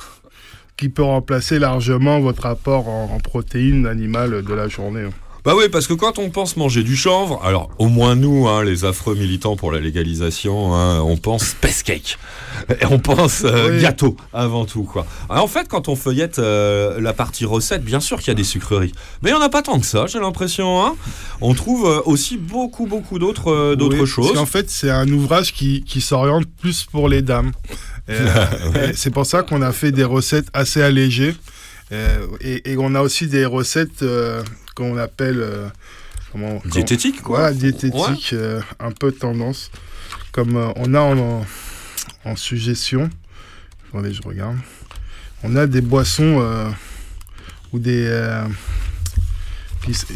[0.76, 5.06] Qui peut remplacer largement votre apport en, en protéines animales de la journée.
[5.44, 8.62] Bah oui, parce que quand on pense manger du chanvre, alors au moins nous, hein,
[8.62, 12.18] les affreux militants pour la légalisation, hein, on pense space cake.
[12.80, 13.80] Et on pense euh, Oui.
[13.82, 15.06] gâteau avant tout, quoi.
[15.30, 18.34] Alors, en fait, quand on feuillette euh, la partie recette, bien sûr qu'il y a
[18.34, 18.92] des sucreries.
[19.22, 20.84] Mais il n'y en a pas tant que ça, j'ai l'impression.
[20.84, 20.94] Hein.
[21.40, 24.26] On trouve euh, aussi beaucoup, beaucoup d'autres d'autres Oui, choses.
[24.26, 27.52] Parce qu'en fait, c'est un ouvrage qui, qui s'oriente plus pour les dames.
[28.94, 31.34] C'est pour ça qu'on a fait des recettes assez allégées.
[31.92, 34.42] Euh, et, et on a aussi des recettes euh,
[34.74, 35.40] qu'on appelle.
[35.40, 35.68] euh,
[36.32, 37.38] comment, Diététique, quoi.
[37.40, 39.70] Voilà, diététiques, euh, un peu tendance.
[40.32, 41.46] Comme euh, on a en, en,
[42.24, 43.10] en suggestion.
[43.88, 44.56] Attendez, je regarde.
[45.42, 46.44] On a des boissons
[47.72, 48.06] ou des.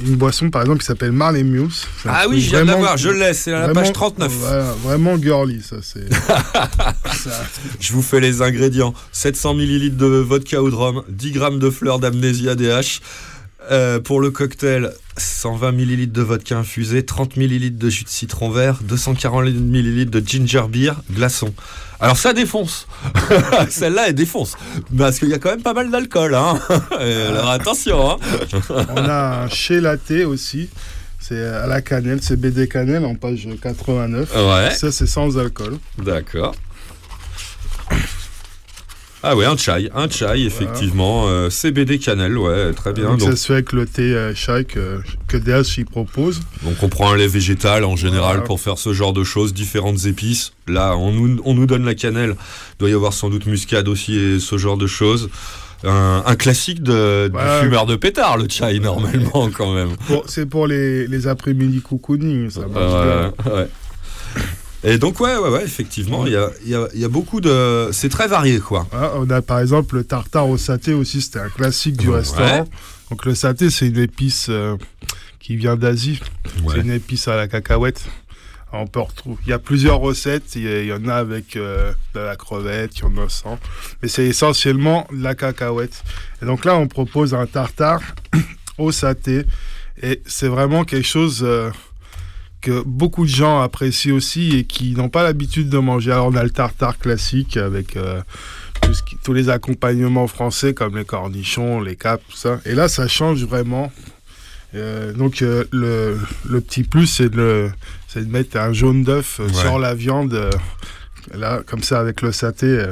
[0.06, 1.86] une boisson par exemple qui s'appelle Marley Muse.
[2.05, 4.31] Ah oui, je viens de vraiment- l'avoir, je l'ai, c'est à la page 39.
[4.32, 5.76] Voilà, vraiment girly, ça.
[5.82, 6.06] C'est.
[7.81, 11.70] Je vous fais les ingrédients 700 ml de vodka ou de rhum, 10 grammes de
[11.70, 13.01] fleurs d'amnésia DH.
[13.70, 18.51] Euh, pour le cocktail, 120 ml de vodka infusé, 30 ml de jus de citron
[18.51, 21.55] vert, 240 ml de ginger beer, glaçon.
[22.01, 22.86] Alors ça défonce.
[23.70, 24.57] Celle-là, elle défonce.
[24.97, 26.35] Parce qu'il y a quand même pas mal d'alcool.
[26.35, 26.59] Hein.
[26.91, 28.11] Alors attention.
[28.11, 28.16] Hein.
[28.91, 29.81] On a un chez
[30.24, 30.69] aussi.
[31.20, 34.31] C'est à la cannelle, c'est BD cannelle en page 89.
[34.35, 34.74] Ouais.
[34.74, 35.78] Ça, c'est sans alcool.
[35.97, 36.55] D'accord.
[39.27, 41.25] Ah ouais, un chai, un chai, effectivement.
[41.29, 43.05] Euh, CBD cannelle, ouais, très bien.
[43.05, 46.41] Donc, Donc, ça se fait avec le thé euh, chai que, que DH y propose.
[46.63, 48.43] Donc on prend un lait végétal en général Voilà.
[48.43, 50.53] pour faire ce genre de choses, différentes épices.
[50.69, 52.37] Là, on nous, on nous donne la cannelle.
[52.75, 55.31] Il doit y avoir sans doute muscade aussi et ce genre de choses.
[55.87, 59.91] Un, un classique de, du fumeur de pétard, le chai, normalement, quand même.
[60.27, 63.69] C'est pour les, les après-midi cocooning, ça Euh, ouais.
[64.85, 67.40] Et donc, ouais, ouais, ouais, effectivement, il y a, il y a- y a beaucoup
[67.40, 67.89] de.
[67.93, 68.86] C'est très varié, quoi.
[68.93, 72.16] Voilà, on a par exemple le tartare au saté aussi, c'était un classique du Ouais.
[72.19, 72.69] restaurant.
[73.11, 74.77] Donc le saté, c'est une épice euh,
[75.40, 76.20] qui vient d'Asie.
[76.70, 78.02] C'est une épice à la cacahuète.
[78.77, 79.39] On peut retrouver.
[79.47, 80.56] Il y a plusieurs recettes.
[80.56, 83.16] Il y, a- il y en a avec euh, de la crevette, il y en
[83.24, 83.59] a sans.
[84.02, 86.02] Mais c'est essentiellement de la cacahuète.
[86.43, 88.01] Et donc là, on propose un tartare
[88.78, 89.44] au saté.
[90.02, 91.70] Et c'est vraiment quelque chose euh,
[92.65, 96.12] que beaucoup de gens apprécient aussi et qui n'ont pas l'habitude de manger.
[96.12, 98.20] Alors on a le tartare classique avec euh,
[98.81, 102.61] tout ce qui- tous les accompagnements français comme les cornichons, les capes, tout ça.
[102.65, 103.93] Et là, ça change vraiment.
[104.74, 106.19] Euh, donc euh, le,
[106.49, 107.69] le petit plus, c'est de,
[108.28, 109.53] mettre un jaune d'œuf Ouais.
[109.53, 110.35] sur la viande.
[111.35, 112.85] là, comme ça, avec le saté,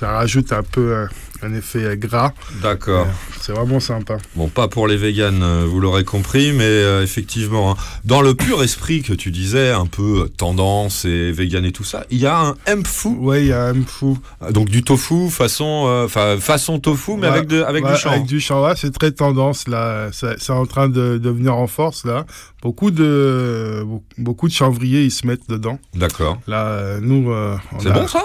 [0.00, 1.06] ça rajoute un peu euh,
[1.42, 2.32] un effet euh, gras.
[2.62, 3.06] D'accord.
[3.40, 4.16] C'est vraiment sympa.
[4.34, 8.34] Bon, pas pour les véganes, euh, vous l'aurez compris, mais euh, effectivement, hein, dans le
[8.34, 12.18] pur esprit que tu disais, un peu euh, tendance et vegan et tout ça, il
[12.18, 13.08] y a un empfu.
[13.08, 14.18] Ouais, il y a un fou.
[14.50, 16.08] Donc du tofu façon, euh,
[16.38, 18.10] façon tofu, mais Ouais, avec, de, avec ouais, du champ.
[18.10, 20.08] Avec du champ, ouais, c'est très tendance là.
[20.12, 22.24] C'est en train de, de venir en force là.
[22.62, 23.84] Beaucoup de
[24.18, 25.78] beaucoup de chanvriers ils se mettent dedans.
[25.94, 26.38] D'accord.
[26.46, 27.30] Là, euh, nous.
[27.32, 28.24] euh, C'est a- bon ça?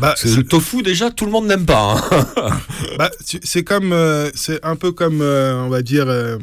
[0.00, 1.96] Bah, C'est le tofu déjà, tout le monde n'aime pas.
[2.10, 2.50] hein.
[2.98, 6.38] bah, c'est comme, euh, c'est un peu comme, euh, on va dire, euh,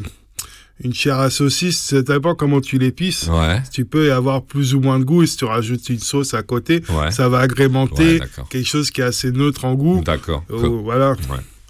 [0.83, 1.79] une chair à saucisse.
[1.79, 3.27] Ça dépend comment tu l'épices.
[3.27, 3.61] Ouais.
[3.71, 5.23] Tu peux y avoir plus ou moins de goût.
[5.23, 7.11] Et si tu rajoutes une sauce à côté, Ouais.
[7.11, 10.01] ça va agrémenter Ouais, quelque chose qui est assez neutre en goût.
[10.05, 10.43] D'accord.
[10.49, 11.15] Oh, voilà.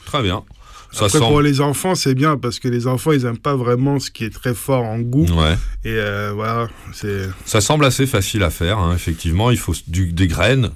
[0.06, 0.44] Très bien.
[0.92, 1.26] Ça Après, sent.
[1.28, 4.26] pour les enfants, c'est bien parce que les enfants, ils aiment pas vraiment ce qui
[4.26, 5.26] est très fort en goût.
[5.28, 5.54] Ouais.
[5.86, 7.30] Et euh, voilà, c'est.
[7.46, 9.52] Ça semble assez facile à faire, hein, effectivement.
[9.52, 10.72] Il faut du- des graines,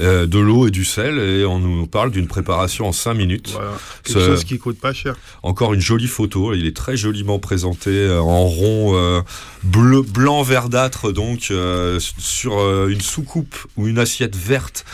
[0.00, 3.50] euh, de l'eau et du sel, et on nous parle d'une préparation en 5 minutes.
[3.52, 3.72] Voilà.
[4.04, 5.16] Quelque chose qui coûte pas cher.
[5.42, 9.20] Encore une jolie photo, il est très joliment présenté euh, en rond euh,
[9.62, 14.84] bleu, blanc verdâtre, donc euh, sur euh, une soucoupe ou une assiette verte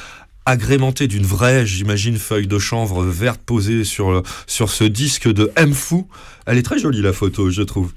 [0.46, 6.06] agrémentée d'une vraie, j'imagine, feuille de chanvre verte posée sur, sur ce disque de M-Fou.
[6.46, 7.92] Elle est très jolie la photo, je trouve.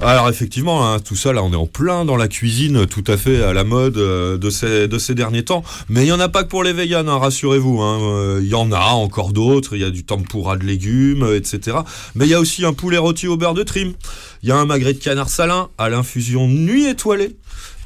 [0.00, 3.16] Alors effectivement, hein, tout ça, là, on est en plein dans la cuisine, tout à
[3.16, 5.64] fait à la mode euh, de, ces, de ces derniers temps.
[5.88, 7.80] Mais il n'y en a pas que pour les véganes, hein, rassurez-vous.
[7.80, 7.98] hein.
[8.02, 9.74] Euh, Il y en a encore d'autres.
[9.74, 11.78] Il y a du tempura de légumes, euh, etc.
[12.14, 13.94] Mais il y a aussi un poulet rôti au beurre de trim.
[14.42, 17.36] Il y a un magret de canard salin à l'infusion nuit étoilée.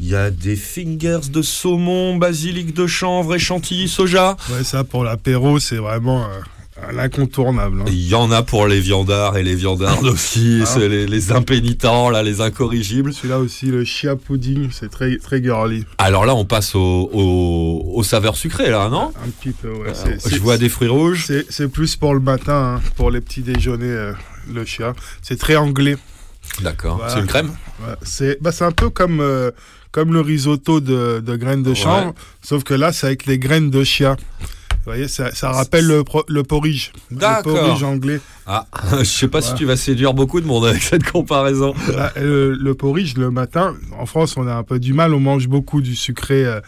[0.00, 4.36] Il y a des fingers de saumon, basilic de chanvre et soja.
[4.50, 6.26] Ouais, ça pour l'apéro, c'est vraiment
[6.82, 7.80] euh, un incontournable.
[7.82, 7.84] hein.
[7.88, 10.78] Il y en a pour les viandards et les viandardes aussi, Ah.
[10.78, 13.12] les, les impénitents, là, les incorrigibles.
[13.12, 15.84] Celui-là aussi, le chia pudding, c'est très, très girly.
[15.98, 19.12] Alors là, on passe au, au- aux saveurs sucrées, là, non?
[19.24, 19.92] Un petit peu, ouais.
[20.06, 21.26] Euh, Je vois des fruits rouges.
[21.48, 24.12] C'est plus pour le matin, hein, pour les petits déjeuners, euh,
[24.52, 24.94] le chia.
[25.22, 25.96] C'est très anglais.
[26.62, 26.96] D'accord.
[26.96, 27.12] Voilà.
[27.14, 27.50] C'est une crème?
[27.86, 29.50] Ouais, c'est bah, un peu comme, euh,
[29.92, 32.12] comme le risotto de, de graines de chanvre, Ouais.
[32.42, 34.16] sauf que là, c'est avec les graines de chia.
[34.82, 36.90] Vous voyez, ça, ça rappelle le, pro- le porridge.
[37.10, 37.52] D'accord.
[37.54, 38.20] Le porridge anglais.
[38.46, 38.66] Ah,
[38.98, 41.74] je sais pas si tu vas séduire beaucoup de monde avec cette comparaison.
[41.94, 45.12] Bah, le, le porridge, le matin, en France, on a un peu du mal.
[45.12, 46.60] On mange beaucoup du sucré euh,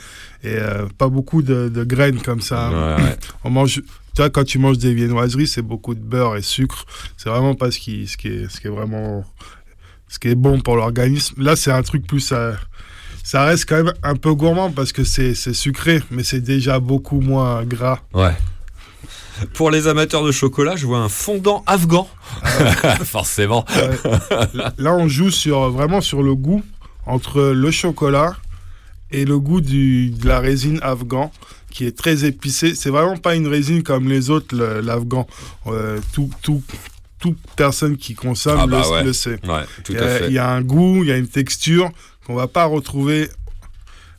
[0.45, 2.71] et euh, pas beaucoup de, de graines comme ça.
[2.99, 3.17] Ouais, ouais.
[3.45, 3.77] On mange.
[4.15, 6.85] Tu vois, quand tu manges des viennoiseries, c'est beaucoup de beurre et sucre.
[7.17, 9.25] C'est vraiment pas ce qui, ce qui, est, ce qui est vraiment.
[10.09, 11.43] Ce qui est bon pour l'organisme.
[11.43, 12.31] Là, c'est un truc plus.
[12.33, 12.53] euh,
[13.23, 17.21] ça reste quand même un peu gourmand parce que c'est sucré, mais c'est déjà beaucoup
[17.21, 18.01] moins gras.
[18.15, 18.33] Ouais.
[19.55, 22.09] Pour les amateurs de chocolat, je vois un fondant afghan.
[22.43, 23.65] Ah Forcément.
[24.55, 26.63] Là, là, on joue sur, vraiment sur le goût
[27.07, 28.37] entre le chocolat
[29.11, 31.33] et le goût du, de la résine afghan
[31.71, 32.75] qui est très épicée.
[32.75, 35.27] C'est vraiment pas une résine comme les autres, l'afghan.
[35.67, 36.63] Euh, tout, tout,
[37.19, 39.05] toute personne qui consomme Ah bah le, ouais.
[39.05, 39.39] le sait.
[39.49, 40.27] Ouais, tout Il y à a- fait.
[40.29, 41.91] Il y a un goût, il y a une texture
[42.27, 43.29] qu'on va pas retrouver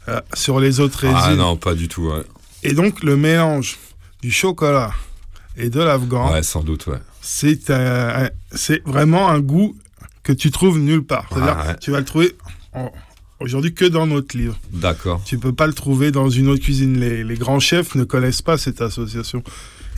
[0.10, 1.18] euh, sur les autres résines.
[1.22, 2.08] Ah non, pas du tout.
[2.10, 2.24] Ouais,
[2.64, 3.78] Et donc le mélange
[4.22, 4.92] du chocolat
[5.56, 6.98] et de l'afghan, Ouais, sans doute, ouais.
[7.22, 9.76] c'est vraiment un goût
[10.24, 11.28] que tu trouves nulle part.
[11.32, 11.76] C'est-à-dire, Ah ouais.
[11.80, 12.36] tu vas le trouver
[13.40, 14.58] aujourd'hui que dans notre livre.
[14.72, 15.22] D'accord.
[15.26, 17.00] Tu peux pas le trouver dans une autre cuisine.
[17.00, 19.44] Les, les grands chefs ne connaissent pas cette association.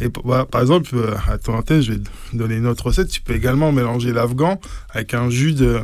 [0.02, 0.95] Et par exemple,
[1.27, 3.07] à ton antenne, je vais te donner une autre recette.
[3.10, 4.60] Tu peux également mélanger l'afghan
[4.90, 5.80] avec un jus de,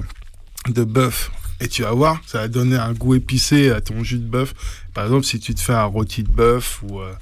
[0.69, 1.31] de bœuf.
[1.61, 4.53] Et tu vas voir, ça va donner un goût épicé à ton jus de bœuf.
[4.95, 7.13] Par exemple, si tu te fais un rôti de bœuf ou euh,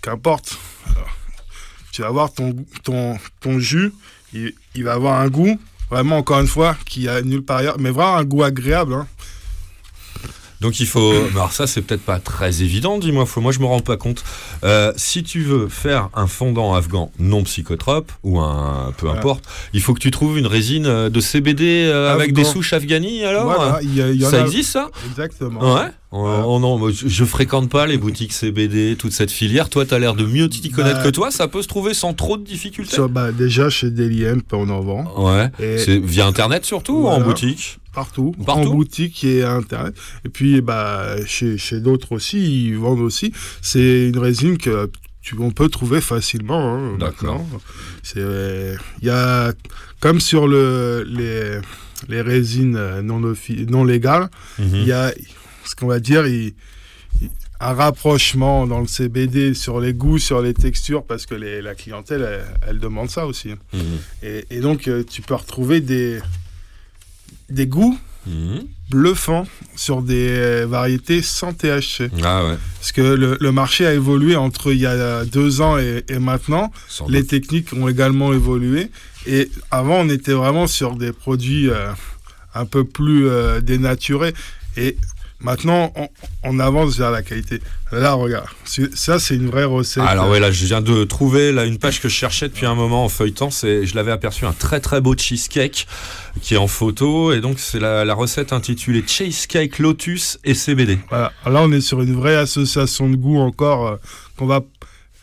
[0.00, 0.56] qu'importe,
[1.92, 3.92] tu vas voir ton, jus,
[4.32, 7.78] il, il va avoir un goût, vraiment encore une fois, qui a nulle part ailleurs,
[7.78, 8.94] mais vraiment un goût agréable.
[8.94, 9.06] hein.
[10.64, 11.12] Donc il faut.
[11.34, 13.26] Alors ça, c'est peut-être pas très évident, dis-moi.
[13.26, 13.42] Faut...
[13.42, 14.24] Moi, je me rends pas compte.
[14.64, 19.20] Euh, si tu veux faire un fondant afghan non psychotrope ou un peu Voilà.
[19.20, 22.72] importe, il faut que tu trouves une résine euh, de CBD euh, avec des souches
[22.72, 23.24] afghani.
[23.24, 24.88] Alors, Voilà, il y a- il y en ça a- existe ça?
[25.10, 25.74] Exactement.
[25.74, 25.88] Ouais.
[26.16, 29.68] Oh, oh non, moi, je, je fréquente pas les boutiques CBD, toute cette filière.
[29.68, 31.30] Toi, tu as l'air de mieux t'y connaître Bah, que toi.
[31.32, 32.96] Ça peut se trouver sans trop de difficultés.
[33.10, 35.24] Bah, déjà chez Daily Hemp, on en vend.
[35.26, 35.50] Ouais.
[35.78, 37.78] C'est via internet surtout ou en boutique?
[37.92, 39.94] Partout, Partout en boutique et à internet.
[40.24, 43.32] Et puis bah, chez, chez d'autres aussi, ils vendent aussi.
[43.60, 44.90] C'est une résine que
[45.22, 46.74] tu, on peut trouver facilement.
[46.76, 47.44] hein, D'accord.
[48.04, 49.52] C'est, euh, Il y a,
[50.00, 51.58] comme sur le, les,
[52.08, 53.20] les résines euh, non,
[53.68, 54.28] non légales,
[54.58, 54.68] Mhm.
[54.74, 55.12] il y a
[55.64, 56.54] ce qu'on va dire il-
[57.20, 57.30] il-
[57.60, 61.74] un rapprochement dans le CBD sur les goûts, sur les textures, parce que les- la
[61.74, 63.50] clientèle, elle, elle demande ça aussi.
[63.72, 63.80] Mhm.
[64.22, 66.20] Et, et donc, euh, tu peux retrouver des,
[67.50, 68.64] des goûts Mhm.
[68.90, 69.46] bluffants
[69.76, 72.10] sur des euh, variétés sans THC.
[72.22, 72.56] Ah ouais.
[72.80, 76.18] Parce que le, le marché a évolué entre il y a deux ans et, et
[76.18, 76.72] maintenant.
[76.88, 77.28] Sans Les doute.
[77.30, 78.90] techniques ont également évolué.
[79.26, 81.88] Et avant, on était vraiment sur des produits euh,
[82.54, 84.32] un peu plus euh, dénaturés.
[84.78, 84.96] Et
[85.44, 86.08] maintenant, on,
[86.42, 87.60] on avance vers la qualité.
[87.92, 88.46] Là, regarde,
[88.94, 90.02] ça, c'est une vraie recette.
[90.02, 92.74] Alors ouais, là, je viens de trouver là une page que je cherchais depuis un
[92.74, 93.50] moment en feuilletant.
[93.50, 95.86] C'est, je l'avais aperçu un très très beau cheesecake
[96.42, 100.98] qui est en photo et donc c'est la, la recette intitulée cheesecake lotus et CBD.
[101.08, 101.30] Voilà.
[101.46, 103.96] Là, on est sur une vraie association de goût encore euh,
[104.36, 104.60] qu'on va.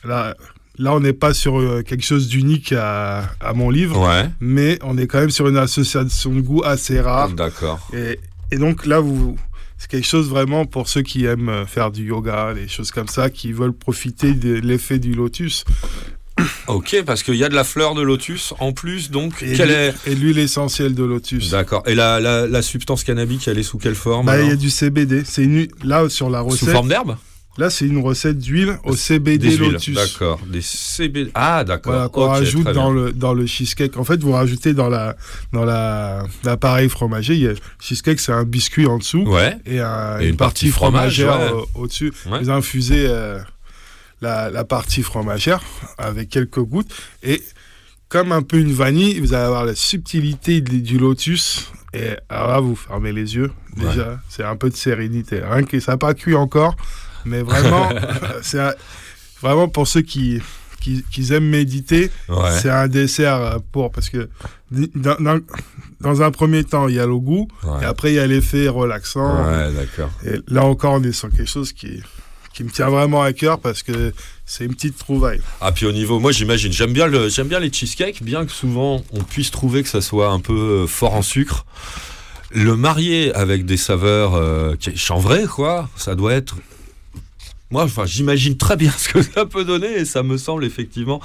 [0.06, 0.35] Là,
[0.77, 4.30] là on n'est pas sur euh, quelque chose d'unique à, à mon livre, Ouais.
[4.39, 7.30] mais on est quand même sur une association de goût assez rare.
[7.30, 7.80] D'accord.
[7.93, 8.18] Et,
[8.52, 9.35] et donc là, vous,
[9.82, 13.08] c'est quelque chose vraiment pour ceux qui aiment euh, faire du yoga, des choses comme
[13.08, 15.64] ça, qui veulent profiter de l'effet du lotus.
[16.68, 19.68] Ok, parce qu'il y a de la fleur de lotus en plus, donc Et quelle
[19.70, 21.49] l'huile- est et l'huile essentielle de lotus.
[21.52, 21.84] D'accord.
[21.88, 24.56] Et la, la, la substance cannabique, elle est sous quelle forme Bah, il y a
[24.56, 25.24] du CBD.
[25.26, 26.70] C'est une, là, sur la Sous recette.
[26.70, 27.16] forme d'herbe?
[27.57, 29.95] Là, c'est une recette d'huile au CBD Des lotus.
[29.95, 30.40] D'accord.
[30.48, 31.32] Des CBD.
[31.34, 31.91] Ah, d'accord.
[31.94, 33.03] Voilà, qu'on rajoute dans bien.
[33.06, 33.98] le, dans le cheesecake.
[33.98, 35.18] En fait, vous rajoutez dans la
[35.52, 37.34] dans la l'appareil fromager.
[37.36, 39.57] Il y a, cheesecake, c'est un biscuit en dessous Ouais.
[39.65, 41.52] et, un- Et une, une partie fromagère ouais.
[41.52, 42.14] euh, au-dessus.
[42.32, 42.40] Ouais.
[42.40, 43.40] Vous infusez euh,
[44.22, 45.61] la, la partie fromagère
[45.98, 46.91] avec quelques gouttes
[47.22, 47.44] et
[48.07, 51.69] comme un peu une vanille, vous allez avoir la subtilité du, du lotus.
[51.94, 53.52] Et alors là, vous fermez les yeux.
[53.76, 55.41] Déjà, c'est un peu de sérénité.
[55.44, 56.76] Rien que ça n'a pas cuit encore,
[57.26, 57.89] mais vraiment,
[58.41, 58.60] c'est
[59.41, 60.39] vraiment pour ceux qui,
[60.81, 62.52] qui, qui aiment méditer, Ouais.
[62.61, 64.30] c'est un dessert euh, pour parce que
[64.72, 65.39] dans, dans,
[65.99, 67.81] dans un premier temps, il y a le goût Ouais.
[67.84, 69.43] et après il y a l'effet relaxant.
[69.45, 70.10] Ouais, d'accord.
[70.26, 72.02] Et là encore, on est sur quelque chose qui
[72.53, 74.11] qui me tient vraiment à cœur parce que
[74.45, 75.39] c'est une petite trouvaille.
[75.61, 78.52] Ah puis au niveau, moi j'imagine, j'aime bien le, j'aime bien les cheesecakes, bien que
[78.52, 80.53] souvent on puisse trouver que ça soit un peu
[80.84, 81.65] euh, fort en sucre.
[82.53, 86.56] Le marier avec des saveurs euh, chanvrées, quoi, ça doit être.
[87.72, 91.19] Moi, enfin, j'imagine très bien ce que ça peut donner et ça me semble effectivement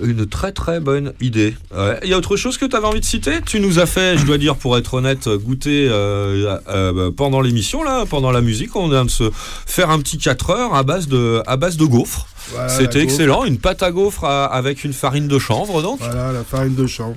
[0.00, 1.56] une très très bonne idée.
[1.76, 1.98] Ouais.
[2.04, 3.40] Il y a autre chose que tu avais envie de citer?
[3.44, 7.82] Tu nous as fait, je dois dire pour être honnête, goûter euh, euh, pendant l'émission,
[7.82, 9.30] là, pendant la musique, on vient de se
[9.66, 12.28] faire un petit 4 heures à base de, à base de gaufres.
[12.52, 13.14] Voilà, C'était gaufre.
[13.14, 15.98] excellent, une pâte à gaufres à- avec une farine de chanvre donc.
[15.98, 17.16] Voilà, la farine de champ.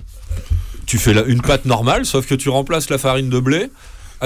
[0.88, 3.70] Tu fais la- une pâte normale, sauf que tu remplaces la farine de blé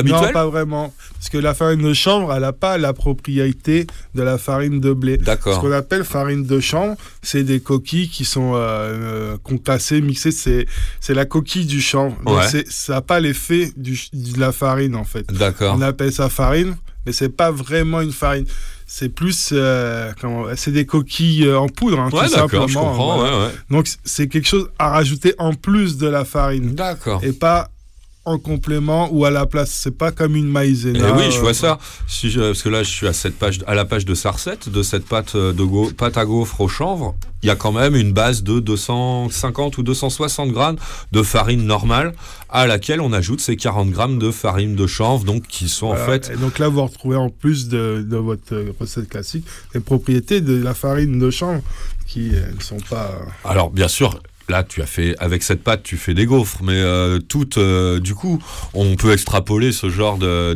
[0.04, 0.94] Non, pas vraiment.
[1.14, 4.94] Parce que la farine de chanvre, elle n'a pas la propriété de la farine de
[4.94, 5.18] blé.
[5.20, 5.62] Ce D'accord.
[5.62, 10.32] qu'on appelle farine de chanvre, c'est des coquilles qui sont euh, euh, concassées, mixées.
[10.32, 10.66] C'est,
[11.00, 12.18] c'est la coquille du chanvre.
[12.26, 12.48] Donc Ouais.
[12.50, 15.26] c'est- ça n'a pas l'effet du, de la farine, en fait.
[15.32, 15.76] D'accord.
[15.78, 18.46] On appelle ça farine, mais c'est pas vraiment une farine.
[18.88, 22.74] C'est plus, euh, comment, c'est des coquilles euh, en poudre, hein, Ouais, tout d'accord, je
[22.74, 22.90] simplement.
[22.92, 23.18] comprends.
[23.18, 23.38] voilà.
[23.40, 23.52] ouais, ouais.
[23.72, 27.20] Donc c'est quelque chose à rajouter en plus de la farine D'accord.
[27.24, 27.70] et pas
[28.26, 29.72] en complément ou à la place.
[29.72, 31.10] C'est pas comme une maïzena.
[31.10, 31.78] Eh oui, je euh, vois ça.
[32.08, 34.58] Si je- parce que là, je suis à, cette page, à la page de Sarcet,
[34.68, 37.16] de cette pâte, euh, de go- pâte à gaufre au chanvre.
[37.44, 40.78] Il y a quand même une base de 250 ou 260 grammes
[41.12, 42.14] de farine normale
[42.50, 45.96] à laquelle on ajoute ces 40 grammes de farine de chanvre, donc qui sont en
[45.96, 46.32] fait.
[46.34, 49.46] Et donc là, vous retrouvez en plus de, de votre euh, recette classique
[49.76, 51.62] les propriétés de la farine de chanvre
[52.08, 53.12] qui euh, ne sont pas.
[53.44, 54.20] Alors, bien sûr.
[54.48, 58.00] Là, tu as fait avec cette pâte, tu fais des gaufres, mais euh, toutes, euh,
[58.00, 58.40] du coup,
[58.76, 60.54] on peut extrapoler ce genre de,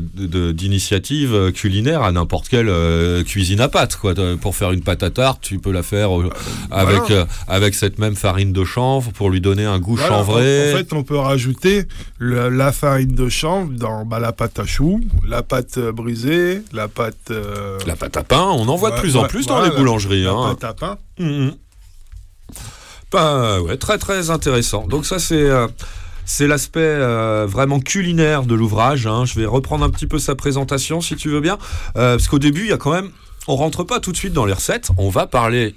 [0.52, 3.96] d'initiative euh, culinaire à n'importe quelle euh, cuisine à pâte.
[3.96, 4.14] Quoi.
[4.40, 6.12] Pour faire une pâte à tarte, tu peux la faire
[6.70, 7.28] avec voilà.
[7.48, 10.74] avec cette même farine de chanvre pour lui donner un goût Voilà, chanvré.
[10.74, 11.86] En, fait, on peut rajouter
[12.20, 16.88] le- la farine de chanvre dans bah, la pâte à choux, la pâte brisée, la
[16.88, 17.32] pâte.
[17.88, 20.24] la pâte à pain, on en voit de plus en plus dans les boulangeries.
[20.26, 20.56] La hein.
[20.56, 20.98] pâte à pain.
[21.20, 21.54] Mhm.
[23.12, 24.86] Ben, ouais, très très intéressant.
[24.88, 25.68] Donc ça c'est euh,
[26.26, 29.08] c'est l'aspect euh, vraiment culinaire de l'ouvrage.
[29.08, 29.26] hein.
[29.26, 31.58] Je vais reprendre un petit peu sa présentation si tu veux bien,
[31.98, 33.10] Euh, parce qu'au début il y a quand même
[33.48, 34.90] on rentre pas tout de suite dans les recettes.
[34.98, 35.74] On va parler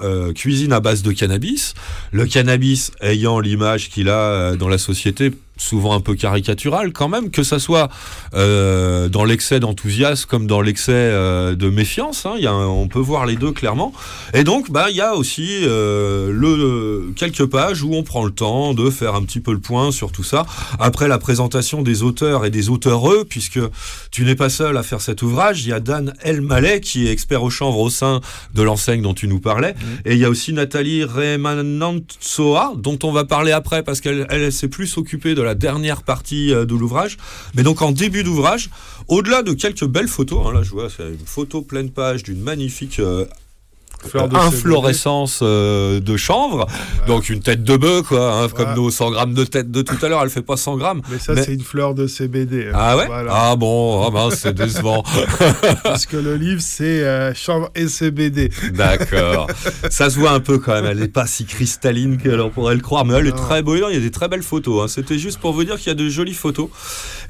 [0.00, 1.74] euh, cuisine à base de cannabis.
[2.12, 7.08] Le cannabis ayant l'image qu'il a euh, dans la société, souvent un peu caricaturale quand
[7.08, 7.88] même, que ça soit
[8.34, 12.26] euh, dans l'excès d'enthousiasme comme dans l'excès euh, de méfiance.
[12.26, 12.34] hein.
[12.38, 13.92] Y a un- on peut voir les deux clairement.
[14.32, 18.30] Et donc, bah, il y a aussi euh, le, quelques pages où on prend le
[18.32, 20.44] temps de faire un petit peu le point sur tout ça.
[20.80, 23.60] Après la présentation des auteurs et des auteureux, puisque
[24.10, 27.06] tu n'es pas seul à faire cet ouvrage, il y a Dan El Malek qui
[27.06, 28.20] est expert au chanvre au sein
[28.54, 29.74] de l'enseigne dont tu nous parlais.
[30.04, 34.42] Et il y a aussi Nathalie Remanantsoa, dont on va parler après parce qu'elle elle,
[34.42, 37.16] elle s'est plus occupée de la dernière partie euh, de l'ouvrage.
[37.54, 38.70] Mais donc en début d'ouvrage,
[39.08, 42.98] au-delà de quelques belles photos, hein, là je vois, une photo pleine page d'une magnifique
[42.98, 43.26] euh,
[44.12, 46.66] de inflorescence euh, de chanvre,
[47.06, 49.96] donc une tête de bœuf, quoi, hein, comme nos 100 grammes de tête de tout
[50.04, 51.02] à l'heure, elle fait pas 100 grammes.
[51.10, 52.68] Mais ça, c'est une fleur de CBD.
[52.68, 52.72] hein.
[52.74, 53.06] Ah ouais?
[53.06, 53.32] Voilà.
[53.34, 55.02] Ah bon, ah mince, c'est décevant.
[55.82, 58.50] Parce que le livre, c'est euh, chanvre et CBD.
[58.72, 59.46] D'accord.
[59.90, 60.86] Ça se voit un peu quand même.
[60.86, 63.74] Elle n'est pas si cristalline que l'on pourrait le croire, mais elle est très beau.
[63.76, 64.84] Il y a des très belles photos.
[64.84, 64.88] hein.
[64.88, 66.68] C'était juste pour vous dire qu'il y a de jolies photos.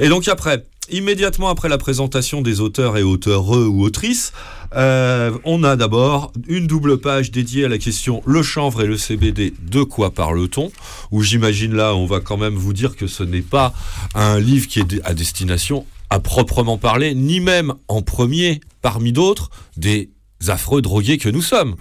[0.00, 4.32] Et donc après, immédiatement après la présentation des auteurs et auteureux ou autrices,
[4.76, 8.96] euh, on a d'abord une double page dédiée à la question le chanvre et le
[8.96, 10.70] CBD, de quoi parle-t-on?
[11.10, 13.72] Où j'imagine là, on va quand même vous dire que ce n'est pas
[14.14, 19.50] un livre qui est à destination à proprement parler, ni même en premier, parmi d'autres,
[19.76, 20.10] des
[20.46, 21.76] affreux drogués que nous sommes.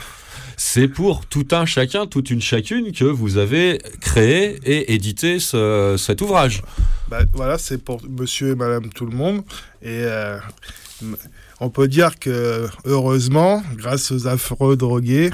[0.58, 5.96] C'est pour tout un chacun, toute une chacune que vous avez créé et édité ce-
[5.98, 6.62] cet ouvrage.
[7.10, 9.44] Bah, voilà, c'est pour monsieur et madame tout le monde.
[9.82, 10.38] Et euh,
[11.60, 15.30] on peut dire que, heureusement, grâce aux affreux drogués,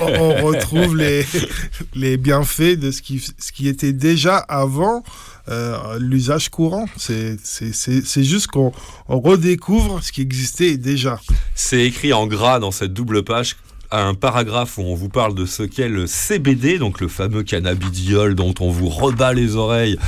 [0.00, 1.24] on, on retrouve les,
[1.94, 5.02] les bienfaits de ce qui, ce qui était déjà avant
[5.48, 6.86] euh, l'usage courant.
[6.96, 7.36] C'est
[8.24, 8.72] juste qu'on
[9.08, 11.20] on redécouvre ce qui existait déjà.
[11.54, 13.56] C'est écrit en gras dans cette double page
[13.92, 18.34] un paragraphe où on vous parle de ce qu'est le CBD, donc le fameux cannabidiol
[18.34, 19.98] dont on vous rebat les oreilles,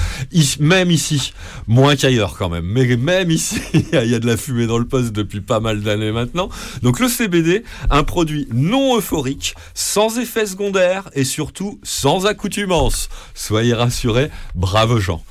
[0.60, 1.32] même ici,
[1.66, 4.86] moins qu'ailleurs quand même, mais même ici, il y a de la fumée dans le
[4.86, 6.48] poste depuis pas mal d'années maintenant.
[6.82, 13.08] Donc le CBD, un produit non euphorique, sans effet secondaire et surtout sans accoutumance.
[13.34, 15.22] Soyez rassurés, braves gens.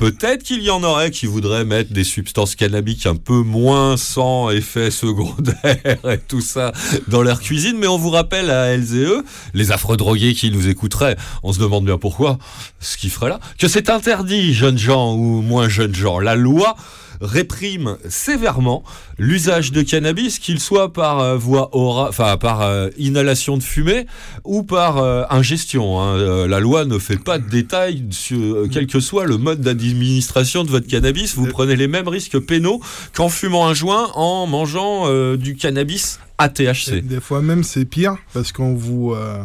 [0.00, 4.48] Peut-être qu'il y en aurait qui voudraient mettre des substances cannabiques un peu moins sans
[4.48, 6.72] effet secondaire et tout ça
[7.08, 9.22] dans leur cuisine, mais on vous rappelle à elles et eux,
[9.52, 12.38] les affreux drogués qui nous écouteraient, on se demande bien pourquoi,
[12.80, 16.18] ce qu'ils feraient là, que c'est interdit, jeunes gens ou moins jeunes gens.
[16.18, 16.76] La loi
[17.20, 18.82] réprime sévèrement
[19.18, 24.06] l'usage de cannabis, qu'il soit par euh, voie ora, enfin par euh, inhalation de fumée
[24.44, 26.00] ou par euh, ingestion.
[26.00, 26.46] hein.
[26.46, 30.64] La loi ne fait pas de détails sur euh, quel que soit le mode d'administration
[30.64, 31.34] de votre cannabis.
[31.34, 32.80] Vous prenez les mêmes risques pénaux
[33.14, 37.02] qu'en fumant un joint, en mangeant euh, du cannabis à THC.
[37.02, 39.42] Des fois même, c'est pire parce qu'on vous, euh,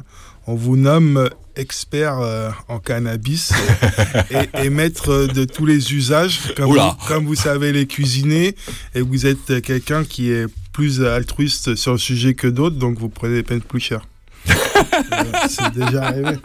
[0.47, 3.52] on vous nomme expert euh, en cannabis
[4.32, 8.56] et, et maître de tous les usages, comme vous, comme vous savez les cuisiner,
[8.94, 13.10] et vous êtes quelqu'un qui est plus altruiste sur le sujet que d'autres, donc vous
[13.10, 14.06] prenez des peines plus chères.
[15.11, 16.38] Euh, c'est déjà arrivé.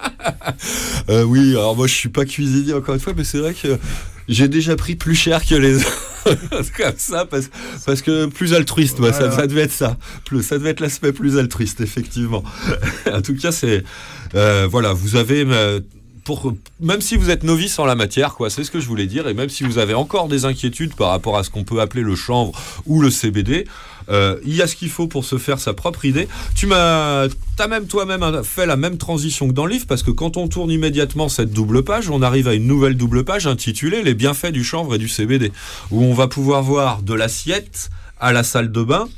[1.09, 3.79] Euh, oui, alors moi je suis pas cuisinier encore une fois, mais c'est vrai que
[4.29, 6.10] j'ai déjà pris plus cher que les autres.
[6.77, 7.51] Comme ça, parce,
[7.87, 9.97] parce que plus altruiste, ça, devait être ça.
[10.25, 12.43] Plus, ça devait être l'aspect plus altruiste, effectivement.
[13.13, 13.85] en tout cas, c'est.
[14.35, 15.45] euh, voilà, vous avez.
[16.81, 19.29] Même si vous êtes novice en la matière, quoi, c'est ce que je voulais dire,
[19.29, 22.03] et même si vous avez encore des inquiétudes par rapport à ce qu'on peut appeler
[22.03, 22.53] le chanvre
[22.87, 23.67] ou le CBD,
[24.11, 26.29] euh, il y a ce qu'il faut pour se faire sa propre idée.
[26.55, 27.29] Tu m'as,
[27.59, 30.49] as même toi-même fait la même transition que dans le livre, parce que quand on
[30.49, 34.53] tourne immédiatement cette double page, on arrive à une nouvelle double page intitulée Les bienfaits
[34.53, 35.53] du chanvre et du CBD,
[35.91, 39.09] où on va pouvoir voir de l'assiette à la salle de bain.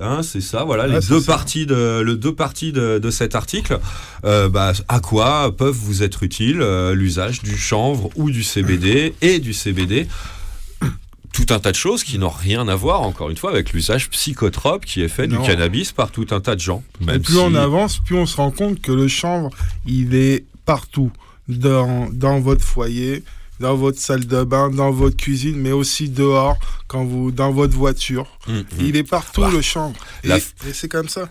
[0.00, 1.32] Hein, c'est ça, voilà, les deux ça.
[1.32, 3.80] parties de le deux parties de, de cet article.
[4.24, 9.14] Euh, bah, à quoi peuvent vous être utiles euh, l'usage du chanvre ou du CBD
[9.22, 10.06] et du CBD
[11.32, 14.08] tout un tas de choses qui n'ont rien à voir, encore une fois, avec l'usage
[14.10, 15.40] psychotrope qui est fait Non.
[15.40, 16.82] du cannabis par tout un tas de gens.
[17.02, 19.50] Et plus si- on avance, plus on se rend compte que le chanvre,
[19.86, 21.10] il est partout.
[21.48, 23.24] Dans, dans votre foyer,
[23.60, 27.74] dans votre salle de bain, dans votre cuisine, mais aussi dehors, quand vous, dans votre
[27.74, 28.26] voiture.
[28.46, 28.64] Mm, mm.
[28.80, 29.96] Il est partout, Bah, le chanvre.
[30.24, 31.28] Et c'est comme ça.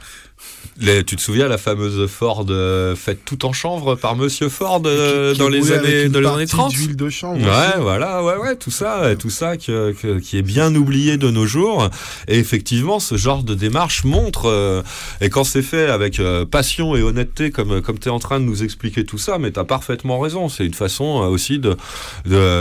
[0.80, 4.82] Les- tu te souviens la fameuse Ford euh, faite tout en chanvre par Monsieur Ford
[4.86, 7.82] euh, Qui- dans les années, dans les années partie 30 d'huile de chanvre Ouais, aussi.
[7.82, 11.46] voilà, ouais, ouais, tout ça, tout ça que- que- qui est bien oublié de nos
[11.46, 11.90] jours.
[12.28, 14.82] Et effectivement, ce genre de démarche montre, euh,
[15.22, 18.40] et quand c'est fait avec euh, passion et honnêteté, comme, comme tu es en train
[18.40, 20.50] de nous expliquer tout ça, mais tu as parfaitement raison.
[20.50, 21.76] C'est une façon aussi de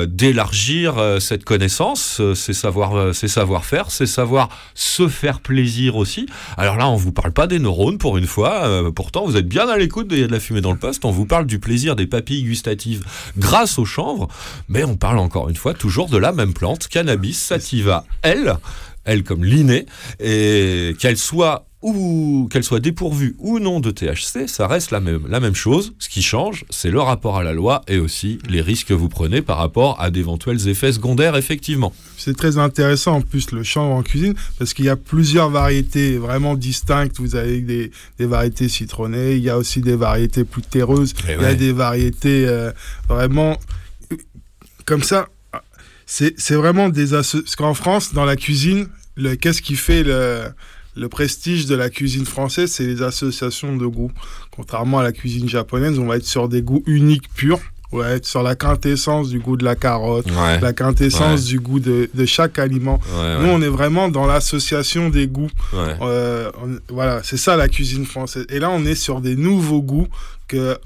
[0.07, 6.27] d'élargir cette connaissance, ces savoir-faire, ces savoir se faire plaisir aussi.
[6.57, 8.67] Alors là, on vous parle pas des neurones pour une fois.
[8.67, 11.05] euh, pourtant, vous êtes bien à l'écoute de de la fumée dans le poste.
[11.05, 13.05] On vous parle du plaisir des papilles gustatives
[13.37, 14.29] grâce au chanvre.
[14.69, 18.57] Mais on parle encore une fois toujours de la même plante, cannabis sativa, elle,
[19.05, 19.87] elle comme l'inné,
[20.21, 25.27] et qu'elle soit ou qu'elle soit dépourvue ou non de THC, ça reste la même,
[25.29, 25.95] la même chose.
[25.99, 29.09] Ce qui change, c'est le rapport à la loi et aussi les risques que vous
[29.09, 31.95] prenez par rapport à d'éventuels effets secondaires, effectivement.
[32.19, 36.19] C'est très intéressant en plus le chanvre en cuisine parce qu'il y a plusieurs variétés
[36.19, 37.19] vraiment distinctes.
[37.19, 41.35] Vous avez des, des variétés citronnées, il y a aussi des variétés plus terreuses, Eh
[41.35, 42.73] il y a des variétés euh,
[43.09, 43.57] vraiment
[44.87, 45.29] comme ça,
[46.07, 48.89] c'est vraiment des Parce qu'en France, dans la cuisine,
[49.41, 50.45] qu'est-ce qui fait le,
[50.97, 54.11] le prestige de la cuisine française C'est les associations de goûts.
[54.51, 57.61] Contrairement à la cuisine japonaise, on va être sur des goûts uniques, purs.
[57.93, 60.59] On va être sur la quintessence du goût de la carotte, Ouais.
[60.61, 61.47] la quintessence Ouais.
[61.47, 63.01] du goût de, de chaque aliment.
[63.17, 63.51] Ouais, Nous, ouais.
[63.55, 65.51] on est vraiment dans l'association des goûts.
[65.73, 65.95] Ouais.
[66.03, 68.45] Euh, on- voilà, c'est ça la cuisine française.
[68.49, 70.09] Et là, on est sur des nouveaux goûts
[70.49, 70.77] que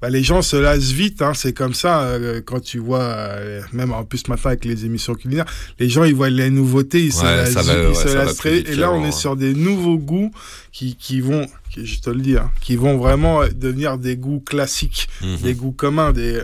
[0.00, 1.22] bah, les gens se lassent vite.
[1.22, 4.84] Hein, c'est comme ça euh, quand tu vois, euh, même en plus maintenant avec les
[4.84, 5.46] émissions culinaires,
[5.78, 8.56] les gens ils voient les nouveautés, ils se lassent, va- ils ouais, se lassent très-
[8.58, 9.12] vite Et là, on est hein.
[9.12, 10.30] sur des nouveaux goûts
[10.72, 14.40] qui, qui vont, qui, je te le dis, hein, qui vont vraiment devenir des goûts
[14.40, 15.36] classiques, Mhm.
[15.42, 16.40] des goûts communs, des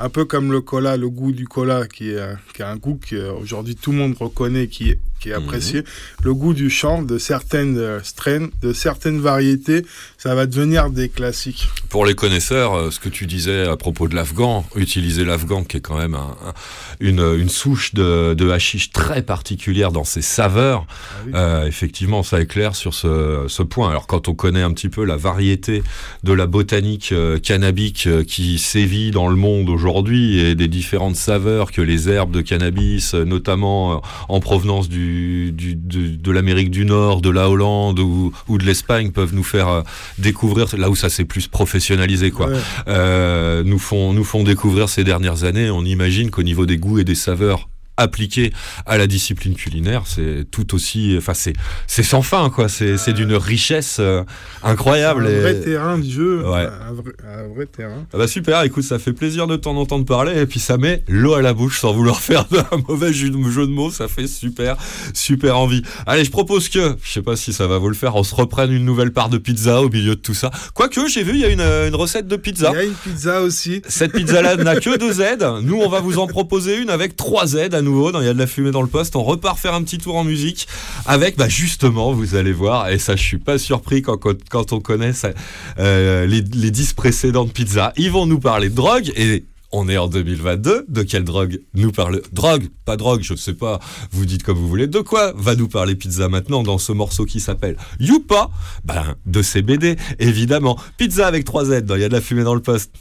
[0.00, 2.22] un peu comme le cola, le goût du cola, qui est,
[2.54, 5.42] qui est un goût qu'aujourd'hui tout le monde reconnaît, qui est, qui est Mhm.
[5.42, 5.82] apprécié.
[6.22, 9.84] Le goût du champ, de certaines euh, strains, de certaines variétés,
[10.18, 11.68] ça va devenir des classiques.
[11.90, 15.76] Pour les connaisseurs, euh, ce que tu disais à propos de l'afghan, utiliser l'afghan qui
[15.76, 16.54] est quand même un- un-
[16.98, 20.86] une, une souche de, de hashish très particulière dans ses saveurs,
[21.24, 21.32] oui.
[21.36, 23.90] euh, effectivement ça éclaire sur ce, ce point.
[23.90, 25.84] Alors quand on connaît un petit peu la variété
[26.24, 31.14] de la botanique euh, cannabique euh, qui sévit dans le monde aujourd'hui et des différentes
[31.16, 36.84] saveurs que les herbes de cannabis, notamment en provenance du, du- de, de l'Amérique du
[36.84, 39.84] Nord, de la Hollande ou, ou de l'Espagne peuvent nous faire
[40.18, 42.56] découvrir, là où ça s'est plus professionnalisé, quoi, Ouais.
[42.88, 45.70] euh, nous, font, nous font découvrir ces dernières années.
[45.70, 48.52] On imagine qu'au niveau des goûts et des saveurs appliqués
[48.86, 51.52] à la discipline culinaire, c'est tout aussi, enfin c'est
[51.86, 54.22] c'est sans fin quoi, c'est c'est d'une richesse euh,
[54.62, 55.26] incroyable.
[55.26, 56.66] un et- vrai terrain de jeu, Ouais.
[56.66, 58.06] un, vrai, un vrai terrain.
[58.12, 61.02] ah bah super, écoute, ça fait plaisir de t'en entendre parler et puis ça met
[61.08, 64.76] l'eau à la bouche sans vouloir faire un mauvais jeu de, mots, ça fait super,
[65.14, 65.82] super envie.
[66.06, 68.34] Allez, je propose que, je sais pas si ça va vous le faire, on se
[68.34, 70.50] reprenne une nouvelle part de pizza au milieu de tout ça.
[70.74, 72.70] Quoique, j'ai vu, il y a une, euh, une recette de pizza.
[72.72, 73.82] Il y a une pizza aussi.
[73.88, 75.22] Cette pizza-là n'a que deux Z.
[75.62, 78.12] Nous, on va vous en proposer une avec trois Z à nouveau.
[78.12, 79.16] Dans Il y a de la fumée dans le poste.
[79.16, 80.68] On repart faire un petit tour en musique
[81.06, 84.18] avec, bah, justement, vous allez voir, et ça, je suis pas surpris quand,
[84.50, 85.30] quand, on connaît ça,
[85.78, 87.92] euh, les, les 10 précédentes pizzas.
[87.96, 90.86] Ils vont nous parler de drogue et on est en 2022.
[90.88, 93.80] De quelle drogue nous parle Drogue, pas drogue, je sais pas.
[94.12, 94.86] Vous dites comme vous voulez.
[94.86, 98.50] De quoi va nous parler pizza maintenant dans ce morceau qui s'appelle Youpa
[98.84, 100.78] Ben, de CBD, évidemment.
[100.96, 101.84] Pizza avec 3 Z.
[101.90, 102.92] Il y a de la fumée dans le poste.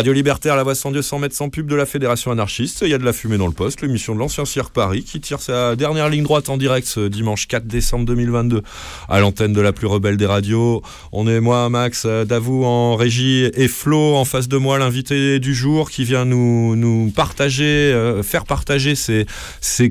[0.00, 2.78] Radio Libertaire, la voix sans Dieu, mètres, sans pub de la Fédération anarchiste.
[2.80, 5.20] Il y a de la fumée dans le poste, l'émission de l'ancien Cirque Paris qui
[5.20, 8.62] tire sa dernière ligne droite en direct ce dimanche 4 décembre 2022
[9.10, 10.80] à l'antenne de la plus rebelle des radios.
[11.12, 15.54] On est moi, Max, Davou en régie et Flo en face de moi, l'invité du
[15.54, 19.26] jour qui vient nous, partager, euh, faire partager ses,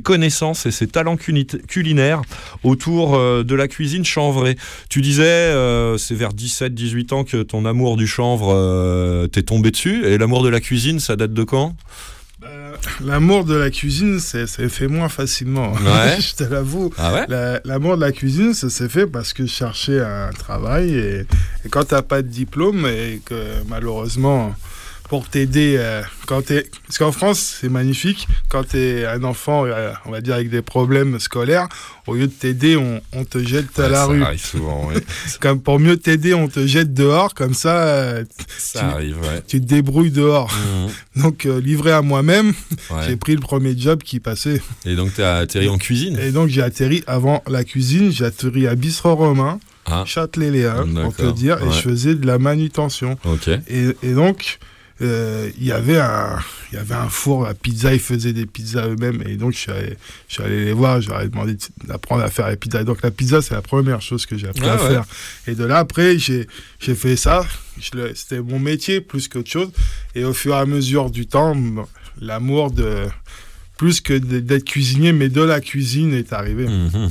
[0.02, 2.24] connaissances et ses talents culinaires
[2.64, 4.58] autour euh, de la cuisine chanvrée.
[4.90, 9.72] Tu disais, euh, c'est vers 17-18 ans que ton amour du chanvre euh, t'est tombé
[9.72, 10.06] dessus.
[10.06, 11.76] Et l'amour de la cuisine, ça date de quand?
[13.04, 15.74] L'amour de la cuisine, c'est fait moins facilement.
[15.74, 16.18] Ouais.
[16.22, 16.90] je te l'avoue.
[16.98, 17.26] Ah ouais?
[17.28, 21.20] La- L'amour de la cuisine, ça s'est fait parce que je cherchais un travail et,
[21.66, 23.36] et quand t'as pas de diplôme et que
[23.68, 24.56] malheureusement
[25.10, 29.92] pour t'aider euh, quand t'es parce qu'en France c'est magnifique quand t'es un enfant euh,
[30.06, 31.68] on va dire avec des problèmes scolaires
[32.06, 35.02] au lieu de t'aider on, on te jette à la ça rue arrive souvent, oui.
[35.42, 38.24] comme pour mieux t'aider on te jette dehors comme ça euh,
[38.58, 39.42] Ça tu- arrive, ouais.
[39.48, 40.52] tu te débrouilles dehors
[41.16, 42.54] donc euh, livré à moi-même
[42.92, 43.04] Ouais.
[43.08, 46.18] j'ai pris le premier job qui passait Et donc, t'as atterri en cuisine?
[46.20, 50.04] Et donc j'ai atterri avant la cuisine, j'ai atterri à Bistrot Romain, Ah.
[50.06, 53.18] Châtelet-Léon, pour te dire, et je faisais de la manutention.
[53.26, 53.48] Ok.
[53.68, 54.60] Et, et donc,
[55.02, 56.40] euh, il y avait un,
[56.72, 59.58] il y avait un four à pizza, ils faisaient des pizzas eux-mêmes, et donc je
[59.60, 59.98] suis allé,
[60.28, 62.82] je suis allé les voir, je leur ai demandé de- d'apprendre à faire les pizzas.
[62.82, 64.90] Et donc la pizza, c'est la première chose que j'ai appris Ah à ouais.
[64.90, 65.06] faire.
[65.48, 66.48] Et de là, après, j'ai,
[66.80, 67.46] j'ai fait ça,
[68.16, 69.72] c'était mon métier plus qu'autre chose,
[70.16, 71.56] et au fur et à mesure du temps,
[72.20, 73.06] l'amour de,
[73.78, 76.68] plus que d'être cuisinier, mais de la cuisine est arrivé.
[76.68, 77.10] Mhm.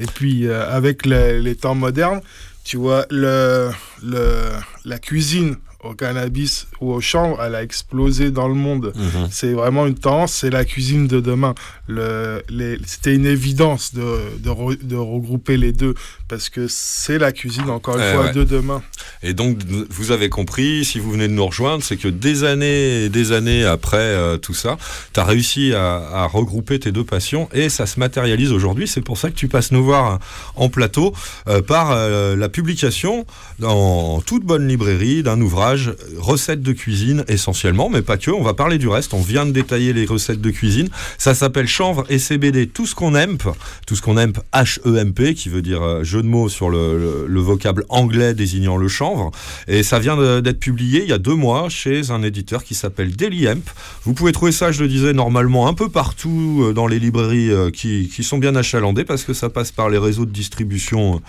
[0.00, 2.20] Et puis, euh, avec le- les temps modernes,
[2.64, 3.70] tu vois, le,
[4.02, 4.50] le,
[4.84, 8.92] la cuisine au cannabis ou au chanvre, elle a explosé dans le monde.
[8.96, 9.28] Mhm.
[9.30, 11.54] C'est vraiment une tendance, c'est la cuisine de demain.
[11.86, 12.42] Le,
[12.84, 14.02] C'était une évidence de,
[14.40, 15.94] de, re- de regrouper les deux,
[16.26, 18.32] parce que c'est la cuisine, encore une Eh fois, ouais.
[18.32, 18.82] de demain.
[19.22, 23.04] Et donc, vous avez compris, si vous venez de nous rejoindre, c'est que des années
[23.04, 24.76] et des années après euh, tout ça,
[25.14, 28.88] tu as réussi à, à regrouper tes deux passions et ça se matérialise aujourd'hui.
[28.88, 30.18] C'est pour ça que tu passes nous voir
[30.56, 31.14] en plateau
[31.48, 33.26] euh, par euh, la publication
[33.60, 35.67] dans toute bonne librairie d'un ouvrage,
[36.18, 38.30] recettes de cuisine essentiellement, mais pas que.
[38.30, 39.14] On va parler du reste.
[39.14, 40.88] On vient de détailler les recettes de cuisine.
[41.18, 43.36] Ça s'appelle Chanvre et CBD, tout ce qu'on aime,
[43.86, 47.26] tout ce qu'on aime, H-E-M-P, qui veut dire euh, jeu de mots sur le, le-
[47.28, 49.30] le vocable anglais désignant le chanvre.
[49.66, 53.14] Et ça vient d'être publié il y a deux mois chez un éditeur qui s'appelle
[53.16, 53.68] Daily Hemp.
[54.04, 57.50] Vous pouvez trouver ça, je le disais, normalement un peu partout euh, dans les librairies
[57.50, 61.22] euh, qui, sont bien achalandées parce que ça passe par les réseaux de distribution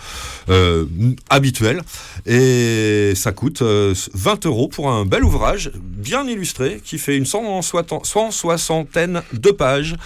[1.30, 1.82] habituels.
[2.26, 3.94] Et ça coûte euh,
[4.30, 9.22] 20 euros pour un bel ouvrage bien illustré qui fait une cent soixante- cent soixantaine
[9.32, 9.96] de pages.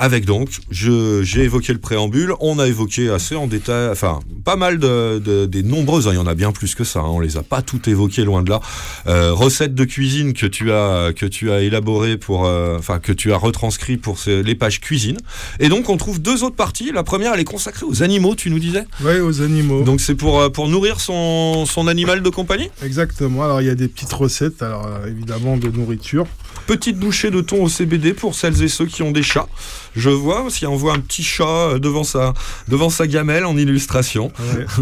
[0.00, 4.78] Avec donc, j'ai évoqué le préambule, on a évoqué assez en détail, enfin, pas mal
[4.78, 7.18] de, de- des nombreuses, hein, il y en a bien plus que ça, hein, on
[7.18, 8.60] les a pas toutes évoquées loin de là.
[9.08, 13.10] Euh, recettes de cuisine que tu as, que tu as élaborées pour, euh, enfin, que
[13.12, 15.18] tu as retranscrit pour ces- les pages cuisine.
[15.58, 16.92] Et donc, on trouve deux autres parties.
[16.92, 18.84] La première, elle est consacrée aux animaux, tu nous disais?
[19.04, 19.82] Oui, aux animaux.
[19.82, 22.70] Donc, c'est pour, euh, pour nourrir son, son animal de compagnie?
[22.84, 23.42] Exactement.
[23.42, 26.26] Alors, il y a des petites recettes, alors évidemment, de nourriture.
[26.68, 29.48] Petite bouchée de thon au CBD pour celles et ceux qui ont des chats.
[29.96, 32.34] Je vois, si on voit un petit chat euh, devant sa,
[32.68, 34.30] devant sa gamelle en illustration.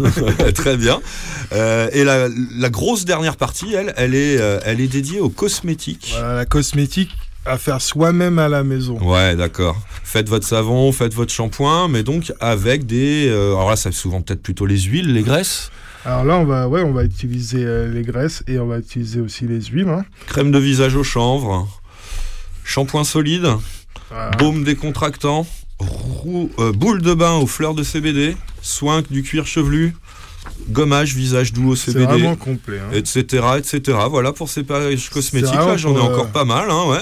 [0.55, 0.99] Très bien.
[1.53, 2.27] Euh, et la,
[2.57, 6.09] la grosse dernière partie, elle, elle est, euh, elle est dédiée aux cosmétiques.
[6.17, 7.11] Voilà, la cosmétique
[7.45, 8.99] à faire soi-même à la maison.
[9.01, 9.77] Ouais, d'accord.
[10.03, 13.27] Faites votre savon, faites votre shampoing, mais donc avec des.
[13.29, 15.71] euh, alors là, c'est souvent peut-être plutôt les huiles, les graisses.
[16.05, 19.45] Alors là, on va, ouais, on va utiliser les graisses et on va utiliser aussi
[19.45, 19.89] les huiles.
[19.89, 20.05] hein.
[20.27, 21.67] Crème de visage au chanvre,
[22.67, 23.47] shampoing solide,
[24.09, 24.31] Voilà.
[24.37, 25.47] baume décontractant,
[25.79, 29.95] roux- euh, boule de bain aux fleurs de CBD, soin du cuir chevelu,
[30.69, 32.79] gommage, visage doux au C'est CBD, vraiment complet.
[32.79, 32.91] hein.
[32.93, 33.97] etc., etc.
[34.09, 36.99] Voilà pour ces pages cosmétiques là, j'en ai pour, euh, encore pas mal, hein, ouais.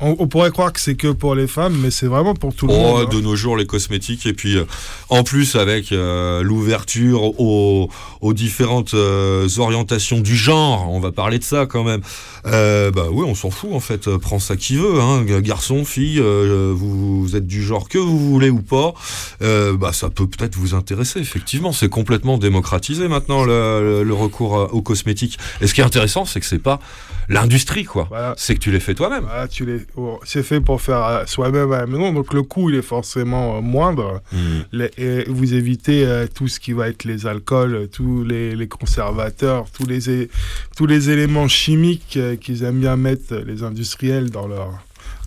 [0.00, 2.68] On, on pourrait croire que c'est que pour les femmes, mais c'est vraiment pour tout
[2.68, 3.06] le Oh, monde.
[3.10, 3.14] hein.
[3.16, 4.26] de nos jours, les cosmétiques.
[4.26, 4.64] Et puis, euh,
[5.08, 7.90] en plus, avec euh, l'ouverture aux,
[8.20, 12.00] aux différentes euh, orientations du genre, on va parler de ça quand même.
[12.44, 14.08] Bah oui, on s'en fout en fait.
[14.18, 15.22] Prends ça qui veut, hein.
[15.40, 18.94] garçon, fille, vous, vous êtes du genre que vous voulez ou pas.
[19.40, 21.18] Bah ça peut peut-être vous intéresser.
[21.20, 22.38] Effectivement, c'est complètement
[22.78, 25.38] démocratisé maintenant le, le- recours à- aux cosmétiques.
[25.60, 26.80] Et ce qui est intéressant, c'est que c'est pas
[27.28, 28.06] l'industrie quoi.
[28.08, 28.34] Voilà.
[28.36, 29.24] C'est que tu les fais toi-même.
[29.24, 29.80] Voilà, tu les...
[29.96, 32.82] oh, c'est fait pour faire euh, soi-même à la maison, donc le coût il est
[32.82, 34.22] forcément euh, moindre.
[34.32, 34.38] Mmh.
[34.72, 38.54] Les- et vous évitez euh, tout ce qui va être les alcools, euh, tous les,
[38.56, 40.28] les conservateurs, tous les,
[40.76, 44.70] tous les éléments chimiques euh, qu'ils aiment bien mettre, euh, les industriels, dans leur,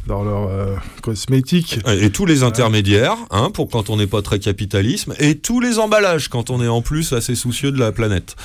[0.07, 1.79] dans leur euh, cosmétiques.
[1.87, 5.79] Et tous les intermédiaires, hein, pour quand on n'est pas très capitalisme, et tous les
[5.79, 8.35] emballages quand on est en plus assez soucieux de la planète.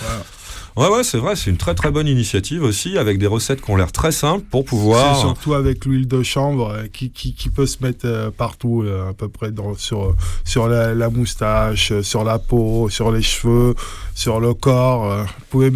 [0.76, 3.70] Ouais, ouais, c'est vrai, c'est une très très bonne initiative aussi, avec des recettes qui
[3.70, 5.18] ont l'air très simples pour C'est pouvoir.
[5.18, 9.08] surtout avec l'huile de chanvre euh, qui, qui, qui peut se mettre euh, partout, euh,
[9.08, 10.14] à peu près dans, sur,
[10.44, 13.74] sur la, la moustache, sur la peau, sur les cheveux,
[14.14, 15.24] sur le corps.
[15.24, 15.72] Vous pouvez,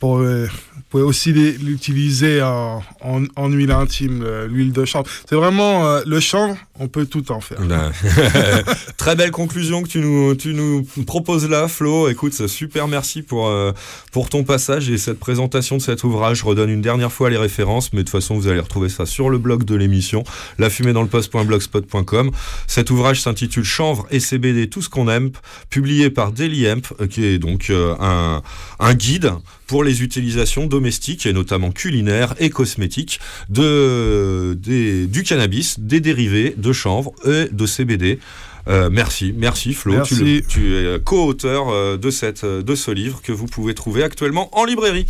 [0.00, 0.20] pour,
[0.80, 5.08] vous pouvez aussi l'utiliser en, en, huile intime, l'huile de chanvre.
[5.28, 7.58] C'est vraiment euh, le chanvre, on peut tout en faire.
[8.96, 9.88] Très belle conclusion que
[10.34, 12.08] tu nous, proposes là, Flo.
[12.08, 13.72] Écoute, super merci pour, euh,
[14.12, 16.38] pour ton passage et cette présentation de cet ouvrage.
[16.38, 19.06] Je redonne une dernière fois les références, mais de toute façon, vous allez retrouver ça
[19.06, 20.24] sur le blog de l'émission,
[20.58, 22.30] lafumée-dans-le-poste.blogspot.com.
[22.66, 25.30] Cet ouvrage s'intitule Chanvre et CBD, tout ce qu'on aime,
[25.68, 28.42] publié par Daily Hemp, euh, qui est donc un,
[28.78, 29.32] un guide
[29.70, 33.20] pour les utilisations domestiques et notamment culinaires et cosmétiques
[33.50, 38.18] du cannabis, des dérivés de chanvre et de CBD.
[38.68, 39.94] Euh, merci, merci Flo.
[39.94, 40.14] Merci.
[40.16, 43.74] Tu, le- tu es euh, co-auteur euh, de, cette, de ce livre que vous pouvez
[43.74, 45.06] trouver actuellement en librairie.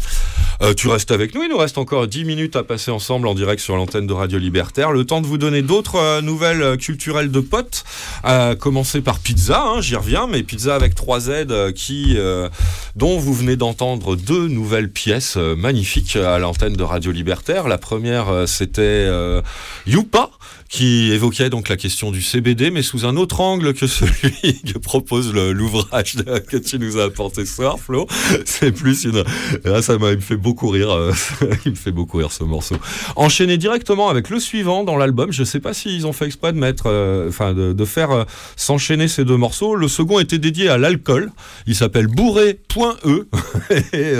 [0.62, 3.34] Euh, tu restes avec nous, il nous reste encore 10 minutes à passer ensemble en
[3.34, 4.92] direct sur l'antenne de Radio Libertaire.
[4.92, 7.84] Le temps de vous donner d'autres euh, nouvelles culturelles de potes,
[8.22, 12.48] à commencer par Pizza, hein, j'y reviens, mais Pizza avec 3 Z euh, qui, euh,
[12.94, 17.66] dont vous venez d'entendre deux nouvelles pièces magnifiques à l'antenne de Radio Libertaire.
[17.68, 19.40] La première, c'était euh,
[19.86, 20.30] Youpa
[20.70, 24.78] qui évoquait donc la question du CBD, mais sous un autre angle que celui que
[24.78, 26.14] propose l'ouvrage
[26.46, 28.06] que tu nous as apporté ce soir, Flo.
[28.44, 29.24] C'est plus une...
[29.64, 30.90] Là, ça m'a- me fait beaucoup rire.
[30.92, 31.12] euh,
[31.64, 32.76] il me fait beaucoup rire ce morceau.
[33.16, 35.32] Enchaîner directement avec le suivant dans l'album.
[35.32, 38.24] Je sais pas s'ils ont fait exprès de mettre, euh, enfin, de, faire euh,
[38.54, 39.74] s'enchaîner ces deux morceaux.
[39.74, 41.32] Le second était dédié à l'alcool.
[41.66, 43.26] Il s'appelle Bourré.e.
[43.92, 44.12] Et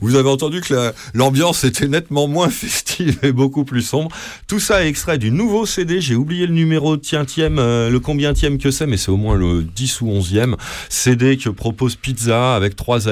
[0.00, 4.12] vous avez entendu que la- l'ambiance était nettement moins festive et beaucoup plus sombre.
[4.46, 5.95] Tout ça est extrait du nouveau CD.
[6.00, 9.62] J'ai oublié le numéro tientième, euh, le combientième que c'est, mais c'est au moins le
[9.62, 10.56] 10 ou 11e
[10.88, 13.08] CD que propose Pizza avec 3 Z.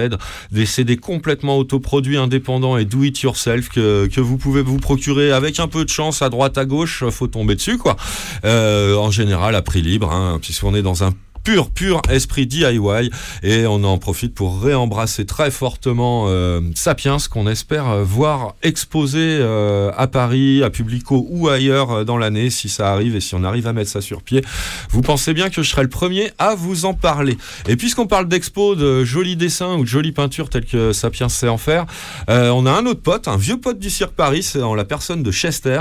[0.51, 5.33] Des CD complètement autoproduits, indépendants et do it yourself que, que vous pouvez vous procurer
[5.33, 7.05] avec un peu de chance à droite à gauche.
[7.11, 7.97] Faut tomber dessus, quoi.
[8.45, 11.13] Euh, en général, à prix libre, hein, puisqu'on est dans un
[11.45, 13.11] pur, pur esprit DIY
[13.43, 19.21] et on en profite pour réembrasser très fortement euh, Sapiens qu'on espère euh, voir exposé
[19.21, 23.45] euh, à Paris, à Publico ou ailleurs dans l'année si ça arrive et si on
[23.45, 24.43] arrive à mettre ça sur pied.
[24.89, 27.37] Vous pensez bien que je serai le premier à vous en parler.
[27.69, 31.49] Et puisqu'on parle d'expo, de jolis dessins ou de jolies peintures telles que Sapiens sait
[31.49, 31.85] en faire,
[32.29, 35.23] on a un autre pote, un vieux pote du Cirque Paris, c'est en la personne
[35.23, 35.81] de Chester,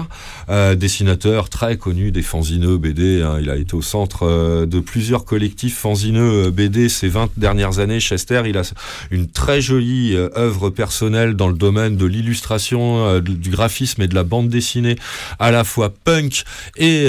[0.76, 3.22] dessinateur très connu des fanzineux BD.
[3.22, 3.38] hein.
[3.42, 5.26] Il a été au centre de plusieurs
[5.70, 8.00] fanzineux euh, BD ces 20 dernières années.
[8.00, 8.64] Chester, il a
[9.12, 14.08] une très jolie euh, œuvre personnelle dans le domaine de l'illustration, euh, du graphisme et
[14.08, 14.96] de la bande dessinée,
[15.40, 16.44] à la fois punk
[16.78, 17.08] et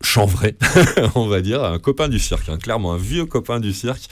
[0.00, 0.56] chanvré,
[1.14, 4.08] on va dire, un copain du cirque, hein, clairement un vieux copain du cirque.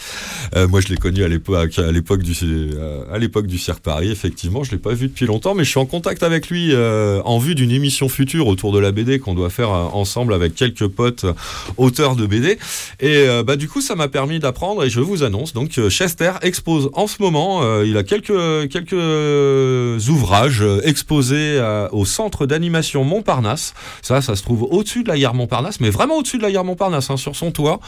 [0.54, 3.80] Euh, moi, je l'ai connu à l'époque, à l'époque du, euh, à l'époque du cirque
[3.80, 4.10] Paris.
[4.10, 7.22] Effectivement, je l'ai pas vu depuis longtemps, mais je suis en contact avec lui euh,
[7.24, 10.54] en vue d'une émission future autour de la BD qu'on doit faire euh, ensemble avec
[10.54, 11.32] quelques potes euh,
[11.76, 12.58] auteurs de BD.
[13.00, 16.32] Et euh, bah du coup, ça m'a permis d'apprendre et je vous annonce donc Chester
[16.42, 17.82] expose en ce moment.
[17.82, 21.60] il a quelques quelques ouvrages exposés
[21.92, 23.74] au centre d'animation Montparnasse.
[24.02, 26.64] Ça, ça se trouve au-dessus de la gare Montparnasse, mais vraiment au-dessus de la gare
[26.64, 27.80] Montparnasse, hein, sur son toit.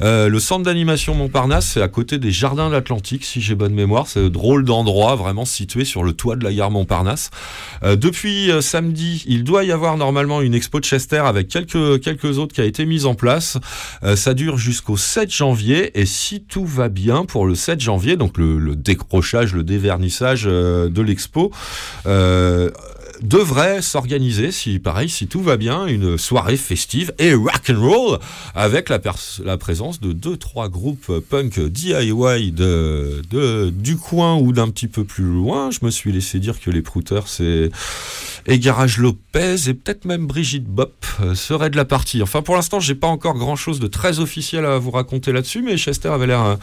[0.00, 3.74] Euh, le centre d'animation Montparnasse, c'est à côté des Jardins de l'Atlantique, si j'ai bonne
[3.74, 4.06] mémoire.
[4.06, 7.30] C'est drôle d'endroit, vraiment situé sur le toit de la gare Montparnasse.
[7.82, 11.74] Euh, depuis euh, samedi, il doit y avoir normalement une expo de Chester avec quelques,
[12.38, 13.58] autres qui a été mise en place.
[14.14, 18.38] Ça dure jusqu'au 7 janvier et si tout va bien pour le 7 janvier, donc
[18.38, 21.52] le, décrochage, le dévernissage de l'expo,
[23.22, 28.18] devrait s'organiser, si pareil, si tout va bien, une soirée festive et rock and roll
[28.54, 29.00] avec la,
[29.44, 35.04] la présence de deux trois groupes punk DIY de, du coin ou d'un petit peu
[35.04, 35.70] plus loin.
[35.70, 37.70] Je me suis laissé dire que les prouteurs c'est
[38.46, 42.22] et Garage Lopez et peut-être même Brigitte Bop euh, seraient de la partie.
[42.22, 45.76] Enfin, pour l'instant, j'ai pas encore grand-chose de très officiel à vous raconter là-dessus, mais
[45.76, 46.56] Chester avait l'air euh,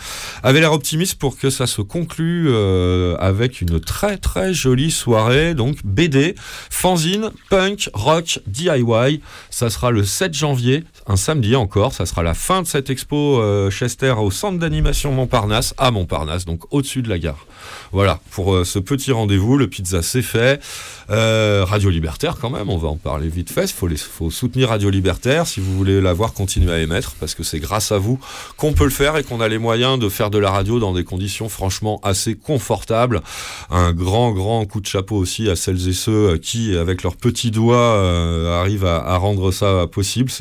[0.43, 5.53] avait l'air optimiste pour que ça se conclue euh, avec une très très jolie soirée.
[5.53, 6.35] Donc BD,
[6.69, 9.21] fanzine, punk, rock, DIY.
[9.49, 11.93] Ça sera le 7 janvier, un samedi encore.
[11.93, 16.45] Ça sera la fin de cette expo euh, Chester au centre d'animation Montparnasse, à Montparnasse,
[16.45, 17.45] donc au-dessus de la gare.
[17.91, 20.61] Voilà, pour euh, ce petit rendez-vous, le pizza c'est fait.
[21.09, 23.65] Euh, Radio Libertaire quand même, on va en parler vite fait.
[23.65, 27.35] Il faut, faut soutenir Radio Libertaire si vous voulez la voir continuer à émettre, parce
[27.35, 28.19] que c'est grâce à vous
[28.57, 30.93] qu'on peut le faire et qu'on a les moyens de faire de la radio dans
[30.93, 33.21] des conditions franchement assez confortables.
[33.69, 37.51] Un grand, grand coup de chapeau aussi à celles et ceux qui, avec leurs petits
[37.51, 40.31] doigts, euh, arrivent à, rendre ça possible.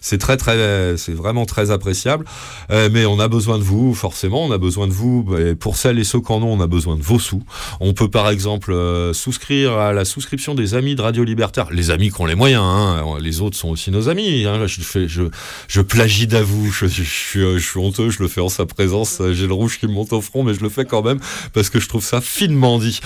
[0.00, 2.24] C'est, très, très, c'est vraiment très appréciable.
[2.70, 4.44] Euh, mais on a besoin de vous, forcément.
[4.44, 5.26] On a besoin de vous.
[5.38, 7.42] Et pour celles et ceux qui en ont, on a besoin de vos sous.
[7.80, 11.68] On peut par exemple euh, souscrire à la souscription des amis de Radio Libertaire.
[11.70, 12.62] Les amis qui ont les moyens.
[12.64, 13.16] hein.
[13.20, 14.44] Les autres sont aussi nos amis.
[14.46, 14.66] hein.
[14.66, 16.70] Je, plagie d'avoue.
[16.70, 18.10] Je, suis, honteux.
[18.10, 19.22] Je le fais en sa présence.
[19.32, 21.20] J'ai le rouge qui me monte au front, mais je le fais quand même
[21.52, 23.00] parce que je trouve ça finement dit.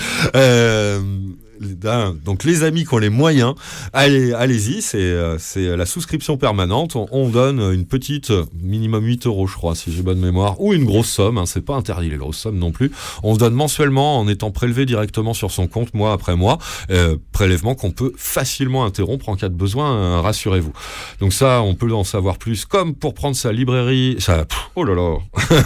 [2.25, 3.53] Donc les amis qui ont les moyens,
[3.93, 6.95] allez, allez-y, c'est euh, c'est la souscription permanente.
[6.95, 8.31] On, on donne une petite,
[8.61, 11.61] minimum 8 euros je crois, si j'ai bonne mémoire, ou une grosse somme, hein, c'est
[11.61, 12.91] pas interdit les grosses sommes non plus.
[13.23, 16.57] On se donne mensuellement en étant prélevé directement sur son compte mois après mois,
[16.89, 20.73] euh, prélèvement qu'on peut facilement interrompre en cas de besoin, euh, rassurez-vous.
[21.19, 24.93] Donc ça, on peut en savoir plus, comme pour prendre sa librairie, sa, oh là
[24.95, 25.17] là,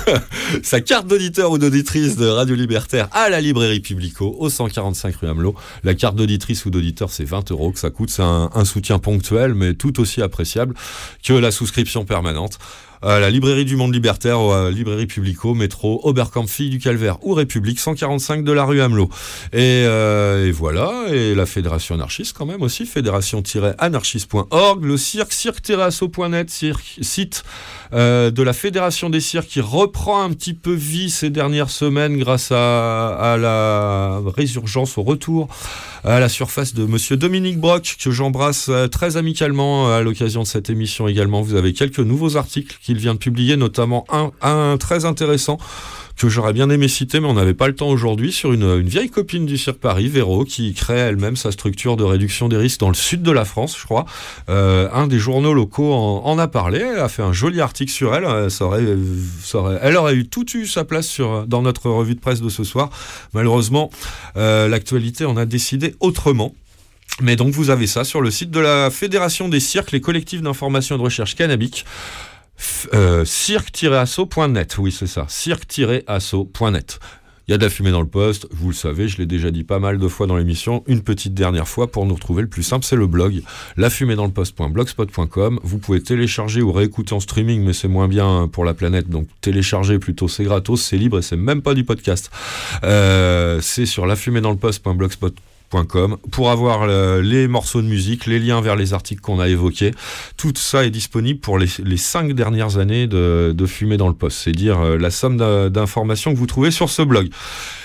[0.63, 5.27] sa carte d'auditeur ou d'auditrice de Radio Libertaire à la librairie Publico au 145 rue
[5.27, 5.55] Hamelot.
[5.83, 8.09] La carte d'auditrice ou d'auditeur, c'est 20 euros que ça coûte.
[8.09, 10.75] C'est un, un soutien ponctuel, mais tout aussi appréciable
[11.23, 12.59] que la souscription permanente.
[13.03, 17.33] À la librairie du Monde Libertaire, la librairie Publico, métro, Oberkampf, Fille du Calvaire ou
[17.33, 19.09] République, 145 de la rue Hamelot.
[19.53, 26.51] Et, euh, et voilà, et la fédération anarchiste quand même aussi, fédération-anarchiste.org, le cirque, cirque-asso.net,
[26.51, 27.43] cirque, site
[27.93, 32.19] euh, de la Fédération des cirques qui reprend un petit peu vie ces dernières semaines
[32.19, 35.49] grâce à, à la résurgence au retour
[36.03, 40.47] à la surface de Monsieur Dominique Brock, que j'embrasse euh, très amicalement à l'occasion de
[40.47, 41.41] cette émission également.
[41.41, 44.05] Vous avez quelques nouveaux articles qu'il vient de publier, notamment
[44.41, 45.57] un, très intéressant
[46.17, 49.09] que j'aurais bien aimé citer, mais on n'avait pas le temps aujourd'hui, sur une, vieille
[49.09, 52.89] copine du Cirque Paris, Véro, qui crée elle-même sa structure de réduction des risques dans
[52.89, 54.05] le sud de la France, je crois.
[54.49, 58.25] Euh, un des journaux locaux en, a parlé, a fait un joli article sur elle.
[58.25, 62.41] Euh, aurait- elle aurait eu tout eu sa place sur, dans notre revue de presse
[62.41, 62.89] de ce soir.
[63.33, 63.89] Malheureusement,
[64.35, 66.53] euh, l'actualité en a décidé autrement.
[67.21, 70.41] Mais donc vous avez ça sur le site de la Fédération des cirques, les collectifs
[70.41, 71.85] d'information et de recherche cannabique.
[72.93, 76.99] Euh, cirque-asso.net, oui c'est ça, cirque-asso.net.
[77.47, 79.51] Il y a de la fumée dans le poste, vous le savez, je l'ai déjà
[79.51, 80.83] dit pas mal de fois dans l'émission.
[80.87, 83.41] Une petite dernière fois pour nous retrouver, le plus simple c'est le blog,
[83.77, 85.59] lafumédansleposte.blogspot.com.
[85.63, 89.27] Vous pouvez télécharger ou réécouter en streaming, mais c'est moins bien pour la planète, donc
[89.41, 92.31] télécharger plutôt, c'est gratos, c'est libre et c'est même pas du podcast.
[92.83, 94.05] Euh, c'est sur
[96.31, 99.91] pour avoir le- les morceaux de musique, les liens vers les articles qu'on a évoqués.
[100.37, 101.67] Tout ça est disponible pour les,
[101.97, 104.37] cinq dernières années de, de Fumée dans le Poste.
[104.43, 107.29] C'est dire euh, la somme d'in- d'informations que vous trouvez sur ce blog.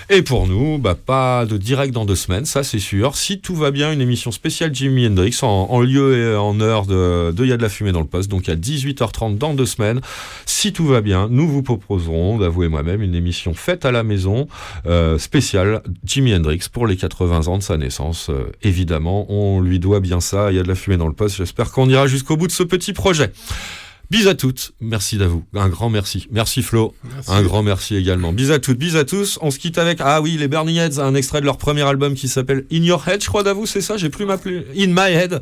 [0.08, 3.16] Et pour nous, bah, pas de direct dans deux semaines, ça c'est sûr.
[3.16, 7.32] Si tout va bien, une émission spéciale Jimi Hendrix en, lieu et en heure de,
[7.32, 10.00] de Y a de la fumée dans le poste, donc à 18h30 dans deux semaines.
[10.44, 14.46] Si tout va bien, nous vous proposerons, d'avouer moi-même, une émission faite à la maison,
[14.86, 18.28] euh, spéciale Jimi Hendrix pour les 80 ans de sa naissance.
[18.30, 20.52] Euh, évidemment, on lui doit bien ça.
[20.52, 21.36] Il y a de la fumée dans le poste.
[21.36, 23.32] J'espère qu'on ira jusqu'au bout de ce petit projet.
[24.08, 26.28] Bis à toutes, merci d'avou, un grand merci.
[26.30, 27.30] Merci Flo, Merci.
[27.32, 28.32] un grand merci également.
[28.32, 29.36] Bis à toutes, bis à tous.
[29.42, 32.14] On se quitte avec, ah oui, les Bernie Heads, un extrait de leur premier album
[32.14, 35.12] qui s'appelle In Your Head, je crois d'avou, c'est ça, j'ai plus m'appeler In My
[35.12, 35.40] Head.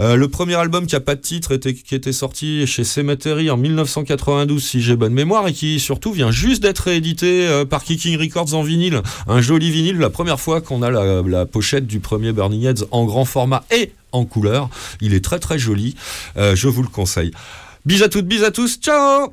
[0.00, 3.48] Euh, le premier album qui a pas de titre, était, qui était sorti chez Cemetery
[3.50, 7.82] en 1992, si j'ai bonne mémoire, et qui surtout vient juste d'être réédité euh, par
[7.82, 9.00] Kicking Records en vinyle.
[9.26, 12.84] Un joli vinyle, la première fois qu'on a la, la pochette du premier Burning Heads
[12.90, 14.68] en grand format et en couleur.
[15.00, 15.94] Il est très très joli,
[16.36, 17.30] Euh, je vous le conseille.
[17.84, 19.32] Bis à toutes, bis à tous, ciao